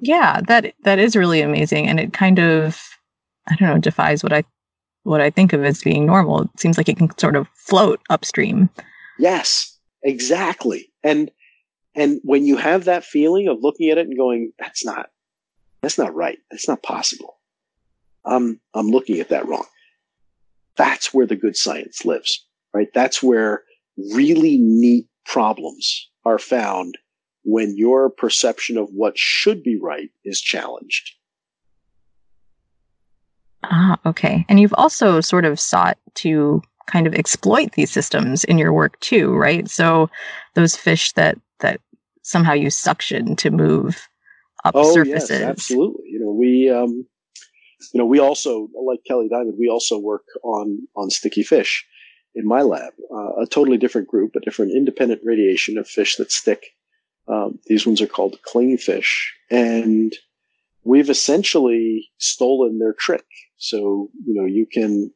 Yeah, 0.00 0.40
that 0.46 0.74
that 0.84 0.98
is 0.98 1.16
really 1.16 1.40
amazing 1.40 1.88
and 1.88 1.98
it 1.98 2.12
kind 2.12 2.38
of 2.38 2.80
I 3.48 3.56
don't 3.56 3.68
know, 3.68 3.78
defies 3.78 4.22
what 4.22 4.32
I 4.32 4.44
what 5.02 5.20
I 5.20 5.30
think 5.30 5.52
of 5.52 5.64
as 5.64 5.82
being 5.82 6.06
normal. 6.06 6.42
It 6.42 6.60
seems 6.60 6.76
like 6.76 6.88
it 6.88 6.98
can 6.98 7.16
sort 7.18 7.36
of 7.36 7.48
float 7.54 8.00
upstream. 8.10 8.68
Yes, 9.18 9.76
exactly. 10.02 10.92
And 11.02 11.30
and 11.94 12.20
when 12.22 12.46
you 12.46 12.56
have 12.56 12.84
that 12.84 13.04
feeling 13.04 13.48
of 13.48 13.58
looking 13.60 13.90
at 13.90 13.98
it 13.98 14.06
and 14.06 14.16
going, 14.16 14.52
that's 14.58 14.84
not 14.84 15.08
that's 15.82 15.98
not 15.98 16.14
right. 16.14 16.38
That's 16.50 16.68
not 16.68 16.82
possible. 16.82 17.38
I'm, 18.24 18.60
I'm 18.74 18.88
looking 18.88 19.20
at 19.20 19.30
that 19.30 19.46
wrong. 19.46 19.66
That's 20.76 21.14
where 21.14 21.26
the 21.26 21.36
good 21.36 21.56
science 21.56 22.04
lives, 22.04 22.46
right? 22.74 22.88
That's 22.94 23.22
where 23.22 23.62
really 24.14 24.58
neat 24.58 25.06
problems 25.24 26.08
are 26.24 26.38
found 26.38 26.98
when 27.48 27.76
your 27.76 28.10
perception 28.10 28.76
of 28.76 28.88
what 28.92 29.16
should 29.16 29.62
be 29.62 29.78
right 29.80 30.10
is 30.24 30.40
challenged. 30.40 31.14
Ah, 33.64 33.98
okay. 34.04 34.44
And 34.48 34.60
you've 34.60 34.74
also 34.74 35.20
sort 35.20 35.44
of 35.44 35.58
sought 35.58 35.98
to 36.16 36.62
kind 36.86 37.06
of 37.06 37.14
exploit 37.14 37.72
these 37.72 37.90
systems 37.90 38.44
in 38.44 38.58
your 38.58 38.72
work 38.72 38.98
too, 39.00 39.34
right? 39.34 39.68
So 39.68 40.08
those 40.54 40.76
fish 40.76 41.12
that 41.12 41.38
that 41.60 41.80
somehow 42.22 42.52
use 42.52 42.76
suction 42.76 43.34
to 43.36 43.50
move 43.50 44.08
up 44.64 44.74
oh, 44.76 44.94
surfaces. 44.94 45.30
Yes, 45.30 45.42
absolutely. 45.42 46.04
You 46.06 46.20
know, 46.20 46.32
we 46.32 46.70
um, 46.70 47.06
you 47.92 47.98
know, 47.98 48.06
we 48.06 48.18
also, 48.18 48.68
like 48.86 49.00
Kelly 49.06 49.28
Diamond, 49.28 49.54
we 49.58 49.68
also 49.68 49.98
work 49.98 50.24
on, 50.42 50.86
on 50.96 51.10
sticky 51.10 51.42
fish 51.42 51.86
in 52.34 52.46
my 52.46 52.62
lab, 52.62 52.92
uh, 53.12 53.42
a 53.42 53.46
totally 53.46 53.78
different 53.78 54.08
group, 54.08 54.34
a 54.36 54.40
different 54.40 54.72
independent 54.72 55.20
radiation 55.24 55.78
of 55.78 55.88
fish 55.88 56.16
that 56.16 56.30
stick. 56.30 56.74
Um, 57.28 57.58
these 57.66 57.86
ones 57.86 58.00
are 58.00 58.06
called 58.06 58.38
clingfish 58.46 59.12
and 59.50 60.12
we've 60.84 61.10
essentially 61.10 62.08
stolen 62.18 62.78
their 62.78 62.94
trick. 62.94 63.26
So, 63.58 64.10
you 64.24 64.34
know, 64.34 64.46
you 64.46 64.66
can, 64.66 65.12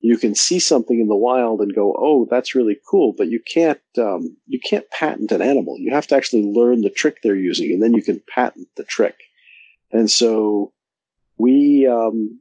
you 0.00 0.16
can 0.18 0.34
see 0.34 0.58
something 0.58 1.00
in 1.00 1.08
the 1.08 1.16
wild 1.16 1.60
and 1.60 1.74
go, 1.74 1.94
"Oh, 1.98 2.26
that's 2.30 2.54
really 2.54 2.78
cool," 2.88 3.14
but 3.16 3.28
you 3.28 3.40
can't 3.52 3.80
um, 3.96 4.36
you 4.46 4.60
can't 4.60 4.88
patent 4.90 5.32
an 5.32 5.42
animal. 5.42 5.76
You 5.78 5.92
have 5.92 6.06
to 6.08 6.16
actually 6.16 6.44
learn 6.44 6.82
the 6.82 6.90
trick 6.90 7.18
they're 7.22 7.34
using, 7.34 7.72
and 7.72 7.82
then 7.82 7.94
you 7.94 8.02
can 8.02 8.22
patent 8.32 8.68
the 8.76 8.84
trick. 8.84 9.16
And 9.90 10.08
so 10.08 10.72
we 11.36 11.86
um, 11.86 12.40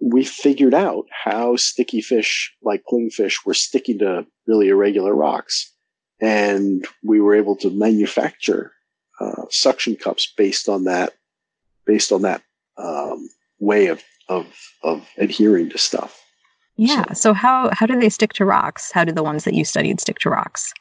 we 0.00 0.24
figured 0.24 0.74
out 0.74 1.06
how 1.10 1.56
sticky 1.56 2.00
fish 2.00 2.54
like 2.62 2.84
clingfish 2.90 3.44
were 3.44 3.54
sticking 3.54 3.98
to 3.98 4.26
really 4.46 4.68
irregular 4.68 5.14
rocks, 5.14 5.69
and 6.20 6.86
we 7.02 7.20
were 7.20 7.34
able 7.34 7.56
to 7.56 7.70
manufacture 7.70 8.72
uh, 9.20 9.44
suction 9.50 9.96
cups 9.96 10.32
based 10.36 10.68
on 10.68 10.84
that 10.84 11.12
based 11.86 12.12
on 12.12 12.22
that 12.22 12.42
um, 12.78 13.28
way 13.58 13.86
of, 13.86 14.02
of 14.28 14.46
of 14.82 15.06
adhering 15.18 15.70
to 15.70 15.78
stuff. 15.78 16.22
Yeah. 16.76 17.04
So, 17.08 17.14
so 17.14 17.32
how 17.34 17.70
how 17.72 17.86
do 17.86 17.98
they 17.98 18.08
stick 18.08 18.32
to 18.34 18.44
rocks? 18.44 18.90
How 18.92 19.04
do 19.04 19.12
the 19.12 19.22
ones 19.22 19.44
that 19.44 19.54
you 19.54 19.64
studied 19.64 20.00
stick 20.00 20.18
to 20.20 20.30
rocks? 20.30 20.72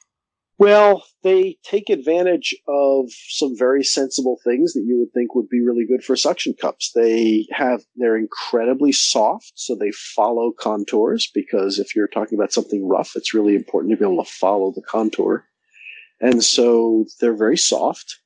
Well, 0.60 1.06
they 1.24 1.58
take 1.63 1.89
advantage 1.89 2.54
of 2.67 3.06
some 3.30 3.58
very 3.58 3.82
sensible 3.82 4.38
things 4.43 4.74
that 4.74 4.84
you 4.86 5.00
would 5.00 5.13
think 5.13 5.34
would 5.34 5.48
be 5.48 5.62
really 5.62 5.86
good 5.88 6.04
for 6.04 6.17
suction 6.17 6.54
cups. 6.54 6.91
They 6.93 7.48
have, 7.52 7.82
they're 7.95 8.17
incredibly 8.17 8.91
soft, 8.91 9.54
so 9.56 9.74
they 9.74 9.91
follow 9.91 10.52
contours 10.52 11.32
because 11.34 11.80
if 11.80 11.95
you're 11.95 12.10
talking 12.10 12.38
about 12.38 12.52
something 12.52 12.86
rough, 12.86 13.13
it's 13.15 13.34
really 13.34 13.56
important 13.56 13.93
to 13.93 13.98
be 13.98 14.04
able 14.04 14.22
to 14.22 14.30
follow 14.30 14.74
the 14.76 14.82
contour. 14.82 15.45
And 16.19 16.43
so 16.43 17.06
they're 17.22 17.38
very 17.38 17.58
soft 17.58 18.19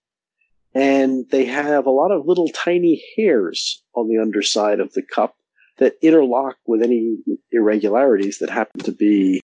and 0.74 1.30
they 1.30 1.46
have 1.46 1.86
a 1.86 1.91
lot 1.91 2.12
of 2.12 2.26
little 2.26 2.48
tiny 2.48 3.04
hairs 3.15 3.84
on 3.93 4.08
the 4.08 4.19
underside 4.19 4.80
of 4.80 4.91
the 4.93 5.04
cup 5.04 5.36
that 5.78 5.98
interlock 6.02 6.58
with 6.65 6.82
any 6.82 7.17
irregularities 7.52 8.39
that 8.39 8.50
happen 8.50 8.82
to 8.82 8.91
be 8.91 9.39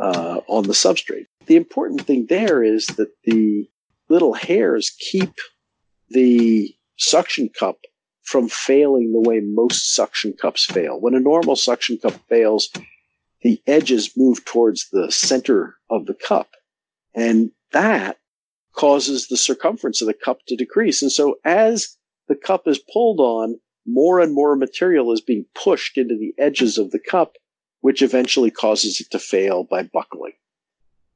uh, 0.00 0.40
on 0.46 0.64
the 0.64 0.72
substrate. 0.72 1.26
The 1.50 1.56
important 1.56 2.02
thing 2.02 2.26
there 2.26 2.62
is 2.62 2.86
that 2.96 3.10
the 3.24 3.68
little 4.08 4.34
hairs 4.34 4.94
keep 4.96 5.32
the 6.08 6.72
suction 6.96 7.48
cup 7.48 7.78
from 8.22 8.48
failing 8.48 9.10
the 9.10 9.28
way 9.28 9.40
most 9.42 9.92
suction 9.92 10.32
cups 10.32 10.64
fail. 10.64 11.00
When 11.00 11.16
a 11.16 11.18
normal 11.18 11.56
suction 11.56 11.98
cup 11.98 12.12
fails, 12.28 12.70
the 13.42 13.60
edges 13.66 14.16
move 14.16 14.44
towards 14.44 14.90
the 14.90 15.10
center 15.10 15.74
of 15.90 16.06
the 16.06 16.14
cup. 16.14 16.50
And 17.16 17.50
that 17.72 18.18
causes 18.72 19.26
the 19.26 19.36
circumference 19.36 20.00
of 20.00 20.06
the 20.06 20.14
cup 20.14 20.38
to 20.46 20.54
decrease. 20.54 21.02
And 21.02 21.10
so 21.10 21.40
as 21.44 21.96
the 22.28 22.36
cup 22.36 22.68
is 22.68 22.78
pulled 22.78 23.18
on, 23.18 23.58
more 23.84 24.20
and 24.20 24.32
more 24.32 24.54
material 24.54 25.12
is 25.12 25.20
being 25.20 25.46
pushed 25.56 25.98
into 25.98 26.16
the 26.16 26.32
edges 26.38 26.78
of 26.78 26.92
the 26.92 27.00
cup 27.00 27.32
which 27.80 28.02
eventually 28.02 28.52
causes 28.52 29.00
it 29.00 29.10
to 29.10 29.18
fail 29.18 29.64
by 29.64 29.82
buckling. 29.82 30.34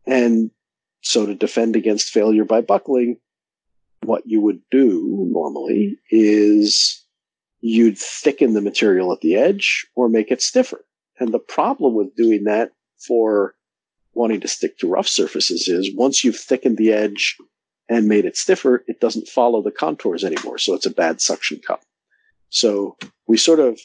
And 0.07 0.51
so 1.03 1.27
to 1.27 1.35
defend 1.35 1.77
against 1.77 2.11
failure 2.11 2.45
by 2.45 2.61
buckling, 2.61 3.19
what 4.03 4.23
you 4.27 4.41
would 4.41 4.61
do 4.71 5.27
normally 5.31 5.99
is 6.11 7.03
you'd 7.61 7.99
thicken 7.99 8.53
the 8.53 8.61
material 8.61 9.13
at 9.13 9.21
the 9.21 9.37
edge 9.37 9.87
or 9.95 10.09
make 10.09 10.31
it 10.31 10.43
stiffer. 10.43 10.85
And 11.19 11.33
the 11.33 11.39
problem 11.39 11.95
with 11.95 12.15
doing 12.17 12.45
that 12.45 12.73
for 13.07 13.55
wanting 14.13 14.41
to 14.41 14.49
stick 14.49 14.79
to 14.79 14.89
rough 14.89 15.09
surfaces 15.09 15.69
is 15.69 15.95
once 15.95 16.23
you've 16.23 16.39
thickened 16.39 16.77
the 16.77 16.93
edge 16.93 17.37
and 17.89 18.09
made 18.09 18.25
it 18.25 18.37
stiffer, 18.37 18.85
it 18.87 19.01
doesn't 19.01 19.29
follow 19.29 19.63
the 19.63 19.71
contours 19.71 20.25
anymore. 20.25 20.59
So 20.59 20.75
it's 20.75 20.87
a 20.87 20.91
bad 20.91 21.21
suction 21.21 21.61
cup. 21.67 21.83
So 22.51 22.97
we 23.27 23.37
sort 23.37 23.61
of 23.61 23.81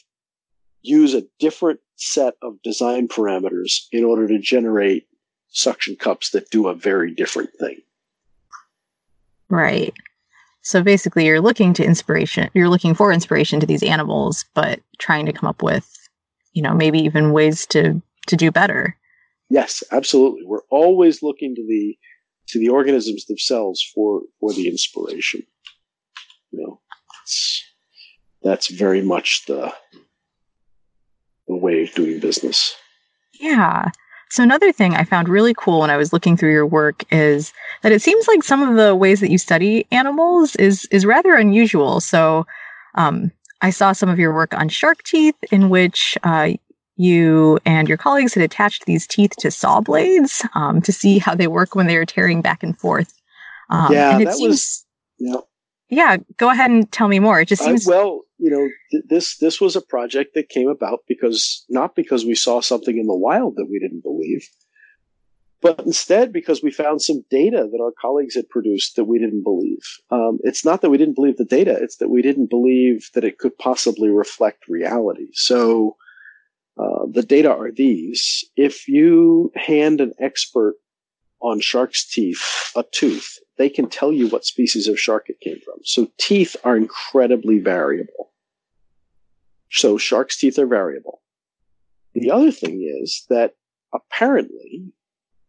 use 0.82 1.14
a 1.14 1.26
different 1.39 1.80
set 1.96 2.36
of 2.41 2.62
design 2.64 3.08
parameters 3.08 3.86
in 3.91 4.04
order 4.04 4.28
to 4.28 4.39
generate 4.39 5.08
suction 5.50 5.95
cups 5.95 6.32
that 6.32 6.50
do 6.50 6.68
a 6.68 6.76
very 6.76 7.14
different 7.14 7.50
thing. 7.60 7.82
Right. 9.50 9.93
So 10.62 10.84
basically, 10.84 11.26
you're 11.26 11.41
looking 11.41 11.74
to 11.74 11.84
inspiration, 11.84 12.50
you're 12.54 12.70
looking 12.70 12.93
for 12.93 13.12
inspiration 13.12 13.60
to 13.60 13.66
these 13.66 13.84
animals, 13.84 14.45
but 14.54 14.80
trying 15.00 15.26
to 15.26 15.34
come 15.34 15.50
up 15.50 15.64
with, 15.64 15.89
you 16.54 16.62
know, 16.62 16.74
maybe 16.74 17.00
even 17.00 17.32
ways 17.32 17.66
to 17.68 18.02
to 18.28 18.36
do 18.36 18.52
better. 18.52 18.95
Yes, 19.50 19.84
absolutely. 19.91 20.43
We're 20.45 20.68
always 20.70 21.24
looking 21.24 21.56
to 21.56 21.66
the 21.66 21.97
to 22.50 22.60
the 22.60 22.70
organisms 22.70 23.26
themselves 23.26 23.84
for 23.95 24.22
for 24.39 24.54
the 24.54 24.68
inspiration. 24.68 25.43
You 26.52 26.64
know, 26.64 26.82
that's 28.43 28.68
very 28.68 29.02
much 29.02 29.45
the 29.47 29.74
the 31.47 31.56
way 31.56 31.84
of 31.84 31.93
doing 31.93 32.20
business. 32.20 32.76
Yeah. 33.39 33.89
So 34.32 34.44
another 34.44 34.72
thing 34.72 34.96
I 34.96 35.04
found 35.04 35.28
really 35.28 35.56
cool 35.56 35.80
when 35.80 35.90
I 35.90 35.98
was 35.98 36.14
looking 36.14 36.38
through 36.38 36.52
your 36.52 36.68
work 36.68 37.04
is 37.12 37.52
that 37.82 37.92
it 37.92 38.02
seems 38.02 38.28
like 38.28 38.44
some 38.44 38.62
of 38.62 38.76
the 38.76 38.96
ways 38.96 39.22
that 39.22 39.32
you 39.32 39.38
study 39.38 39.88
animals 39.92 40.56
is 40.58 40.86
is 40.92 41.06
rather 41.06 41.36
unusual. 41.36 42.00
So 42.00 42.46
um, 42.96 43.32
I 43.62 43.72
saw 43.72 43.92
some 43.92 44.10
of 44.10 44.20
your 44.20 44.34
work 44.34 44.54
on 44.54 44.70
shark 44.70 45.04
teeth, 45.04 45.36
in 45.52 45.70
which 45.70 46.18
uh, 46.24 46.52
you 46.96 47.60
and 47.66 47.88
your 47.88 47.98
colleagues 47.98 48.34
had 48.34 48.44
attached 48.44 48.86
these 48.86 49.08
teeth 49.08 49.32
to 49.40 49.50
saw 49.50 49.82
blades 49.82 50.46
um, 50.54 50.82
to 50.82 50.92
see 50.92 51.18
how 51.18 51.34
they 51.34 51.48
work 51.48 51.74
when 51.74 51.88
they 51.88 51.98
are 51.98 52.06
tearing 52.06 52.42
back 52.42 52.62
and 52.62 52.78
forth. 52.78 53.14
Um, 53.70 53.94
yeah, 53.94 54.16
and 54.16 54.28
that 54.28 54.36
seems, 54.36 54.50
was. 54.50 54.86
Yeah. 55.18 55.42
Yeah, 55.90 56.18
go 56.38 56.52
ahead 56.52 56.70
and 56.70 56.92
tell 56.92 57.08
me 57.08 57.20
more. 57.20 57.42
It 57.42 57.48
just 57.48 57.64
seems 57.64 57.88
uh, 57.88 57.92
well. 57.92 58.22
You 58.40 58.50
know, 58.50 58.70
th- 58.92 59.04
this 59.08 59.38
this 59.38 59.60
was 59.62 59.76
a 59.76 59.82
project 59.82 60.34
that 60.34 60.50
came 60.50 60.70
about 60.70 61.00
because 61.08 61.66
not 61.70 61.96
because 61.96 62.26
we 62.26 62.36
saw 62.36 62.62
something 62.62 62.98
in 62.98 63.08
the 63.08 63.16
wild 63.16 63.56
that 63.58 63.68
we 63.70 63.80
didn't 63.80 64.02
believe, 64.02 64.48
but 65.62 65.80
instead 65.86 66.32
because 66.32 66.64
we 66.64 66.72
found 66.72 67.02
some 67.02 67.24
data 67.30 67.68
that 67.72 67.82
our 67.82 67.94
colleagues 68.02 68.36
had 68.36 68.50
produced 68.50 68.96
that 68.96 69.04
we 69.06 69.20
didn't 69.20 69.44
believe. 69.44 69.84
Um, 70.10 70.40
it's 70.44 70.64
not 70.64 70.82
that 70.82 70.90
we 70.90 70.98
didn't 70.98 71.16
believe 71.16 71.38
the 71.38 71.46
data; 71.46 71.78
it's 71.82 71.98
that 71.98 72.10
we 72.10 72.22
didn't 72.22 72.50
believe 72.50 73.10
that 73.14 73.26
it 73.26 73.38
could 73.38 73.58
possibly 73.58 74.10
reflect 74.10 74.68
reality. 74.70 75.28
So 75.34 75.98
uh, 76.78 77.06
the 77.12 77.24
data 77.24 77.52
are 77.52 77.72
these. 77.72 78.46
If 78.56 78.88
you 78.88 79.52
hand 79.56 80.00
an 80.00 80.14
expert 80.20 80.76
on 81.42 81.60
shark's 81.60 82.06
teeth 82.06 82.44
a 82.76 82.84
tooth, 82.92 83.40
they 83.58 83.70
can 83.70 83.90
tell 83.90 84.12
you 84.12 84.28
what 84.28 84.46
species 84.46 84.88
of 84.88 85.00
shark 85.00 85.30
it 85.30 85.40
came 85.42 85.60
from. 85.60 85.76
So 85.84 86.08
teeth 86.18 86.56
are 86.64 86.78
incredibly 86.78 87.60
variable. 87.60 88.32
So 89.72 89.98
shark's 89.98 90.38
teeth 90.38 90.58
are 90.58 90.68
variable. 90.68 91.22
The 92.14 92.32
other 92.32 92.52
thing 92.52 92.82
is 93.02 93.26
that 93.30 93.54
apparently, 93.94 94.92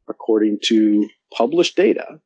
according 0.09 0.59
to 0.65 1.09
published 1.37 1.77
data, 1.77 2.21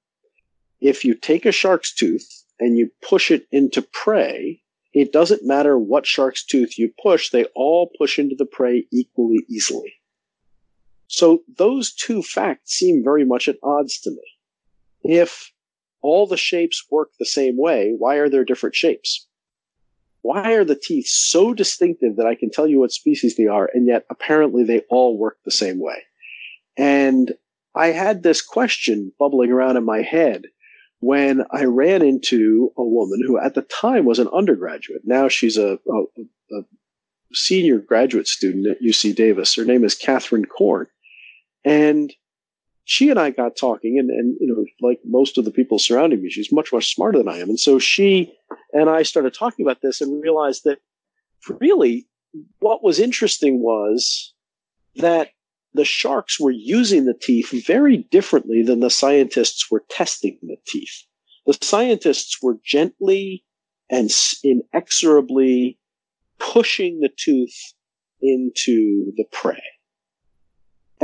if 0.80 1.04
you 1.04 1.14
take 1.14 1.46
a 1.46 1.52
shark's 1.52 1.94
tooth 1.94 2.26
and 2.58 2.76
you 2.76 2.90
push 3.02 3.30
it 3.30 3.46
into 3.52 3.82
prey, 3.82 4.60
it 4.92 5.12
doesn't 5.12 5.46
matter 5.46 5.78
what 5.78 6.06
shark's 6.06 6.44
tooth 6.44 6.78
you 6.78 6.92
push, 7.02 7.30
they 7.30 7.44
all 7.54 7.90
push 7.98 8.18
into 8.18 8.36
the 8.36 8.46
prey 8.46 8.86
equally 8.92 9.44
easily. 9.48 9.94
So 11.14 11.44
those 11.58 11.92
two 11.92 12.22
facts 12.22 12.72
seem 12.72 13.04
very 13.04 13.24
much 13.24 13.46
at 13.46 13.58
odds 13.62 14.00
to 14.00 14.10
me. 14.10 14.24
If 15.04 15.52
all 16.02 16.26
the 16.26 16.36
shapes 16.36 16.84
work 16.90 17.10
the 17.18 17.24
same 17.24 17.56
way, 17.56 17.94
why 17.96 18.16
are 18.16 18.28
there 18.28 18.44
different 18.44 18.74
shapes? 18.74 19.28
Why 20.22 20.54
are 20.54 20.64
the 20.64 20.74
teeth 20.74 21.06
so 21.06 21.54
distinctive 21.54 22.16
that 22.16 22.26
I 22.26 22.34
can 22.34 22.50
tell 22.50 22.66
you 22.66 22.80
what 22.80 22.90
species 22.90 23.36
they 23.36 23.46
are, 23.46 23.70
and 23.72 23.86
yet 23.86 24.06
apparently 24.10 24.64
they 24.64 24.80
all 24.90 25.16
work 25.16 25.36
the 25.44 25.52
same 25.52 25.78
way? 25.78 26.02
And 26.76 27.34
I 27.76 27.88
had 27.88 28.24
this 28.24 28.42
question 28.42 29.12
bubbling 29.16 29.52
around 29.52 29.76
in 29.76 29.84
my 29.84 30.02
head 30.02 30.46
when 30.98 31.44
I 31.52 31.64
ran 31.64 32.02
into 32.02 32.72
a 32.76 32.82
woman 32.82 33.20
who 33.24 33.38
at 33.38 33.54
the 33.54 33.62
time 33.62 34.04
was 34.04 34.18
an 34.18 34.28
undergraduate. 34.34 35.02
Now 35.04 35.28
she's 35.28 35.58
a, 35.58 35.78
a, 35.88 36.02
a 36.58 36.62
senior 37.32 37.78
graduate 37.78 38.26
student 38.26 38.66
at 38.66 38.82
UC 38.82 39.14
Davis. 39.14 39.54
Her 39.54 39.64
name 39.64 39.84
is 39.84 39.94
Katherine 39.94 40.46
Corn. 40.46 40.88
And 41.64 42.12
she 42.84 43.08
and 43.08 43.18
I 43.18 43.30
got 43.30 43.56
talking, 43.56 43.98
and, 43.98 44.10
and 44.10 44.36
you 44.40 44.46
know, 44.46 44.64
like 44.86 45.00
most 45.04 45.38
of 45.38 45.44
the 45.44 45.50
people 45.50 45.78
surrounding 45.78 46.22
me, 46.22 46.30
she's 46.30 46.52
much, 46.52 46.72
much 46.72 46.94
smarter 46.94 47.18
than 47.18 47.28
I 47.28 47.38
am. 47.38 47.48
And 47.48 47.58
so 47.58 47.78
she 47.78 48.32
and 48.72 48.90
I 48.90 49.02
started 49.02 49.32
talking 49.32 49.64
about 49.64 49.80
this 49.80 50.00
and 50.00 50.22
realized 50.22 50.64
that 50.64 50.78
really 51.60 52.06
what 52.60 52.82
was 52.82 52.98
interesting 52.98 53.62
was 53.62 54.34
that 54.96 55.30
the 55.72 55.84
sharks 55.84 56.38
were 56.38 56.50
using 56.50 57.04
the 57.04 57.14
teeth 57.14 57.50
very 57.66 57.98
differently 58.10 58.62
than 58.62 58.80
the 58.80 58.90
scientists 58.90 59.70
were 59.70 59.84
testing 59.90 60.38
the 60.42 60.56
teeth. 60.66 61.04
The 61.46 61.58
scientists 61.62 62.38
were 62.42 62.58
gently 62.64 63.44
and 63.90 64.10
inexorably 64.42 65.78
pushing 66.38 67.00
the 67.00 67.10
tooth 67.16 67.74
into 68.22 69.12
the 69.16 69.24
prey. 69.30 69.62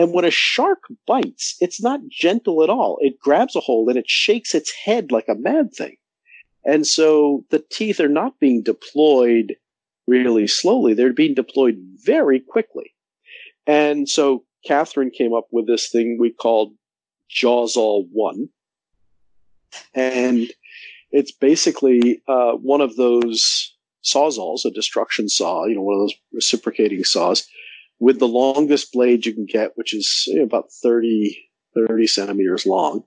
And 0.01 0.15
when 0.15 0.25
a 0.25 0.31
shark 0.31 0.85
bites, 1.07 1.57
it's 1.61 1.83
not 1.83 2.09
gentle 2.09 2.63
at 2.65 2.71
all. 2.71 2.97
It 3.03 3.21
grabs 3.21 3.55
a 3.55 3.61
hold 3.61 3.91
and 3.91 3.99
it 3.99 4.09
shakes 4.09 4.55
its 4.55 4.73
head 4.73 5.13
like 5.13 5.29
a 5.29 5.35
mad 5.35 5.75
thing. 5.75 5.99
And 6.65 6.87
so 6.87 7.45
the 7.51 7.63
teeth 7.71 8.01
are 8.01 8.09
not 8.09 8.41
being 8.41 8.63
deployed 8.63 9.57
really 10.07 10.47
slowly. 10.47 10.95
They're 10.95 11.13
being 11.13 11.35
deployed 11.35 11.77
very 12.03 12.41
quickly. 12.41 12.95
And 13.67 14.09
so 14.09 14.43
Katherine 14.67 15.11
came 15.11 15.35
up 15.35 15.49
with 15.53 15.67
this 15.67 15.91
thing 15.91 16.17
we 16.19 16.31
called 16.31 16.73
Jawzall 17.31 18.09
One, 18.11 18.49
and 19.95 20.51
it's 21.11 21.31
basically 21.31 22.23
uh, 22.27 22.53
one 22.53 22.81
of 22.81 22.97
those 22.97 23.77
sawzalls, 24.03 24.65
a 24.65 24.71
destruction 24.71 25.29
saw, 25.29 25.67
you 25.67 25.75
know, 25.75 25.83
one 25.83 25.97
of 25.97 26.01
those 26.01 26.15
reciprocating 26.33 27.05
saws, 27.05 27.47
with 28.01 28.19
the 28.19 28.27
longest 28.27 28.93
blade 28.93 29.27
you 29.27 29.35
can 29.35 29.47
get, 29.47 29.73
which 29.77 29.95
is 29.95 30.25
you 30.27 30.37
know, 30.37 30.45
about 30.45 30.73
30, 30.83 31.39
30 31.77 32.07
centimeters 32.07 32.67
long. 32.67 33.05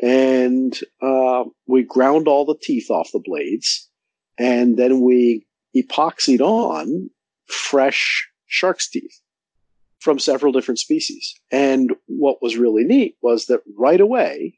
And 0.00 0.78
uh, 1.02 1.44
we 1.66 1.82
ground 1.82 2.28
all 2.28 2.44
the 2.44 2.58
teeth 2.62 2.90
off 2.90 3.10
the 3.12 3.22
blades, 3.22 3.88
and 4.38 4.76
then 4.76 5.00
we 5.00 5.46
epoxied 5.76 6.40
on 6.40 7.10
fresh 7.46 8.28
shark's 8.46 8.88
teeth 8.88 9.20
from 9.98 10.18
several 10.18 10.52
different 10.52 10.78
species. 10.78 11.34
And 11.50 11.92
what 12.06 12.42
was 12.42 12.56
really 12.56 12.84
neat 12.84 13.16
was 13.22 13.46
that 13.46 13.60
right 13.76 14.00
away, 14.00 14.54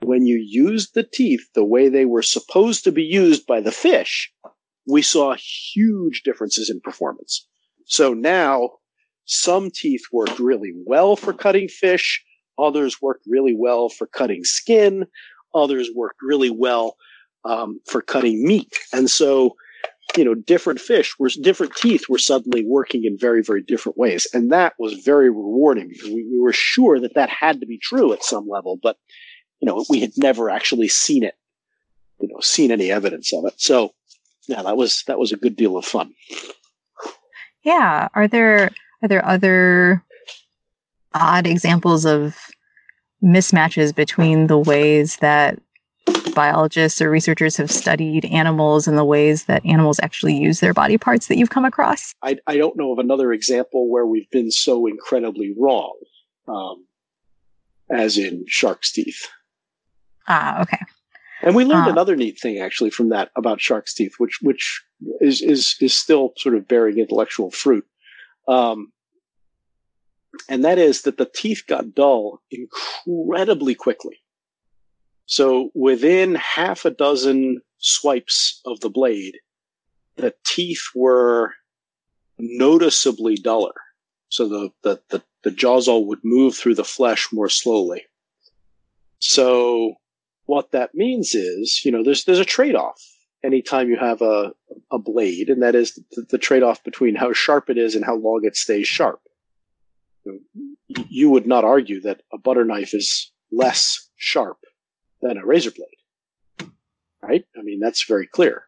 when 0.00 0.26
you 0.26 0.36
used 0.36 0.94
the 0.94 1.04
teeth 1.04 1.46
the 1.54 1.64
way 1.64 1.88
they 1.88 2.04
were 2.04 2.22
supposed 2.22 2.84
to 2.84 2.92
be 2.92 3.02
used 3.02 3.46
by 3.46 3.60
the 3.60 3.72
fish, 3.72 4.30
we 4.86 5.00
saw 5.00 5.34
huge 5.34 6.22
differences 6.22 6.68
in 6.68 6.80
performance. 6.80 7.46
So 7.86 8.12
now 8.12 8.70
some 9.24 9.70
teeth 9.70 10.02
worked 10.12 10.38
really 10.38 10.72
well 10.86 11.16
for 11.16 11.32
cutting 11.32 11.68
fish. 11.68 12.22
Others 12.58 13.00
worked 13.00 13.24
really 13.26 13.54
well 13.56 13.88
for 13.88 14.06
cutting 14.06 14.44
skin. 14.44 15.06
Others 15.54 15.90
worked 15.94 16.20
really 16.22 16.50
well 16.50 16.96
um, 17.44 17.80
for 17.86 18.00
cutting 18.00 18.46
meat. 18.46 18.78
And 18.92 19.10
so 19.10 19.56
you 20.16 20.24
know, 20.24 20.34
different 20.34 20.80
fish 20.80 21.14
were 21.18 21.30
different 21.40 21.74
teeth 21.76 22.08
were 22.08 22.18
suddenly 22.18 22.64
working 22.66 23.04
in 23.04 23.16
very, 23.18 23.42
very 23.42 23.62
different 23.62 23.96
ways. 23.96 24.26
And 24.32 24.52
that 24.52 24.74
was 24.78 24.94
very 24.94 25.30
rewarding 25.30 25.88
because 25.88 26.08
we, 26.08 26.26
we 26.30 26.38
were 26.38 26.52
sure 26.52 27.00
that 27.00 27.14
that 27.14 27.30
had 27.30 27.60
to 27.60 27.66
be 27.66 27.78
true 27.78 28.12
at 28.12 28.22
some 28.22 28.48
level, 28.48 28.78
but, 28.82 28.96
you 29.60 29.66
know, 29.66 29.84
we 29.88 30.00
had 30.00 30.12
never 30.16 30.50
actually 30.50 30.88
seen 30.88 31.22
it, 31.22 31.34
you 32.20 32.28
know, 32.28 32.40
seen 32.40 32.70
any 32.70 32.90
evidence 32.90 33.32
of 33.32 33.46
it. 33.46 33.54
So 33.60 33.94
yeah, 34.48 34.62
that 34.62 34.76
was, 34.76 35.04
that 35.06 35.18
was 35.18 35.32
a 35.32 35.36
good 35.36 35.56
deal 35.56 35.76
of 35.76 35.84
fun. 35.84 36.12
Yeah. 37.64 38.08
Are 38.14 38.28
there, 38.28 38.70
are 39.02 39.08
there 39.08 39.24
other 39.26 40.02
odd 41.14 41.46
examples 41.46 42.06
of 42.06 42.36
mismatches 43.22 43.94
between 43.94 44.46
the 44.46 44.58
ways 44.58 45.16
that 45.18 45.58
biologists 46.34 47.00
or 47.00 47.10
researchers 47.10 47.56
have 47.56 47.70
studied 47.70 48.24
animals 48.26 48.88
and 48.88 48.98
the 48.98 49.04
ways 49.04 49.44
that 49.44 49.64
animals 49.64 50.00
actually 50.02 50.36
use 50.36 50.60
their 50.60 50.74
body 50.74 50.98
parts 50.98 51.26
that 51.26 51.36
you've 51.36 51.50
come 51.50 51.64
across? 51.64 52.14
I, 52.22 52.38
I 52.46 52.56
don't 52.56 52.76
know 52.76 52.92
of 52.92 52.98
another 52.98 53.32
example 53.32 53.90
where 53.90 54.06
we've 54.06 54.30
been 54.30 54.50
so 54.50 54.86
incredibly 54.86 55.54
wrong, 55.56 55.94
um, 56.48 56.86
as 57.90 58.18
in 58.18 58.44
shark's 58.48 58.92
teeth. 58.92 59.28
Ah, 60.28 60.62
okay. 60.62 60.78
And 61.42 61.56
we 61.56 61.64
learned 61.64 61.88
uh, 61.88 61.90
another 61.90 62.14
neat 62.14 62.38
thing 62.40 62.60
actually 62.60 62.90
from 62.90 63.08
that 63.08 63.30
about 63.36 63.60
shark's 63.60 63.94
teeth, 63.94 64.14
which 64.18 64.38
which 64.42 64.82
is 65.20 65.42
is 65.42 65.74
is 65.80 65.92
still 65.92 66.32
sort 66.36 66.54
of 66.54 66.68
bearing 66.68 66.98
intellectual 66.98 67.50
fruit. 67.50 67.84
Um, 68.48 68.92
and 70.48 70.64
that 70.64 70.78
is 70.78 71.02
that 71.02 71.18
the 71.18 71.30
teeth 71.32 71.64
got 71.66 71.94
dull 71.94 72.40
incredibly 72.50 73.74
quickly. 73.74 74.20
So 75.26 75.70
within 75.74 76.34
half 76.34 76.84
a 76.84 76.90
dozen 76.90 77.60
swipes 77.78 78.60
of 78.64 78.80
the 78.80 78.90
blade, 78.90 79.38
the 80.16 80.34
teeth 80.46 80.82
were 80.94 81.52
noticeably 82.38 83.36
duller. 83.36 83.74
So 84.28 84.48
the, 84.48 84.70
the, 84.82 85.00
the, 85.10 85.22
the 85.42 85.50
jawzall 85.50 86.06
would 86.06 86.20
move 86.24 86.56
through 86.56 86.74
the 86.74 86.84
flesh 86.84 87.28
more 87.32 87.48
slowly. 87.48 88.04
So 89.18 89.94
what 90.46 90.72
that 90.72 90.94
means 90.94 91.34
is, 91.34 91.82
you 91.84 91.92
know, 91.92 92.02
there's, 92.02 92.24
there's 92.24 92.38
a 92.38 92.44
trade-off 92.44 93.00
anytime 93.44 93.88
you 93.88 93.96
have 93.98 94.22
a, 94.22 94.52
a 94.90 94.98
blade, 94.98 95.48
and 95.48 95.62
that 95.62 95.74
is 95.74 95.94
the, 95.94 96.26
the 96.30 96.38
trade-off 96.38 96.82
between 96.84 97.14
how 97.14 97.32
sharp 97.32 97.70
it 97.70 97.78
is 97.78 97.94
and 97.94 98.04
how 98.04 98.16
long 98.16 98.40
it 98.44 98.56
stays 98.56 98.86
sharp. 98.86 99.20
You 101.08 101.30
would 101.30 101.46
not 101.46 101.64
argue 101.64 102.00
that 102.02 102.22
a 102.32 102.38
butter 102.38 102.64
knife 102.64 102.94
is 102.94 103.32
less 103.50 104.08
sharp 104.16 104.58
than 105.20 105.36
a 105.36 105.44
razor 105.44 105.72
blade. 105.72 106.70
Right? 107.22 107.44
I 107.58 107.62
mean, 107.62 107.80
that's 107.80 108.04
very 108.04 108.26
clear. 108.26 108.64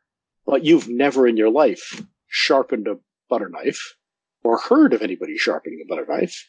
but 0.46 0.64
you've 0.64 0.88
never 0.88 1.26
in 1.26 1.36
your 1.36 1.50
life 1.50 2.02
sharpened 2.28 2.88
a 2.88 2.98
butter 3.28 3.48
knife 3.48 3.94
or 4.42 4.58
heard 4.58 4.92
of 4.92 5.02
anybody 5.02 5.36
sharpening 5.36 5.80
a 5.82 5.88
butter 5.88 6.06
knife. 6.08 6.48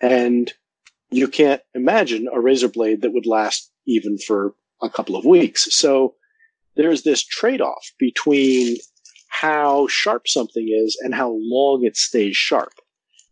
And 0.00 0.52
you 1.10 1.28
can't 1.28 1.62
imagine 1.74 2.28
a 2.32 2.40
razor 2.40 2.68
blade 2.68 3.02
that 3.02 3.12
would 3.12 3.26
last 3.26 3.70
even 3.86 4.18
for 4.18 4.54
a 4.80 4.90
couple 4.90 5.14
of 5.16 5.24
weeks. 5.24 5.74
So 5.74 6.14
there's 6.76 7.02
this 7.02 7.22
trade 7.22 7.60
off 7.60 7.90
between 7.98 8.76
how 9.28 9.86
sharp 9.88 10.28
something 10.28 10.68
is 10.68 10.98
and 11.02 11.14
how 11.14 11.30
long 11.40 11.84
it 11.84 11.96
stays 11.96 12.36
sharp. 12.36 12.72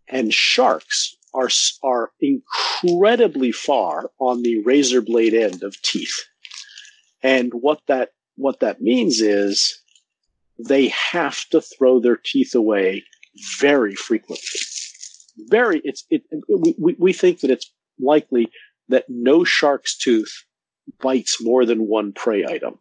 And 0.09 0.35
sharks 0.35 1.17
are, 1.35 1.49
are 1.83 2.11
incredibly 2.21 3.53
far 3.53 4.11
on 4.19 4.43
the 4.43 4.63
razor 4.65 5.03
blade 5.03 5.35
end 5.35 5.63
of 5.63 5.81
teeth. 5.83 6.17
And 7.23 7.53
what 7.53 7.81
that, 7.87 8.11
what 8.37 8.61
that 8.61 8.81
means 8.81 9.21
is 9.21 9.81
they 10.59 10.89
have 10.89 11.45
to 11.51 11.61
throw 11.61 12.01
their 12.01 12.17
teeth 12.17 12.55
away 12.55 13.05
very 13.61 13.95
frequently. 13.95 14.49
Very, 15.49 15.81
it's, 15.85 16.05
it, 16.11 16.23
we, 16.79 16.97
we 16.99 17.13
think 17.13 17.41
that 17.41 17.51
it's 17.51 17.71
likely 17.99 18.49
that 18.89 19.05
no 19.09 19.45
shark's 19.45 19.97
tooth 19.97 20.45
bites 21.01 21.43
more 21.43 21.65
than 21.65 21.87
one 21.87 22.13
prey 22.13 22.45
item. 22.45 22.79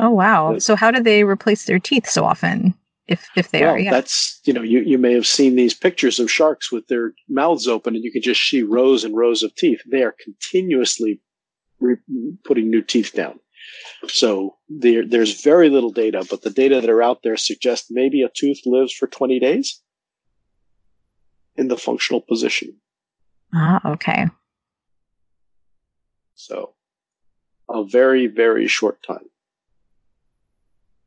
Oh 0.00 0.10
wow! 0.10 0.58
So 0.58 0.76
how 0.76 0.90
do 0.90 1.02
they 1.02 1.24
replace 1.24 1.66
their 1.66 1.78
teeth 1.78 2.08
so 2.08 2.24
often? 2.24 2.74
If 3.06 3.28
if 3.36 3.50
they 3.50 3.60
well, 3.60 3.74
are, 3.74 3.78
yeah. 3.78 3.90
that's 3.90 4.40
you 4.44 4.54
know 4.54 4.62
you 4.62 4.80
you 4.80 4.96
may 4.96 5.12
have 5.12 5.26
seen 5.26 5.56
these 5.56 5.74
pictures 5.74 6.18
of 6.18 6.30
sharks 6.30 6.72
with 6.72 6.86
their 6.88 7.12
mouths 7.28 7.68
open, 7.68 7.94
and 7.94 8.02
you 8.02 8.10
can 8.10 8.22
just 8.22 8.40
see 8.42 8.62
rows 8.62 9.04
and 9.04 9.14
rows 9.14 9.42
of 9.42 9.54
teeth. 9.56 9.80
They 9.90 10.02
are 10.02 10.14
continuously 10.24 11.20
re- 11.80 11.96
putting 12.44 12.70
new 12.70 12.80
teeth 12.80 13.12
down. 13.12 13.40
So 14.08 14.56
there, 14.70 15.06
there's 15.06 15.42
very 15.42 15.68
little 15.68 15.92
data, 15.92 16.26
but 16.30 16.40
the 16.42 16.50
data 16.50 16.80
that 16.80 16.88
are 16.88 17.02
out 17.02 17.22
there 17.22 17.36
suggest 17.36 17.86
maybe 17.90 18.22
a 18.22 18.30
tooth 18.34 18.60
lives 18.64 18.94
for 18.94 19.06
20 19.06 19.38
days 19.38 19.82
in 21.56 21.68
the 21.68 21.76
functional 21.76 22.22
position. 22.22 22.74
Ah, 23.54 23.80
okay. 23.92 24.28
So 26.34 26.72
a 27.68 27.84
very, 27.84 28.26
very 28.26 28.66
short 28.66 29.02
time. 29.02 29.28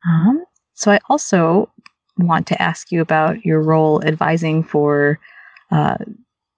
Um, 0.07 0.43
so 0.73 0.91
I 0.91 0.99
also 1.09 1.69
want 2.17 2.47
to 2.47 2.61
ask 2.61 2.91
you 2.91 3.01
about 3.01 3.45
your 3.45 3.61
role 3.61 4.03
advising 4.03 4.63
for 4.63 5.19
uh, 5.71 5.97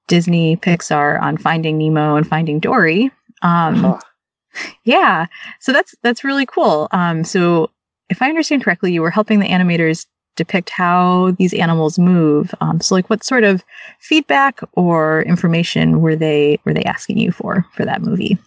Disney 0.07 0.57
Pixar 0.57 1.21
on 1.21 1.37
Finding 1.37 1.77
Nemo 1.77 2.15
and 2.15 2.27
Finding 2.27 2.59
Dory. 2.59 3.11
Um, 3.41 3.75
huh. 3.75 3.99
Yeah, 4.85 5.25
so 5.59 5.73
that's 5.73 5.95
that's 6.01 6.23
really 6.23 6.45
cool. 6.45 6.87
Um, 6.91 7.23
so 7.23 7.69
if 8.09 8.21
I 8.21 8.29
understand 8.29 8.63
correctly, 8.63 8.93
you 8.93 9.01
were 9.01 9.11
helping 9.11 9.39
the 9.39 9.47
animators 9.47 10.05
depict 10.35 10.69
how 10.69 11.31
these 11.37 11.53
animals 11.53 11.97
move. 11.97 12.53
Um, 12.61 12.79
so, 12.81 12.95
like, 12.95 13.09
what 13.09 13.23
sort 13.23 13.43
of 13.43 13.63
feedback 13.99 14.61
or 14.73 15.23
information 15.23 16.01
were 16.01 16.15
they 16.15 16.59
were 16.65 16.73
they 16.73 16.83
asking 16.83 17.17
you 17.17 17.31
for 17.31 17.65
for 17.73 17.85
that 17.85 18.01
movie? 18.01 18.37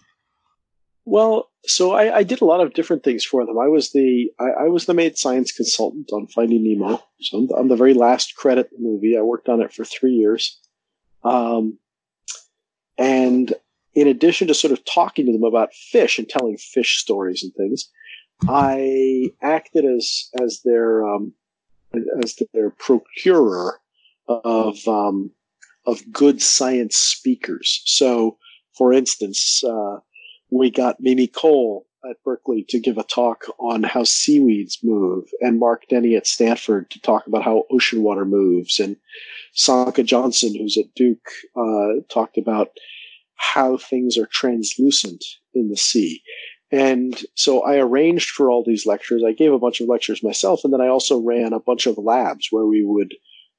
Well, 1.09 1.49
so 1.65 1.93
I, 1.93 2.17
I 2.17 2.23
did 2.23 2.39
a 2.39 2.45
lot 2.45 2.61
of 2.61 2.75
different 2.75 3.03
things 3.03 3.25
for 3.25 3.43
them. 3.43 3.57
I 3.57 3.67
was 3.67 3.93
the 3.93 4.31
I, 4.39 4.65
I 4.65 4.67
was 4.67 4.85
the 4.85 4.93
main 4.93 5.15
science 5.15 5.51
consultant 5.51 6.11
on 6.13 6.27
Finding 6.27 6.63
Nemo. 6.63 7.01
So 7.19 7.39
I'm 7.39 7.47
the, 7.47 7.55
I'm 7.55 7.67
the 7.67 7.75
very 7.75 7.95
last 7.95 8.35
credit 8.35 8.69
movie. 8.77 9.17
I 9.17 9.21
worked 9.21 9.49
on 9.49 9.59
it 9.59 9.73
for 9.73 9.83
three 9.83 10.13
years, 10.13 10.59
um, 11.23 11.79
and 12.99 13.55
in 13.95 14.07
addition 14.07 14.47
to 14.49 14.53
sort 14.53 14.71
of 14.71 14.85
talking 14.85 15.25
to 15.25 15.31
them 15.31 15.43
about 15.43 15.73
fish 15.73 16.19
and 16.19 16.29
telling 16.29 16.57
fish 16.57 16.99
stories 16.99 17.41
and 17.41 17.51
things, 17.55 17.89
I 18.47 19.31
acted 19.41 19.85
as 19.85 20.29
as 20.39 20.61
their 20.63 21.03
um, 21.07 21.33
as 22.23 22.37
their 22.53 22.69
procurer 22.69 23.79
of 24.27 24.77
um, 24.87 25.31
of 25.87 26.03
good 26.11 26.39
science 26.39 26.97
speakers. 26.97 27.81
So, 27.85 28.37
for 28.77 28.93
instance, 28.93 29.63
uh, 29.63 30.01
we 30.51 30.71
got 30.71 30.99
Mimi 30.99 31.27
Koehl 31.27 31.81
at 32.09 32.17
Berkeley 32.23 32.65
to 32.69 32.79
give 32.79 32.97
a 32.97 33.03
talk 33.03 33.43
on 33.59 33.83
how 33.83 34.03
seaweeds 34.03 34.79
move, 34.83 35.25
and 35.41 35.59
Mark 35.59 35.83
Denny 35.89 36.15
at 36.15 36.27
Stanford 36.27 36.89
to 36.91 37.01
talk 37.01 37.27
about 37.27 37.43
how 37.43 37.65
ocean 37.71 38.03
water 38.03 38.25
moves, 38.25 38.79
and 38.79 38.95
Sönke 39.55 40.05
Johnsen, 40.05 40.57
who's 40.57 40.77
at 40.77 40.93
Duke, 40.95 41.29
uh, 41.55 42.01
talked 42.09 42.37
about 42.37 42.69
how 43.35 43.77
things 43.77 44.17
are 44.17 44.27
translucent 44.31 45.23
in 45.53 45.69
the 45.69 45.77
sea. 45.77 46.21
And 46.71 47.19
so 47.35 47.61
I 47.61 47.77
arranged 47.77 48.29
for 48.29 48.49
all 48.49 48.63
these 48.63 48.85
lectures. 48.85 49.23
I 49.25 49.31
gave 49.31 49.51
a 49.51 49.59
bunch 49.59 49.81
of 49.81 49.87
lectures 49.87 50.23
myself, 50.23 50.61
and 50.63 50.71
then 50.71 50.81
I 50.81 50.87
also 50.87 51.19
ran 51.19 51.53
a 51.53 51.59
bunch 51.59 51.87
of 51.87 51.97
labs 51.97 52.47
where 52.51 52.65
we 52.65 52.83
would 52.83 53.13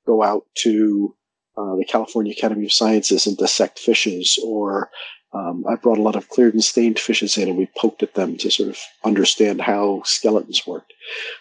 go 0.07 0.22
out 0.22 0.45
to 0.59 1.14
uh, 1.61 1.76
the 1.76 1.84
California 1.84 2.32
Academy 2.32 2.64
of 2.64 2.72
Sciences 2.72 3.26
and 3.26 3.36
dissect 3.36 3.78
fishes, 3.78 4.38
or 4.44 4.90
um, 5.32 5.64
I 5.68 5.76
brought 5.76 5.98
a 5.98 6.02
lot 6.02 6.16
of 6.16 6.28
cleared 6.28 6.54
and 6.54 6.64
stained 6.64 6.98
fishes 6.98 7.36
in, 7.36 7.48
and 7.48 7.58
we 7.58 7.68
poked 7.76 8.02
at 8.02 8.14
them 8.14 8.36
to 8.38 8.50
sort 8.50 8.70
of 8.70 8.78
understand 9.04 9.61
how 9.61 10.02
skeletons 10.04 10.66
worked. 10.66 10.92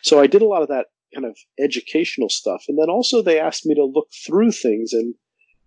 So 0.01 0.20
I 0.20 0.28
did 0.28 0.41
a 0.41 0.47
lot 0.47 0.61
of 0.61 0.67
that 0.67 0.88
kind 1.13 1.26
of 1.26 1.38
educational 1.59 2.30
stuff, 2.30 2.65
and 2.67 2.78
then 2.78 2.89
also 2.89 3.22
they 3.22 3.39
asked 3.39 3.65
me 3.65 3.76
to 3.76 3.86
look 3.86 4.09
through 4.26 4.51
things 4.51 4.93
and 4.93 5.15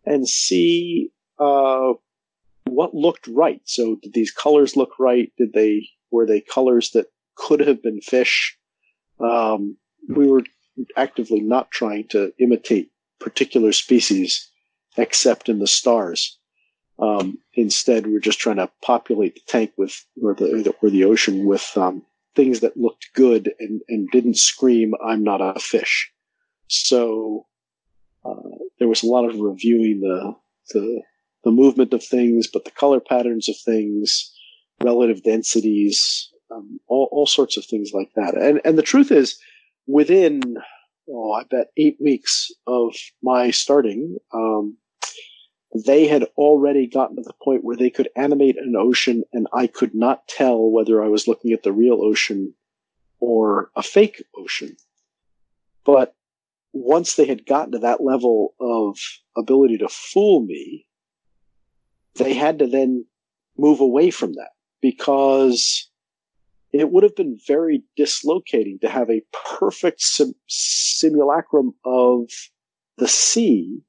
and 0.05 0.28
see 0.28 1.11
uh, 1.38 1.92
what 2.64 2.94
looked 2.94 3.26
right. 3.28 3.61
So 3.64 3.96
did 4.03 4.12
these 4.12 4.30
colors 4.30 4.76
look 4.76 4.98
right? 4.98 5.32
Did 5.38 5.53
they 5.53 5.88
were 6.11 6.26
they 6.26 6.40
colors 6.40 6.90
that 6.90 7.07
could 7.36 7.61
have 7.61 7.82
been 7.82 8.00
fish? 8.00 8.57
Um, 9.18 9.76
we 10.09 10.26
were 10.26 10.42
actively 10.96 11.40
not 11.40 11.70
trying 11.70 12.09
to 12.09 12.32
imitate 12.38 12.91
particular 13.23 13.73
species, 13.73 14.51
except 14.97 15.49
in 15.49 15.59
the 15.59 15.66
stars. 15.66 16.39
Um, 16.99 17.39
instead, 17.55 18.07
we're 18.07 18.20
just 18.20 18.39
trying 18.39 18.57
to 18.57 18.70
populate 18.83 19.35
the 19.35 19.41
tank 19.47 19.73
with 19.77 20.05
or 20.23 20.35
the 20.35 20.75
or 20.83 20.91
the 20.91 21.05
ocean 21.05 21.47
with 21.47 21.70
um, 21.77 22.05
things 22.35 22.61
that 22.61 22.77
looked 22.77 23.09
good 23.14 23.53
and, 23.59 23.81
and 23.89 24.09
didn't 24.11 24.37
scream 24.37 24.95
"I'm 25.05 25.23
not 25.23 25.41
a 25.41 25.59
fish." 25.59 26.12
So 26.68 27.47
uh, 28.25 28.59
there 28.79 28.89
was 28.89 29.03
a 29.03 29.09
lot 29.09 29.25
of 29.29 29.41
reviewing 29.41 30.01
the 30.01 30.35
the 30.75 31.03
the 31.45 31.51
movement 31.51 31.93
of 31.93 32.05
things, 32.05 32.47
but 32.47 32.64
the 32.64 32.70
color 32.70 33.01
patterns 33.01 33.49
of 33.49 33.57
things, 33.64 34.33
relative 34.81 35.25
densities, 35.25 36.31
um, 36.53 36.79
all, 36.87 37.09
all 37.11 37.27
sorts 37.27 37.57
of 37.57 37.64
things 37.64 37.91
like 37.93 38.11
that. 38.14 38.37
And 38.37 38.61
and 38.64 38.79
the 38.79 38.83
truth 38.83 39.11
is, 39.11 39.39
within 39.87 40.57
oh, 41.12 41.32
I 41.32 41.44
bet 41.44 41.72
eight 41.76 41.96
weeks 42.00 42.50
of 42.66 42.94
my 43.22 43.50
starting, 43.50 44.16
um, 44.32 44.76
they 45.86 46.06
had 46.06 46.24
already 46.36 46.86
gotten 46.86 47.16
to 47.16 47.22
the 47.22 47.34
point 47.42 47.64
where 47.64 47.76
they 47.76 47.90
could 47.90 48.08
animate 48.16 48.56
an 48.58 48.74
ocean, 48.76 49.24
and 49.32 49.46
I 49.52 49.66
could 49.66 49.94
not 49.94 50.26
tell 50.28 50.70
whether 50.70 51.02
I 51.02 51.08
was 51.08 51.26
looking 51.28 51.52
at 51.52 51.62
the 51.62 51.72
real 51.72 52.02
ocean 52.02 52.54
or 53.20 53.70
a 53.76 53.82
fake 53.82 54.22
ocean. 54.36 54.76
But 55.84 56.14
once 56.72 57.14
they 57.14 57.26
had 57.26 57.46
gotten 57.46 57.72
to 57.72 57.78
that 57.80 58.02
level 58.02 58.54
of 58.60 58.98
ability 59.36 59.78
to 59.78 59.88
fool 59.88 60.44
me, 60.44 60.86
they 62.14 62.34
had 62.34 62.58
to 62.58 62.66
then 62.66 63.06
move 63.56 63.80
away 63.80 64.10
from 64.10 64.34
that 64.34 64.50
because 64.80 65.88
it 66.73 66.91
would 66.91 67.03
have 67.03 67.16
been 67.16 67.39
very 67.47 67.83
dislocating 67.97 68.79
to 68.81 68.89
have 68.89 69.11
a 69.11 69.23
perfect 69.59 70.01
sim- 70.01 70.35
simulacrum 70.49 71.75
of 71.85 72.31
the 72.97 73.09
sea 73.09 73.81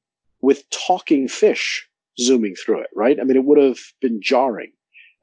with 0.42 0.70
talking 0.70 1.28
fish 1.28 1.88
zooming 2.20 2.56
through 2.56 2.82
it, 2.82 2.90
right? 2.96 3.20
I 3.20 3.24
mean, 3.24 3.38
it 3.38 3.46
would 3.46 3.62
have 3.62 3.80
been 4.02 4.20
jarring. 4.22 4.72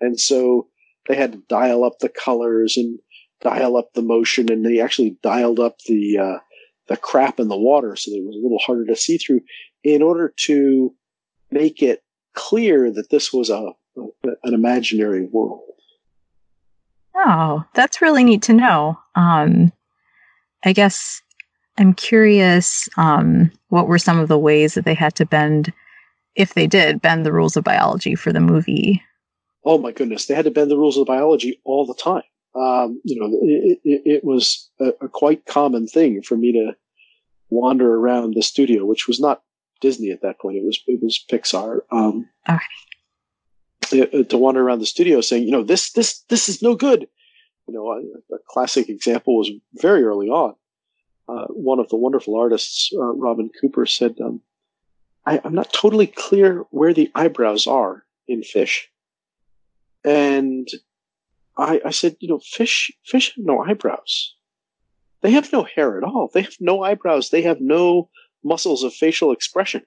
And 0.01 0.19
so 0.19 0.69
they 1.09 1.15
had 1.15 1.33
to 1.33 1.43
dial 1.49 1.85
up 1.85 1.99
the 2.01 2.09
colors 2.09 2.77
and 2.77 2.99
dial 3.43 3.77
up 3.77 3.91
the 3.95 4.03
motion, 4.03 4.51
and 4.51 4.65
they 4.65 4.81
actually 4.81 5.17
dialed 5.23 5.61
up 5.61 5.79
the 5.87 6.19
uh, 6.19 6.39
the 6.89 6.97
crap 6.97 7.39
in 7.39 7.49
the 7.49 7.57
water 7.57 7.97
so 7.97 8.11
that 8.11 8.17
it 8.17 8.25
was 8.25 8.37
a 8.37 8.43
little 8.43 8.59
harder 8.59 8.87
to 8.87 8.97
see 8.97 9.19
through 9.19 9.41
in 9.85 10.03
order 10.03 10.33
to 10.37 10.95
make 11.51 11.83
it 11.83 12.03
clear 12.35 12.91
that 12.91 13.11
this 13.11 13.33
was 13.33 13.51
a, 13.51 13.73
a 13.97 14.03
an 14.45 14.55
imaginary 14.55 15.27
world. 15.27 15.70
Oh, 17.23 17.64
that's 17.75 18.01
really 18.01 18.25
neat 18.25 18.43
to 18.43 18.55
know. 18.55 18.99
Um, 19.14 19.73
I 20.64 20.73
guess 20.73 21.23
I'm 21.79 21.93
curious 21.93 22.89
um, 22.97 23.51
what 23.68 23.89
were 23.89 23.99
some 23.99 24.18
of 24.18 24.29
the 24.29 24.39
ways 24.39 24.75
that 24.75 24.85
they 24.85 24.95
had 24.95 25.14
to 25.16 25.27
bend, 25.27 25.73
if 26.35 26.55
they 26.55 26.66
did, 26.66 27.03
bend 27.03 27.27
the 27.27 27.33
rules 27.33 27.57
of 27.57 27.64
biology 27.64 28.14
for 28.14 28.33
the 28.33 28.41
movie? 28.41 29.03
Oh 29.64 29.77
my 29.77 29.93
goodness, 29.93 30.27
they 30.27 30.35
had 30.35 30.47
to 30.47 30.51
bend 30.51 30.71
the 30.71 30.79
rules 30.79 30.97
of 30.97 31.07
biology 31.07 31.61
all 31.64 31.85
the 31.85 31.95
time. 31.95 32.23
Um, 32.55 33.01
you 33.05 33.21
know, 33.21 33.29
it, 33.43 33.79
it, 33.85 34.03
it 34.05 34.25
was 34.25 34.71
a, 34.81 34.93
a, 35.03 35.09
quite 35.09 35.47
common 35.47 35.87
thing 35.87 36.21
for 36.23 36.37
me 36.37 36.53
to 36.53 36.73
wander 37.49 37.95
around 37.95 38.35
the 38.35 38.43
studio, 38.43 38.85
which 38.85 39.07
was 39.07 39.21
not 39.21 39.43
Disney 39.81 40.11
at 40.11 40.23
that 40.23 40.41
point. 40.41 40.57
It 40.57 40.64
was 40.64 40.83
it 40.89 41.01
was 41.01 41.25
Pixar. 41.31 41.81
Um, 41.93 42.29
okay. 42.49 42.59
To 43.91 44.38
wander 44.38 44.62
around 44.62 44.78
the 44.78 44.86
studio 44.86 45.20
saying, 45.20 45.45
you 45.45 45.51
know, 45.51 45.64
this 45.64 45.93
this 45.93 46.20
this 46.28 46.49
is 46.49 46.62
no 46.62 46.74
good. 46.74 47.09
You 47.66 47.74
know, 47.74 47.88
a, 47.91 48.34
a 48.34 48.38
classic 48.49 48.88
example 48.88 49.36
was 49.36 49.51
very 49.74 50.05
early 50.05 50.28
on. 50.28 50.55
Uh, 51.28 51.47
one 51.49 51.78
of 51.78 51.88
the 51.88 51.97
wonderful 51.97 52.36
artists, 52.36 52.91
uh, 52.97 53.14
Robin 53.14 53.51
Cooper, 53.61 53.86
said, 53.86 54.16
um, 54.24 54.41
I, 55.26 55.41
I'm 55.45 55.55
not 55.55 55.72
totally 55.72 56.09
clear 56.09 56.64
where 56.70 56.93
the 56.93 57.11
eyebrows 57.14 57.66
are 57.66 58.05
in 58.26 58.43
fish. 58.43 58.88
And 60.05 60.66
I, 61.57 61.80
I 61.84 61.91
said, 61.91 62.16
you 62.20 62.28
know, 62.28 62.41
fish, 62.41 62.91
fish 63.05 63.34
have 63.36 63.45
no 63.45 63.62
eyebrows. 63.62 64.34
They 65.20 65.32
have 65.32 65.53
no 65.53 65.62
hair 65.62 65.99
at 65.99 66.05
all. 66.05 66.30
They 66.32 66.43
have 66.43 66.57
no 66.59 66.82
eyebrows. 66.82 67.30
They 67.30 67.43
have 67.43 67.61
no 67.61 68.09
muscles 68.43 68.82
of 68.82 68.95
facial 68.95 69.30
expression. 69.32 69.82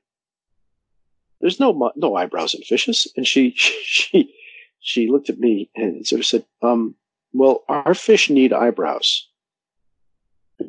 There's 1.43 1.59
no 1.59 1.91
no 1.97 2.15
eyebrows 2.15 2.53
in 2.53 2.61
fishes. 2.61 3.05
And 3.17 3.27
she 3.31 3.53
she 3.57 4.33
she 4.79 5.09
looked 5.09 5.29
at 5.29 5.39
me 5.39 5.69
and 5.75 6.07
sort 6.07 6.21
of 6.21 6.25
said, 6.25 6.45
um, 6.61 6.95
"Well, 7.33 7.65
our 7.67 7.93
fish 7.93 8.29
need 8.29 8.53
eyebrows 8.53 9.27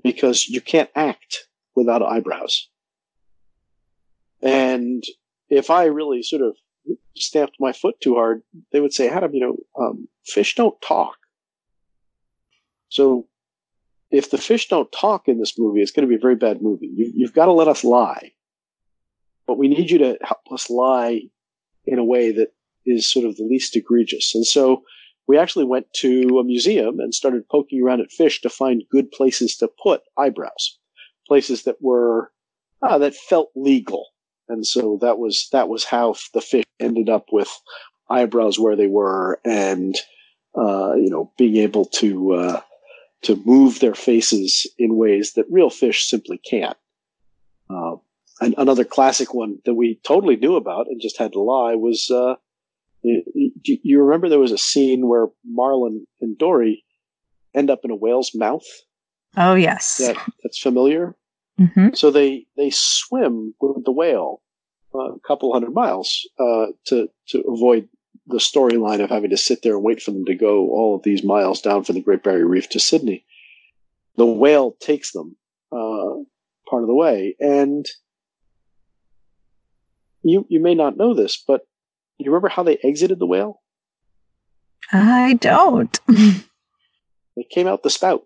because 0.02 0.48
you 0.48 0.60
can't 0.60 0.90
act 0.96 1.46
without 1.76 2.02
eyebrows." 2.02 2.68
And 4.42 5.04
if 5.48 5.70
I 5.70 5.84
really 5.84 6.22
sort 6.24 6.42
of 6.42 6.56
stamped 7.16 7.56
my 7.60 7.72
foot 7.72 8.00
too 8.00 8.16
hard, 8.16 8.42
they 8.72 8.80
would 8.80 8.92
say, 8.92 9.08
Adam, 9.08 9.32
you 9.32 9.40
know, 9.40 9.56
um, 9.80 10.08
fish 10.26 10.56
don't 10.56 10.78
talk. 10.82 11.16
So 12.88 13.26
if 14.10 14.30
the 14.30 14.38
fish 14.38 14.68
don't 14.68 14.90
talk 14.92 15.28
in 15.28 15.38
this 15.38 15.58
movie, 15.58 15.80
it's 15.80 15.92
going 15.92 16.06
to 16.06 16.10
be 16.10 16.16
a 16.16 16.22
very 16.22 16.36
bad 16.36 16.60
movie. 16.60 16.90
You, 16.94 17.10
you've 17.14 17.32
got 17.32 17.46
to 17.46 17.52
let 17.52 17.68
us 17.68 17.84
lie. 17.84 18.32
But 19.46 19.58
we 19.58 19.68
need 19.68 19.90
you 19.90 19.98
to 19.98 20.18
help 20.22 20.40
us 20.52 20.70
lie 20.70 21.22
in 21.86 21.98
a 21.98 22.04
way 22.04 22.32
that 22.32 22.52
is 22.86 23.10
sort 23.10 23.26
of 23.26 23.36
the 23.36 23.44
least 23.44 23.76
egregious. 23.76 24.34
And 24.34 24.46
so 24.46 24.82
we 25.26 25.38
actually 25.38 25.64
went 25.64 25.92
to 25.94 26.38
a 26.38 26.44
museum 26.44 27.00
and 27.00 27.14
started 27.14 27.48
poking 27.48 27.82
around 27.82 28.00
at 28.00 28.12
fish 28.12 28.40
to 28.42 28.50
find 28.50 28.82
good 28.90 29.10
places 29.10 29.56
to 29.56 29.68
put 29.82 30.02
eyebrows, 30.18 30.78
places 31.26 31.64
that 31.64 31.76
were, 31.80 32.30
uh, 32.82 32.98
that 32.98 33.14
felt 33.14 33.50
legal 33.54 34.08
and 34.48 34.66
so 34.66 34.98
that 35.00 35.18
was 35.18 35.48
that 35.52 35.68
was 35.68 35.84
how 35.84 36.14
the 36.32 36.40
fish 36.40 36.64
ended 36.80 37.08
up 37.08 37.26
with 37.32 37.50
eyebrows 38.10 38.58
where 38.58 38.76
they 38.76 38.86
were, 38.86 39.40
and 39.44 39.96
uh, 40.56 40.94
you 40.94 41.10
know 41.10 41.32
being 41.38 41.56
able 41.56 41.86
to 41.86 42.34
uh, 42.34 42.60
to 43.22 43.40
move 43.44 43.80
their 43.80 43.94
faces 43.94 44.66
in 44.78 44.96
ways 44.96 45.32
that 45.32 45.46
real 45.50 45.70
fish 45.70 46.08
simply 46.08 46.38
can't. 46.38 46.76
Uh, 47.70 47.96
and 48.44 48.54
another 48.58 48.84
classic 48.84 49.32
one 49.32 49.58
that 49.64 49.74
we 49.74 49.98
totally 50.04 50.36
knew 50.36 50.56
about 50.56 50.86
and 50.88 51.00
just 51.00 51.18
had 51.18 51.32
to 51.32 51.40
lie 51.40 51.74
was 51.74 52.10
uh, 52.10 52.34
you, 53.02 53.52
you 53.62 54.02
remember 54.02 54.28
there 54.28 54.38
was 54.38 54.52
a 54.52 54.58
scene 54.58 55.08
where 55.08 55.28
Marlin 55.44 56.06
and 56.20 56.36
Dory 56.36 56.84
end 57.54 57.70
up 57.70 57.80
in 57.84 57.90
a 57.90 57.96
whale's 57.96 58.34
mouth. 58.34 58.66
Oh 59.36 59.54
yes, 59.54 59.96
that, 59.98 60.16
that's 60.42 60.58
familiar. 60.58 61.16
Mm-hmm. 61.58 61.94
So 61.94 62.10
they 62.10 62.46
they 62.56 62.70
swim 62.70 63.54
with 63.60 63.84
the 63.84 63.92
whale 63.92 64.42
uh, 64.94 65.14
a 65.14 65.20
couple 65.20 65.52
hundred 65.52 65.72
miles 65.72 66.28
uh, 66.38 66.66
to 66.86 67.08
to 67.28 67.40
avoid 67.48 67.88
the 68.26 68.38
storyline 68.38 69.02
of 69.02 69.10
having 69.10 69.30
to 69.30 69.36
sit 69.36 69.62
there 69.62 69.74
and 69.74 69.84
wait 69.84 70.02
for 70.02 70.10
them 70.10 70.24
to 70.24 70.34
go 70.34 70.70
all 70.70 70.96
of 70.96 71.02
these 71.02 71.22
miles 71.22 71.60
down 71.60 71.84
from 71.84 71.94
the 71.94 72.00
Great 72.00 72.22
Barrier 72.22 72.46
Reef 72.46 72.68
to 72.70 72.80
Sydney. 72.80 73.24
The 74.16 74.26
whale 74.26 74.76
takes 74.80 75.12
them 75.12 75.36
uh, 75.70 76.22
part 76.68 76.82
of 76.82 76.86
the 76.86 76.94
way, 76.94 77.36
and 77.38 77.86
you 80.24 80.46
you 80.48 80.60
may 80.60 80.74
not 80.74 80.96
know 80.96 81.14
this, 81.14 81.42
but 81.46 81.62
you 82.18 82.30
remember 82.30 82.48
how 82.48 82.62
they 82.62 82.78
exited 82.82 83.18
the 83.18 83.26
whale? 83.26 83.60
I 84.92 85.34
don't. 85.34 85.98
they 86.08 87.46
came 87.50 87.66
out 87.66 87.82
the 87.82 87.90
spout. 87.90 88.22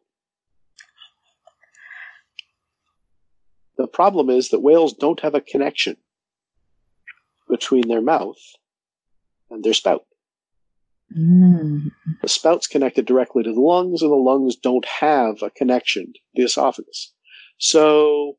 The 3.77 3.87
problem 3.87 4.29
is 4.29 4.49
that 4.49 4.61
whales 4.61 4.93
don't 4.93 5.21
have 5.21 5.35
a 5.35 5.41
connection 5.41 5.97
between 7.49 7.89
their 7.89 8.03
mouth 8.03 8.39
and 9.51 9.63
their 9.63 9.75
spout. 9.75 10.05
Mm. 11.17 11.93
The 12.21 12.29
spout's 12.29 12.67
connected 12.67 13.07
directly 13.07 13.43
to 13.45 13.53
the 13.53 13.61
lungs, 13.61 14.03
and 14.03 14.11
the 14.11 14.17
lungs 14.17 14.57
don't 14.57 14.85
have 15.01 15.43
a 15.43 15.51
connection 15.51 16.13
to 16.13 16.21
the 16.35 16.43
esophagus. 16.43 17.15
So, 17.59 18.37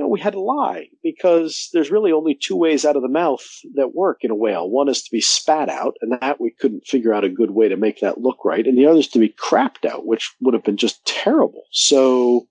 you 0.00 0.06
know, 0.06 0.08
we 0.08 0.20
had 0.20 0.32
to 0.32 0.40
lie 0.40 0.86
because 1.02 1.68
there's 1.74 1.90
really 1.90 2.10
only 2.10 2.34
two 2.34 2.56
ways 2.56 2.86
out 2.86 2.96
of 2.96 3.02
the 3.02 3.08
mouth 3.08 3.44
that 3.74 3.94
work 3.94 4.20
in 4.22 4.30
a 4.30 4.34
whale. 4.34 4.70
One 4.70 4.88
is 4.88 5.02
to 5.02 5.10
be 5.12 5.20
spat 5.20 5.68
out, 5.68 5.96
and 6.00 6.16
that 6.22 6.40
we 6.40 6.52
couldn't 6.58 6.86
figure 6.86 7.12
out 7.12 7.22
a 7.22 7.28
good 7.28 7.50
way 7.50 7.68
to 7.68 7.76
make 7.76 8.00
that 8.00 8.18
look 8.18 8.42
right. 8.42 8.66
And 8.66 8.78
the 8.78 8.86
other 8.86 9.00
is 9.00 9.08
to 9.08 9.18
be 9.18 9.28
crapped 9.28 9.84
out, 9.84 10.06
which 10.06 10.32
would 10.40 10.54
have 10.54 10.64
been 10.64 10.78
just 10.78 11.04
terrible. 11.04 11.64
So, 11.70 12.48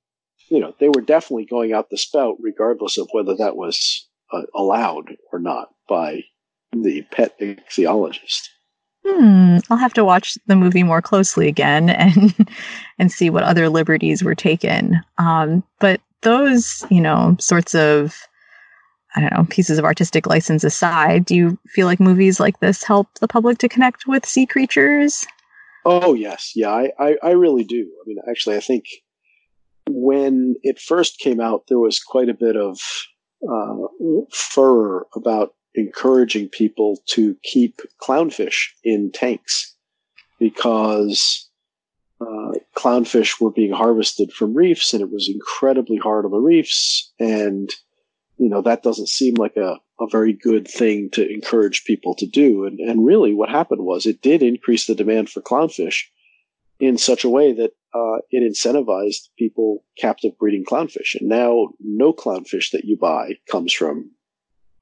you 0.50 0.60
know, 0.60 0.76
they 0.80 0.90
were 0.90 1.02
definitely 1.02 1.46
going 1.46 1.74
out 1.74 1.90
the 1.90 1.98
spout, 1.98 2.36
regardless 2.40 3.00
of 3.00 3.10
whether 3.14 3.36
that 3.38 3.56
was 3.56 4.08
uh, 4.32 4.44
allowed 4.54 5.16
or 5.34 5.40
not 5.40 5.70
by 5.88 6.26
the 6.72 7.02
pet 7.10 7.34
ichthyologist. 7.40 8.48
Hmm. 9.08 9.58
I'll 9.72 9.78
have 9.78 9.94
to 9.94 10.06
watch 10.06 10.38
the 10.46 10.56
movie 10.56 10.84
more 10.84 11.02
closely 11.02 11.48
again 11.48 11.90
and 11.90 12.48
and 13.00 13.12
see 13.12 13.32
what 13.32 13.44
other 13.44 13.70
liberties 13.70 14.24
were 14.24 14.36
taken. 14.36 15.02
Um, 15.18 15.64
but 15.80 16.00
those, 16.22 16.86
you 16.90 17.02
know, 17.02 17.36
sorts 17.40 17.76
of 17.76 18.16
I 19.16 19.22
don't 19.22 19.34
know, 19.34 19.46
pieces 19.50 19.80
of 19.80 19.86
artistic 19.86 20.28
license 20.28 20.64
aside, 20.64 21.26
do 21.26 21.36
you 21.36 21.58
feel 21.70 21.88
like 21.88 22.00
movies 22.00 22.40
like 22.40 22.60
this 22.60 22.84
help 22.84 23.08
the 23.20 23.28
public 23.28 23.58
to 23.60 23.70
connect 23.70 24.06
with 24.06 24.26
sea 24.26 24.46
creatures? 24.46 25.26
Oh 25.84 26.14
yes, 26.14 26.52
yeah, 26.56 26.70
I, 26.70 26.92
I, 27.00 27.18
I 27.24 27.32
really 27.32 27.64
do. 27.64 27.80
I 27.80 28.04
mean, 28.06 28.18
actually, 28.30 28.58
I 28.58 28.60
think 28.60 28.86
when 29.90 30.56
it 30.62 30.80
first 30.80 31.18
came 31.20 31.42
out, 31.42 31.64
there 31.68 31.80
was 31.80 32.00
quite 32.00 32.30
a 32.30 32.36
bit 32.36 32.56
of 32.56 32.80
uh, 33.50 33.88
furor 34.32 35.08
about 35.16 35.56
encouraging 35.74 36.50
people 36.50 37.00
to 37.08 37.36
keep 37.44 37.82
clownfish 38.02 38.68
in 38.84 39.12
tanks 39.12 39.76
because 40.40 41.49
uh, 42.22 42.52
clownfish 42.76 43.40
were 43.40 43.52
being 43.52 43.72
harvested 43.72 44.32
from 44.32 44.54
reefs 44.54 44.94
and 44.94 45.02
it 45.02 45.12
was 45.12 45.30
incredibly 45.30 45.98
hard 45.98 46.26
on 46.26 46.32
the 46.32 46.38
reefs 46.38 47.12
and 47.20 47.72
you 48.38 48.50
know 48.50 48.62
that 48.62 48.84
doesn't 48.84 49.10
seem 49.10 49.36
like 49.36 49.56
a, 49.58 49.78
a 50.00 50.08
very 50.12 50.34
good 50.34 50.68
thing 50.68 51.10
to 51.12 51.28
encourage 51.32 51.86
people 51.86 52.14
to 52.16 52.26
do 52.26 52.66
and, 52.66 52.80
and 52.80 53.06
really 53.06 53.34
what 53.34 53.50
happened 53.50 53.82
was 53.84 54.06
it 54.06 54.22
did 54.22 54.44
increase 54.44 54.86
the 54.86 54.96
demand 54.96 55.30
for 55.30 55.42
clownfish 55.42 56.04
in 56.80 56.98
such 56.98 57.24
a 57.24 57.30
way 57.30 57.52
that 57.54 57.72
uh, 57.94 58.20
it 58.32 58.44
incentivized 58.44 59.30
people 59.38 59.84
captive 59.98 60.38
breeding 60.38 60.64
clownfish. 60.64 61.20
And 61.20 61.30
now 61.30 61.70
no 61.80 62.14
clownfish 62.14 62.72
that 62.72 62.86
you 62.86 62.98
buy 62.98 63.34
comes 63.50 63.74
from 63.74 64.12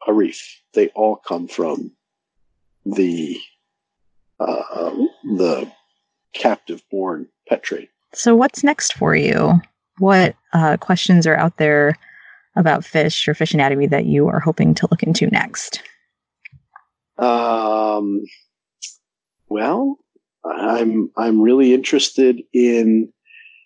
a 0.08 0.14
reef. 0.14 0.62
They 0.74 0.90
all 0.90 1.16
come 1.16 1.48
from 1.48 1.92
the 2.86 3.38
uh, 4.40 4.92
the 5.24 5.72
captive 6.34 6.82
born 6.92 7.28
pet 7.48 7.64
trade. 7.64 7.90
So 8.14 8.36
what's 8.36 8.64
next 8.64 8.94
for 8.94 9.16
you? 9.16 9.62
What 10.00 10.36
uh, 10.54 10.78
questions 10.78 11.26
are 11.28 11.36
out 11.36 11.58
there 11.58 11.96
about 12.56 12.86
fish 12.86 13.28
or 13.28 13.34
fish 13.34 13.54
anatomy 13.54 13.88
that 13.88 14.06
you 14.06 14.28
are 14.28 14.40
hoping 14.40 14.74
to 14.76 14.88
look 14.90 15.04
into 15.04 15.28
next? 15.28 15.82
Um, 17.18 18.24
well, 19.50 19.98
I'm 20.46 21.10
I'm 21.18 21.42
really 21.42 21.74
interested 21.74 22.42
in 22.54 23.12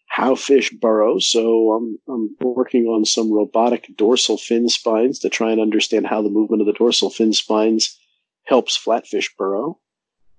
how 0.07 0.35
fish 0.35 0.71
burrow. 0.71 1.19
So 1.19 1.71
I'm 1.71 1.97
I'm 2.07 2.35
working 2.41 2.85
on 2.85 3.05
some 3.05 3.31
robotic 3.31 3.87
dorsal 3.95 4.37
fin 4.37 4.67
spines 4.67 5.19
to 5.19 5.29
try 5.29 5.51
and 5.51 5.61
understand 5.61 6.05
how 6.05 6.21
the 6.21 6.29
movement 6.29 6.61
of 6.61 6.67
the 6.67 6.73
dorsal 6.73 7.09
fin 7.09 7.33
spines 7.33 7.97
helps 8.45 8.77
flatfish 8.77 9.29
burrow. 9.37 9.79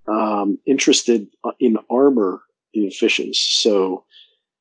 Um, 0.05 0.59
interested 0.65 1.27
in 1.59 1.77
armor 1.89 2.41
in 2.73 2.91
fishes. 2.91 3.39
So 3.39 4.03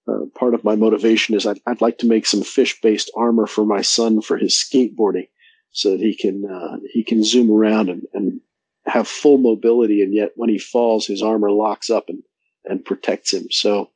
uh, 0.07 0.27
part 0.35 0.55
of 0.55 0.65
my 0.65 0.77
motivation 0.77 1.35
is 1.35 1.47
I'd, 1.47 1.61
I'd 1.67 1.81
like 1.81 1.99
to 1.99 2.07
make 2.07 2.27
some 2.27 2.43
fish-based 2.43 3.11
armor 3.17 3.47
for 3.47 3.65
my 3.65 3.83
son 3.83 4.21
for 4.21 4.37
his 4.37 4.55
skateboarding, 4.55 5.29
so 5.73 5.91
that 5.91 6.01
he 6.01 6.17
can 6.17 6.45
uh, 6.45 6.77
he 6.93 7.03
can 7.03 7.25
zoom 7.25 7.51
around 7.51 7.89
and, 7.89 8.03
and 8.13 8.41
have 8.87 9.09
full 9.09 9.39
mobility, 9.39 10.03
and 10.03 10.15
yet 10.15 10.33
when 10.37 10.49
he 10.49 10.59
falls, 10.59 11.07
his 11.07 11.23
armor 11.23 11.51
locks 11.51 11.91
up 11.91 12.09
and, 12.09 12.23
and 12.65 12.85
protects 12.85 13.33
him. 13.33 13.47
So, 13.51 13.91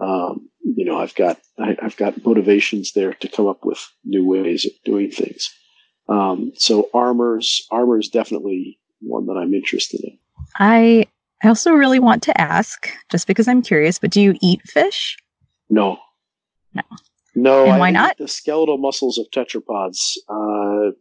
um, 0.00 0.48
you 0.62 0.84
know, 0.84 0.98
I've 0.98 1.14
got 1.14 1.40
I, 1.58 1.76
have 1.80 1.96
got 1.96 2.24
motivations 2.24 2.92
there 2.92 3.14
to 3.14 3.28
come 3.28 3.46
up 3.46 3.64
with 3.64 3.84
new 4.04 4.24
ways 4.26 4.64
of 4.64 4.72
doing 4.84 5.10
things. 5.10 5.52
Um, 6.08 6.52
so 6.56 6.88
armors 6.94 7.66
armor 7.70 7.98
is 7.98 8.08
definitely 8.08 8.78
one 9.00 9.26
that 9.26 9.36
I'm 9.36 9.54
interested 9.54 10.00
in. 10.02 10.18
I 10.58 11.06
I 11.42 11.48
also 11.48 11.72
really 11.72 12.00
want 12.00 12.22
to 12.24 12.40
ask, 12.40 12.88
just 13.10 13.26
because 13.26 13.46
I'm 13.46 13.62
curious, 13.62 13.98
but 13.98 14.10
do 14.10 14.20
you 14.20 14.36
eat 14.40 14.60
fish? 14.62 15.16
No. 15.70 15.98
No. 16.74 16.82
No. 17.34 17.66
And 17.66 17.78
why 17.78 17.90
not? 17.90 18.18
The 18.18 18.26
skeletal 18.26 18.78
muscles 18.78 19.18
of 19.18 19.26
tetrapods. 19.30 20.16
Uh, 20.28 20.92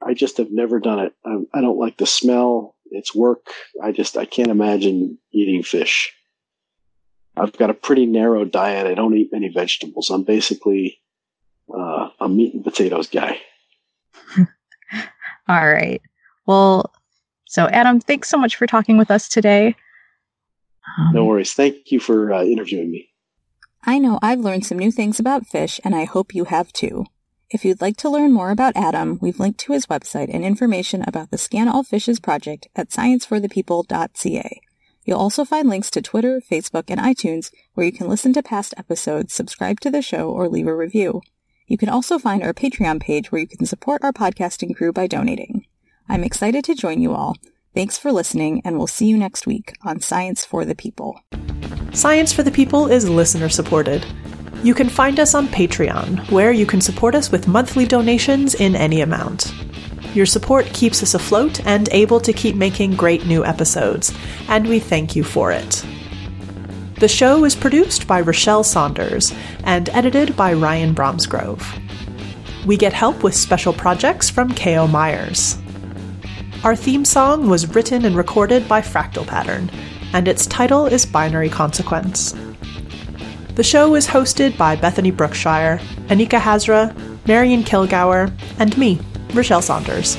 I 0.00 0.14
just 0.14 0.36
have 0.36 0.50
never 0.50 0.78
done 0.78 1.00
it. 1.00 1.12
I, 1.24 1.38
I 1.54 1.60
don't 1.60 1.78
like 1.78 1.96
the 1.96 2.06
smell. 2.06 2.76
It's 2.90 3.14
work. 3.14 3.48
I 3.82 3.90
just 3.90 4.16
I 4.16 4.26
can't 4.26 4.50
imagine 4.50 5.18
eating 5.32 5.64
fish. 5.64 6.14
I've 7.36 7.56
got 7.56 7.70
a 7.70 7.74
pretty 7.74 8.06
narrow 8.06 8.44
diet. 8.44 8.86
I 8.86 8.94
don't 8.94 9.16
eat 9.16 9.32
many 9.32 9.48
vegetables. 9.48 10.10
I'm 10.10 10.22
basically 10.22 11.00
uh, 11.74 12.10
a 12.20 12.28
meat 12.28 12.54
and 12.54 12.62
potatoes 12.62 13.08
guy. 13.08 13.40
All 15.48 15.66
right. 15.66 16.00
Well, 16.46 16.92
so 17.54 17.68
Adam, 17.68 18.00
thanks 18.00 18.28
so 18.28 18.36
much 18.36 18.56
for 18.56 18.66
talking 18.66 18.98
with 18.98 19.12
us 19.12 19.28
today. 19.28 19.76
Um, 20.98 21.14
no 21.14 21.24
worries. 21.24 21.52
Thank 21.52 21.92
you 21.92 22.00
for 22.00 22.32
uh, 22.32 22.42
interviewing 22.42 22.90
me. 22.90 23.10
I 23.84 24.00
know 24.00 24.18
I've 24.20 24.40
learned 24.40 24.66
some 24.66 24.76
new 24.76 24.90
things 24.90 25.20
about 25.20 25.46
fish, 25.46 25.78
and 25.84 25.94
I 25.94 26.02
hope 26.02 26.34
you 26.34 26.46
have 26.46 26.72
too. 26.72 27.06
If 27.48 27.64
you'd 27.64 27.80
like 27.80 27.96
to 27.98 28.10
learn 28.10 28.32
more 28.32 28.50
about 28.50 28.74
Adam, 28.74 29.20
we've 29.22 29.38
linked 29.38 29.60
to 29.60 29.72
his 29.72 29.86
website 29.86 30.34
and 30.34 30.44
information 30.44 31.04
about 31.06 31.30
the 31.30 31.38
Scan 31.38 31.68
All 31.68 31.84
Fishes 31.84 32.18
project 32.18 32.66
at 32.74 32.88
scienceforthepeople.ca. 32.88 34.60
You'll 35.04 35.18
also 35.20 35.44
find 35.44 35.68
links 35.68 35.92
to 35.92 36.02
Twitter, 36.02 36.40
Facebook, 36.40 36.86
and 36.88 36.98
iTunes 36.98 37.52
where 37.74 37.86
you 37.86 37.92
can 37.92 38.08
listen 38.08 38.32
to 38.32 38.42
past 38.42 38.74
episodes, 38.76 39.32
subscribe 39.32 39.78
to 39.82 39.92
the 39.92 40.02
show, 40.02 40.28
or 40.28 40.48
leave 40.48 40.66
a 40.66 40.74
review. 40.74 41.22
You 41.68 41.78
can 41.78 41.88
also 41.88 42.18
find 42.18 42.42
our 42.42 42.52
Patreon 42.52 43.00
page 43.00 43.30
where 43.30 43.40
you 43.40 43.46
can 43.46 43.64
support 43.64 44.02
our 44.02 44.12
podcasting 44.12 44.74
crew 44.74 44.92
by 44.92 45.06
donating. 45.06 45.63
I'm 46.08 46.24
excited 46.24 46.64
to 46.64 46.74
join 46.74 47.00
you 47.00 47.14
all. 47.14 47.36
Thanks 47.74 47.96
for 47.98 48.12
listening, 48.12 48.60
and 48.64 48.76
we'll 48.76 48.86
see 48.86 49.06
you 49.06 49.16
next 49.16 49.46
week 49.46 49.74
on 49.82 50.00
Science 50.00 50.44
for 50.44 50.64
the 50.64 50.74
People. 50.74 51.20
Science 51.92 52.32
for 52.32 52.42
the 52.42 52.50
People 52.50 52.88
is 52.88 53.08
listener 53.08 53.48
supported. 53.48 54.04
You 54.62 54.74
can 54.74 54.88
find 54.88 55.18
us 55.18 55.34
on 55.34 55.48
Patreon, 55.48 56.30
where 56.30 56.52
you 56.52 56.66
can 56.66 56.80
support 56.80 57.14
us 57.14 57.32
with 57.32 57.48
monthly 57.48 57.86
donations 57.86 58.54
in 58.54 58.76
any 58.76 59.00
amount. 59.00 59.52
Your 60.14 60.26
support 60.26 60.66
keeps 60.66 61.02
us 61.02 61.14
afloat 61.14 61.64
and 61.66 61.88
able 61.90 62.20
to 62.20 62.32
keep 62.32 62.54
making 62.54 62.96
great 62.96 63.26
new 63.26 63.44
episodes, 63.44 64.16
and 64.48 64.68
we 64.68 64.78
thank 64.78 65.16
you 65.16 65.24
for 65.24 65.50
it. 65.50 65.84
The 67.00 67.08
show 67.08 67.44
is 67.44 67.56
produced 67.56 68.06
by 68.06 68.20
Rochelle 68.20 68.62
Saunders 68.62 69.32
and 69.64 69.88
edited 69.88 70.36
by 70.36 70.52
Ryan 70.52 70.94
Bromsgrove. 70.94 71.66
We 72.66 72.76
get 72.76 72.92
help 72.92 73.22
with 73.22 73.34
special 73.34 73.72
projects 73.72 74.30
from 74.30 74.50
K.O. 74.54 74.86
Myers. 74.86 75.58
Our 76.64 76.74
theme 76.74 77.04
song 77.04 77.50
was 77.50 77.74
written 77.74 78.06
and 78.06 78.16
recorded 78.16 78.66
by 78.66 78.80
Fractal 78.80 79.26
Pattern, 79.26 79.70
and 80.14 80.26
its 80.26 80.46
title 80.46 80.86
is 80.86 81.04
Binary 81.04 81.50
Consequence. 81.50 82.34
The 83.54 83.62
show 83.62 83.94
is 83.94 84.06
hosted 84.06 84.56
by 84.56 84.74
Bethany 84.74 85.10
Brookshire, 85.10 85.78
Anika 86.08 86.40
Hazra, 86.40 86.96
Marion 87.26 87.64
Kilgour, 87.64 88.32
and 88.58 88.78
me, 88.78 88.98
Rochelle 89.34 89.60
Saunders. 89.60 90.16